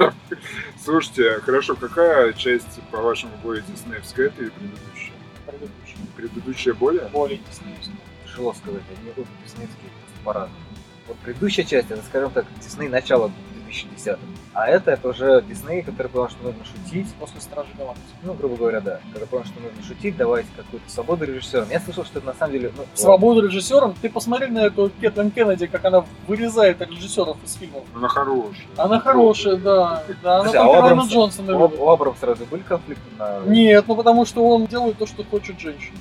Слушайте, 0.84 1.40
хорошо, 1.40 1.76
какая 1.76 2.34
часть, 2.34 2.82
по-вашему, 2.92 3.32
более 3.42 3.64
диснеевская, 3.64 4.28
это 4.28 4.42
или 4.42 4.50
предыдущая? 4.50 5.14
Предыдущий. 5.46 5.98
Предыдущая 6.18 6.74
более? 6.74 7.06
Более 7.08 7.40
диснеевский. 7.50 7.96
Тяжело 8.26 8.54
сказать, 8.54 8.82
они 9.00 9.12
обе 9.12 9.26
диснеевские 9.46 9.90
просто 10.02 10.24
по-разному. 10.26 10.60
Вот 11.08 11.18
предыдущая 11.20 11.64
часть, 11.64 11.90
это, 11.90 12.02
скажем 12.04 12.32
так, 12.32 12.46
Дисней 12.62 12.90
начала 12.90 13.32
2010 13.74 14.18
А 14.54 14.68
это, 14.68 14.92
это 14.92 15.10
уже 15.10 15.42
Дисней, 15.42 15.82
который 15.82 16.08
понял, 16.08 16.30
что 16.30 16.44
нужно 16.44 16.64
шутить. 16.66 17.08
После 17.20 17.42
Стражи 17.42 17.70
Галактики. 17.78 18.06
Ну, 18.22 18.34
грубо 18.34 18.56
говоря, 18.56 18.82
да. 18.82 19.00
Когда 19.12 19.26
понял, 19.26 19.46
что 19.46 19.60
нужно 19.60 19.84
шутить, 19.84 20.16
давать 20.16 20.46
какую-то 20.56 20.90
свободу 20.90 21.26
режиссерам. 21.26 21.70
Я 21.70 21.80
слышал, 21.80 22.06
что 22.06 22.20
это 22.20 22.28
на 22.28 22.34
самом 22.34 22.54
деле... 22.54 22.72
Ну, 22.78 22.84
Свободу 22.94 23.42
режиссерам. 23.48 23.96
Ты 24.02 24.10
посмотри 24.10 24.48
на 24.48 24.60
эту 24.60 24.92
Кэтлин 25.02 25.32
Кеннеди, 25.32 25.68
как 25.68 25.84
она 25.86 26.06
вырезает 26.28 26.82
режиссеров 26.82 27.38
из 27.44 27.54
фильмов. 27.56 27.84
Она 27.96 28.08
хорошая. 28.08 28.66
Она 28.78 29.00
хорошая, 29.00 29.56
да. 29.58 30.04
Да, 30.22 30.40
она 30.40 30.52
Подожди, 30.52 30.58
а 30.58 30.68
у 30.68 30.74
Абрамса- 30.74 31.10
Джонсона 31.14 31.58
У, 31.58 31.84
у 31.84 31.90
Абрамса 31.90 32.26
разве 32.28 32.46
были 32.46 32.62
конфликты 32.62 33.04
на... 33.18 33.40
Нет, 33.46 33.86
ну 33.88 33.96
потому 33.96 34.26
что 34.26 34.46
он 34.48 34.68
делает 34.68 34.98
то, 34.98 35.06
что 35.08 35.24
хочет 35.24 35.60
женщина. 35.60 35.98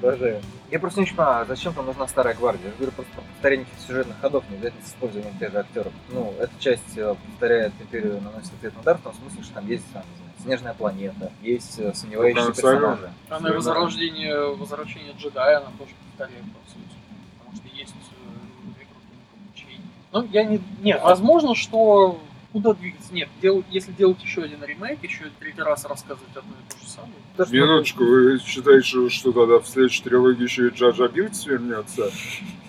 Продолжаем. 0.00 0.40
Я 0.70 0.78
просто 0.78 1.00
не 1.00 1.04
очень 1.04 1.16
понимаю, 1.16 1.42
а 1.42 1.44
зачем 1.46 1.74
там 1.74 1.86
нужна 1.86 2.06
старая 2.06 2.34
гвардия? 2.34 2.68
Я 2.68 2.76
говорю 2.76 2.92
просто 2.92 3.12
про 3.12 3.22
повторение 3.22 3.66
сюжетных 3.86 4.20
ходов, 4.20 4.44
не 4.50 4.56
обязательно 4.56 4.84
с 4.84 4.88
использованием 4.90 5.38
тех 5.38 5.50
же 5.50 5.58
актеров. 5.58 5.92
Ну, 6.10 6.32
эта 6.38 6.52
часть 6.60 6.96
э, 6.96 7.16
повторяет 7.26 7.72
империю 7.80 8.20
наносит 8.20 8.52
ответный 8.54 8.80
удар 8.80 8.98
в 8.98 9.00
том 9.02 9.14
смысле, 9.14 9.42
что 9.42 9.54
там 9.54 9.66
есть 9.66 9.84
там, 9.92 10.04
снежная 10.40 10.74
планета, 10.74 11.32
есть 11.42 11.78
э, 11.80 11.92
сомневающиеся 11.92 12.48
Ну, 12.48 12.54
персонажи. 12.54 13.12
Она 13.28 13.48
и 13.48 13.52
возрождение, 13.52 14.54
возвращение 14.54 15.12
джедая, 15.18 15.58
она 15.58 15.70
тоже 15.76 15.90
повторяет, 16.08 16.44
по 16.44 16.70
сути. 16.70 16.96
Потому 17.38 17.56
что 17.56 17.76
есть 17.76 17.94
э, 17.94 18.78
рекрутинг 18.78 19.22
обучение. 19.44 19.86
Ну, 20.12 20.28
я 20.30 20.44
не... 20.44 20.60
Нет, 20.82 21.00
возможно, 21.02 21.56
что 21.56 22.20
куда 22.52 22.72
двигаться? 22.74 23.12
Нет, 23.14 23.28
дел- 23.42 23.64
если 23.70 23.92
делать 23.92 24.22
еще 24.22 24.42
один 24.42 24.62
ремейк, 24.64 25.02
еще 25.02 25.24
третий 25.38 25.62
раз 25.62 25.84
рассказывать 25.84 26.34
одно 26.36 26.52
и 26.52 26.72
то 26.72 26.78
же 26.84 26.90
самое. 26.90 27.12
То, 27.36 27.44
что- 27.46 27.54
Минуточку, 27.54 28.04
вы 28.04 28.38
считаете, 28.44 29.08
что, 29.10 29.32
тогда 29.32 29.58
в 29.58 29.66
следующей 29.66 30.02
трилогии 30.02 30.42
еще 30.44 30.68
и 30.68 30.70
Джаджа 30.70 31.08
Бинкс 31.08 31.46
вернется? 31.46 32.10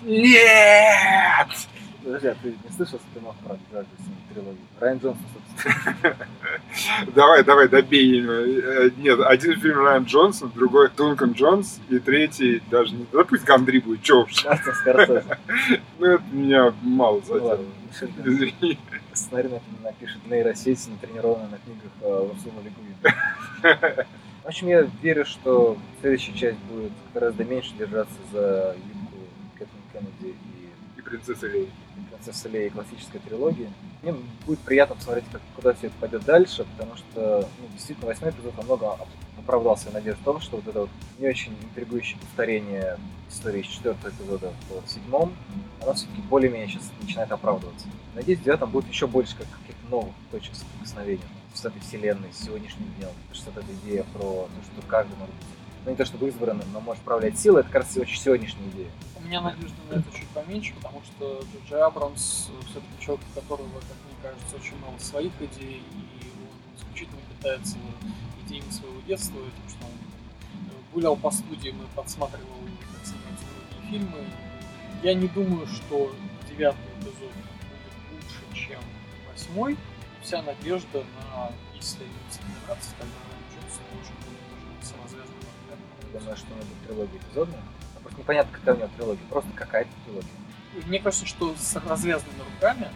Нет! 0.02 1.48
Подожди, 2.02 2.26
а 2.28 2.34
ты 2.42 2.48
не 2.48 2.74
слышал 2.76 2.98
спин 2.98 3.22
про 3.44 3.54
Джаджа 3.72 3.86
трилогию? 4.32 4.56
Райан 4.80 4.98
Джонсон, 4.98 5.22
собственно. 5.34 6.16
Давай, 7.14 7.44
давай, 7.44 7.68
добей. 7.68 8.24
Э, 8.26 8.90
Нет, 8.96 9.20
один 9.20 9.60
фильм 9.60 9.78
Райан 9.84 10.04
Джонсон, 10.04 10.50
другой 10.54 10.90
Дункан 10.96 11.32
Джонс, 11.32 11.80
и 11.88 11.98
третий 11.98 12.62
даже 12.70 12.94
не... 12.94 13.06
Да 13.12 13.24
пусть 13.24 13.44
Гандри 13.44 13.78
будет, 13.78 14.02
чё 14.02 14.22
уж. 14.24 14.44
Мартин 14.44 14.72
Скорсезе. 14.74 15.24
Ну, 15.98 16.06
это 16.06 16.22
меня 16.32 16.74
мало 16.82 17.20
Ну 17.20 17.34
задело. 17.34 17.60
Извини. 18.24 18.78
Сценарий 19.12 19.48
на- 19.50 19.84
напишет 19.84 20.18
нейросеть, 20.26 20.88
натренированная 20.88 21.48
на 21.50 21.58
книгах 21.58 21.90
э, 22.00 22.06
Урсула 22.30 22.60
Легуин. 22.64 24.06
В 24.42 24.46
общем, 24.48 24.66
я 24.68 24.88
верю, 25.02 25.24
что 25.24 25.76
следующая 26.00 26.32
часть 26.32 26.58
будет 26.70 26.90
гораздо 27.14 27.44
меньше 27.44 27.72
держаться 27.78 28.14
за 28.32 28.74
юбку 28.76 29.18
Кэтлин 29.58 29.82
Кеннеди 29.92 30.34
и 30.34 30.98
И 30.98 31.02
принцесса 31.02 31.46
Лея. 31.46 31.66
Принцессы 32.22 32.48
Леи 32.48 32.68
классической 32.68 33.20
трилогии. 33.20 33.68
Мне 34.02 34.14
будет 34.46 34.60
приятно 34.60 34.94
посмотреть, 34.94 35.24
как, 35.32 35.40
куда 35.56 35.72
все 35.74 35.88
это 35.88 35.96
пойдет 36.00 36.24
дальше, 36.24 36.64
потому 36.64 36.96
что 36.96 37.48
ну, 37.60 37.68
действительно 37.72 38.06
восьмой 38.06 38.30
эпизод 38.30 38.54
во 38.54 38.62
многом 38.62 38.98
оправдал 39.38 39.76
свои 39.76 39.92
надежды 39.94 40.20
в 40.20 40.24
том, 40.24 40.40
что 40.40 40.56
вот 40.56 40.66
это 40.66 40.80
вот 40.80 40.90
не 41.18 41.28
очень 41.28 41.52
интригующее 41.62 42.18
повторение 42.20 42.98
истории 43.28 43.60
из 43.60 43.66
четвертого 43.66 44.10
эпизода 44.10 44.52
в 44.68 44.88
седьмом, 44.88 45.34
оно 45.80 45.94
все-таки 45.94 46.20
более-менее 46.22 46.68
сейчас 46.68 46.90
начинает 47.00 47.32
оправдываться. 47.32 47.86
Надеюсь, 48.14 48.38
в 48.38 48.44
девятом 48.44 48.70
будет 48.70 48.88
еще 48.88 49.06
больше 49.06 49.36
как 49.36 49.46
каких-то 49.60 49.90
новых 49.90 50.14
точек 50.30 50.54
соприкосновения 50.54 51.24
с 51.54 51.64
этой 51.64 51.80
вселенной, 51.80 52.32
с 52.32 52.44
сегодняшним 52.44 52.86
днем. 52.98 53.10
Что 53.32 53.50
эта 53.50 53.64
идея 53.84 54.04
про 54.12 54.20
то, 54.20 54.48
что 54.62 54.86
каждый 54.86 55.16
может 55.16 55.34
быть, 55.34 55.46
ну 55.84 55.90
не 55.90 55.96
то 55.96 56.04
чтобы 56.04 56.28
избранным, 56.28 56.66
но 56.72 56.80
может 56.80 57.02
управлять 57.02 57.38
силой, 57.38 57.62
это 57.62 57.78
раз 57.78 57.96
очень 57.96 58.20
сегодняшняя 58.20 58.68
идея. 58.68 58.90
У 59.22 59.24
меня 59.24 59.40
надежда 59.40 59.76
на 59.88 59.94
это 59.94 60.10
чуть 60.18 60.28
поменьше, 60.28 60.74
потому 60.74 61.00
что 61.04 61.44
Джорджи 61.52 61.76
Абрамс 61.76 62.48
все-таки 62.66 63.00
человек, 63.00 63.24
у 63.30 63.40
которого, 63.40 63.72
как 63.80 63.96
мне 64.04 64.16
кажется, 64.20 64.56
очень 64.56 64.76
много 64.78 64.98
своих 64.98 65.32
идей, 65.40 65.80
и 65.80 66.26
он 66.26 66.76
исключительно 66.76 67.20
питается 67.30 67.76
идеями 68.44 68.70
своего 68.70 69.00
детства, 69.06 69.38
тем, 69.38 69.68
что 69.68 69.86
он 69.86 69.92
э, 69.92 70.92
гулял 70.92 71.16
по 71.16 71.30
студиям 71.30 71.76
и 71.82 71.86
подсматривал, 71.94 72.48
как 72.92 73.06
снимаются 73.06 73.44
другие 73.54 73.90
фильмы. 73.90 74.24
Я 75.04 75.14
не 75.14 75.28
думаю, 75.28 75.68
что 75.68 76.12
девятый 76.48 76.84
эпизод 76.98 77.30
будет 77.30 77.94
лучше, 78.12 78.66
чем 78.66 78.80
восьмой. 79.30 79.76
Вся 80.22 80.42
надежда 80.42 81.04
на, 81.16 81.52
если 81.74 82.06
собираться, 82.28 82.90
тогда 82.98 83.14
Джонсон 83.54 83.84
очень 84.00 84.16
будет 84.24 84.84
с 84.84 84.92
развязанным 85.00 85.42
думаю, 86.12 86.36
что 86.36 86.48
него 86.54 87.06
будет 87.06 87.22
трилогия. 87.30 87.62
Просто 88.12 88.18
непонятно, 88.18 88.58
какая 88.58 88.74
у 88.74 88.78
него 88.78 88.90
трилогия, 88.96 89.24
просто 89.30 89.50
какая-то 89.54 89.90
трилогия. 90.04 90.30
Мне 90.86 90.98
кажется, 91.00 91.26
что 91.26 91.54
с 91.56 91.76
развязанными 91.76 92.42
руками 92.54 92.88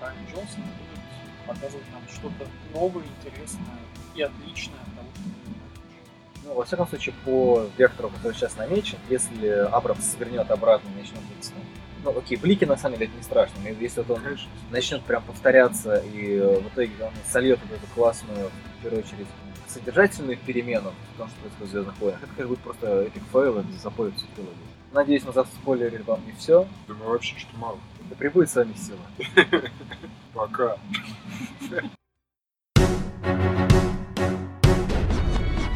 Райан 0.00 0.16
Джонсон 0.26 0.62
будет 0.62 1.46
показывать 1.46 1.86
нам 1.92 2.02
что-то 2.08 2.48
новое, 2.72 3.04
интересное 3.04 3.78
и 4.14 4.22
отличное 4.22 4.80
от 4.80 4.96
того, 4.96 5.08
ну, 6.44 6.54
во 6.54 6.64
всяком 6.64 6.86
случае, 6.86 7.14
по 7.24 7.66
вектору, 7.76 8.08
который 8.10 8.34
сейчас 8.34 8.56
намечен, 8.56 8.98
если 9.08 9.48
Абрамс 9.48 10.12
свернет 10.12 10.50
обратно 10.50 10.88
и 10.90 11.00
начнет 11.00 11.20
быть 11.22 11.52
ну, 12.04 12.16
окей, 12.16 12.36
блики 12.36 12.64
на 12.64 12.76
самом 12.76 12.98
деле 12.98 13.08
это 13.08 13.16
не 13.16 13.24
страшно. 13.24 13.54
Если 13.80 14.00
вот 14.00 14.10
он 14.16 14.22
Конечно. 14.22 14.48
начнет 14.70 15.02
прям 15.02 15.24
повторяться 15.24 15.96
и 15.96 16.36
э, 16.36 16.60
в 16.60 16.68
итоге 16.68 16.92
он 17.00 17.10
сольет 17.28 17.58
вот 17.68 17.76
эту 17.76 17.86
классную, 17.94 18.48
в 18.78 18.82
первую 18.82 19.02
очередь, 19.02 19.26
содержательную 19.76 20.38
перемену 20.38 20.92
в 21.14 21.18
том, 21.18 21.28
что 21.28 21.40
происходит 21.40 21.68
в 21.68 21.72
Звездных 21.72 21.98
войнах, 21.98 22.22
это 22.22 22.32
как 22.36 22.48
будет 22.48 22.60
просто 22.60 23.02
epic 23.02 23.22
fail, 23.32 23.58
это 23.58 23.72
запорет 23.72 24.14
всю 24.16 24.26
трилогию. 24.34 24.56
Надеюсь, 24.92 25.24
мы 25.24 25.32
заспойлерили 25.32 26.02
вам 26.02 26.20
и 26.26 26.32
все. 26.32 26.66
Думаю, 26.88 27.10
вообще, 27.10 27.36
что 27.38 27.56
мало. 27.58 27.78
Да 28.08 28.16
прибудет 28.16 28.50
с 28.50 28.56
вами 28.56 28.74
сила. 28.74 28.98
Пока. 30.34 30.76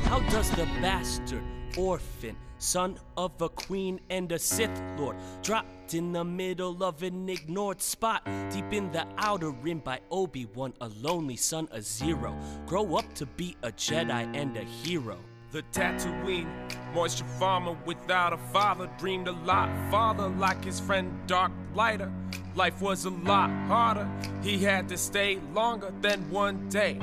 How 0.09 0.21
does 0.31 0.51
the 0.53 0.67
bastard 0.81 1.43
orphan, 1.77 2.37
son 2.59 2.99
of 3.17 3.41
a 3.41 3.49
queen 3.49 4.01
and 4.11 4.31
a 4.33 4.39
Sith 4.39 4.83
Lord, 4.99 5.17
dropped 5.43 5.95
in 5.95 6.13
the 6.13 6.25
middle 6.25 6.83
of 6.85 7.03
an 7.03 7.29
ignored 7.29 7.81
spot, 7.81 8.25
deep 8.51 8.73
in 8.73 8.91
the 8.93 9.07
outer 9.19 9.51
rim 9.51 9.79
by 9.81 10.01
Obi 10.11 10.47
Wan, 10.55 10.73
a 10.81 10.89
lonely 10.89 11.37
son 11.37 11.69
of 11.73 11.85
Zero, 11.85 12.37
grow 12.67 12.97
up 12.97 13.13
to 13.15 13.27
be 13.27 13.57
a 13.63 13.73
Jedi 13.73 14.37
and 14.37 14.57
a 14.57 14.63
hero. 14.63 15.19
The 15.53 15.63
Tatooine, 15.73 16.49
moisture 16.95 17.25
farmer 17.39 17.77
without 17.85 18.33
a 18.33 18.39
father, 18.53 18.89
dreamed 18.99 19.27
a 19.27 19.33
lot 19.33 19.69
farther 19.91 20.29
like 20.29 20.65
his 20.65 20.79
friend 20.79 21.13
Dark 21.27 21.51
Lighter. 21.75 22.13
Life 22.55 22.81
was 22.81 23.05
a 23.05 23.11
lot 23.11 23.51
harder, 23.67 24.09
he 24.43 24.59
had 24.59 24.89
to 24.91 24.97
stay 24.97 25.39
longer 25.53 25.93
than 26.01 26.31
one 26.31 26.69
day. 26.69 26.99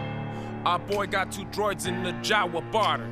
Our 0.65 0.80
boy 0.80 1.07
got 1.07 1.32
two 1.32 1.45
droids 1.45 1.88
in 1.88 2.03
the 2.03 2.11
Jawa 2.13 2.72
barter. 2.72 3.09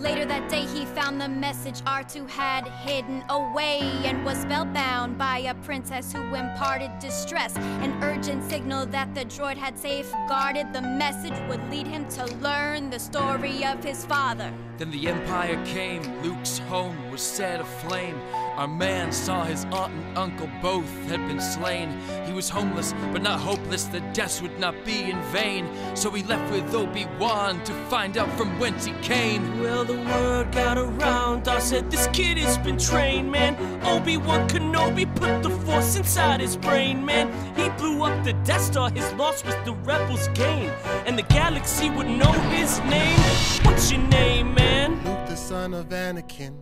Later 0.00 0.24
that 0.24 0.48
day, 0.48 0.62
he 0.62 0.86
found 0.86 1.20
the 1.20 1.28
message 1.28 1.82
R2 1.82 2.26
had 2.26 2.66
hidden 2.66 3.22
away 3.28 3.80
and 4.06 4.24
was 4.24 4.38
spellbound 4.38 5.18
by 5.18 5.40
a 5.40 5.54
princess 5.56 6.10
who 6.10 6.34
imparted 6.34 6.90
distress. 6.98 7.54
An 7.56 8.02
urgent 8.02 8.42
signal 8.48 8.86
that 8.86 9.14
the 9.14 9.26
droid 9.26 9.58
had 9.58 9.78
safeguarded. 9.78 10.72
The 10.72 10.80
message 10.80 11.38
would 11.50 11.62
lead 11.70 11.86
him 11.86 12.08
to 12.12 12.24
learn 12.36 12.88
the 12.88 12.98
story 12.98 13.62
of 13.62 13.84
his 13.84 14.06
father. 14.06 14.50
Then 14.80 14.90
the 14.92 15.08
Empire 15.08 15.62
came, 15.66 16.00
Luke's 16.22 16.56
home 16.56 17.10
was 17.10 17.20
set 17.20 17.60
aflame. 17.60 18.18
Our 18.56 18.66
man 18.66 19.12
saw 19.12 19.44
his 19.44 19.66
aunt 19.66 19.92
and 19.92 20.16
uncle 20.16 20.48
both 20.62 20.90
had 21.06 21.20
been 21.28 21.38
slain. 21.38 22.00
He 22.24 22.32
was 22.32 22.48
homeless, 22.48 22.94
but 23.12 23.20
not 23.20 23.40
hopeless, 23.40 23.84
the 23.84 24.00
deaths 24.14 24.40
would 24.40 24.58
not 24.58 24.74
be 24.86 25.10
in 25.10 25.20
vain. 25.32 25.68
So 25.94 26.10
he 26.12 26.22
left 26.22 26.50
with 26.50 26.74
Obi 26.74 27.06
Wan 27.18 27.62
to 27.64 27.74
find 27.90 28.16
out 28.16 28.32
from 28.38 28.58
whence 28.58 28.86
he 28.86 28.94
came. 29.02 29.60
Well, 29.60 29.84
the 29.84 29.98
word 29.98 30.50
got 30.50 30.78
around, 30.78 31.46
I 31.46 31.58
said, 31.58 31.90
This 31.90 32.06
kid 32.14 32.38
has 32.38 32.56
been 32.56 32.78
trained, 32.78 33.30
man. 33.30 33.56
Obi 33.84 34.16
Wan 34.16 34.48
Kenobi 34.48 35.04
put 35.14 35.42
the 35.42 35.50
force 35.50 35.96
inside 35.96 36.40
his 36.40 36.56
brain, 36.56 37.04
man. 37.04 37.28
He 37.54 37.68
blew 37.76 38.02
up 38.02 38.24
the 38.24 38.32
Death 38.44 38.62
Star, 38.62 38.88
his 38.88 39.12
loss 39.12 39.44
was 39.44 39.56
the 39.66 39.74
rebels' 39.84 40.28
gain. 40.28 40.70
And 41.04 41.18
the 41.18 41.24
galaxy 41.24 41.90
would 41.90 42.06
know 42.06 42.32
his 42.48 42.78
name. 42.88 43.20
What's 43.62 43.92
your 43.92 44.00
name, 44.08 44.54
man? 44.54 44.69
Luke, 44.70 45.26
the 45.26 45.36
son 45.36 45.74
of 45.74 45.88
Anakin 45.88 46.54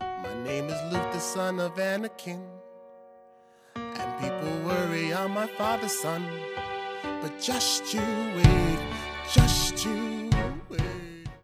My 0.00 0.44
name 0.44 0.66
is 0.66 0.92
Luke, 0.92 1.12
the 1.12 1.18
son 1.18 1.58
of 1.58 1.74
Anakin. 1.76 2.42
And 3.76 4.20
people 4.20 4.52
worry 4.68 5.14
I'm 5.14 5.30
my 5.30 5.46
father's 5.46 5.98
son. 5.98 6.26
But 7.22 7.40
just 7.40 7.94
you 7.94 8.02
wait, 8.36 8.78
just 9.32 9.63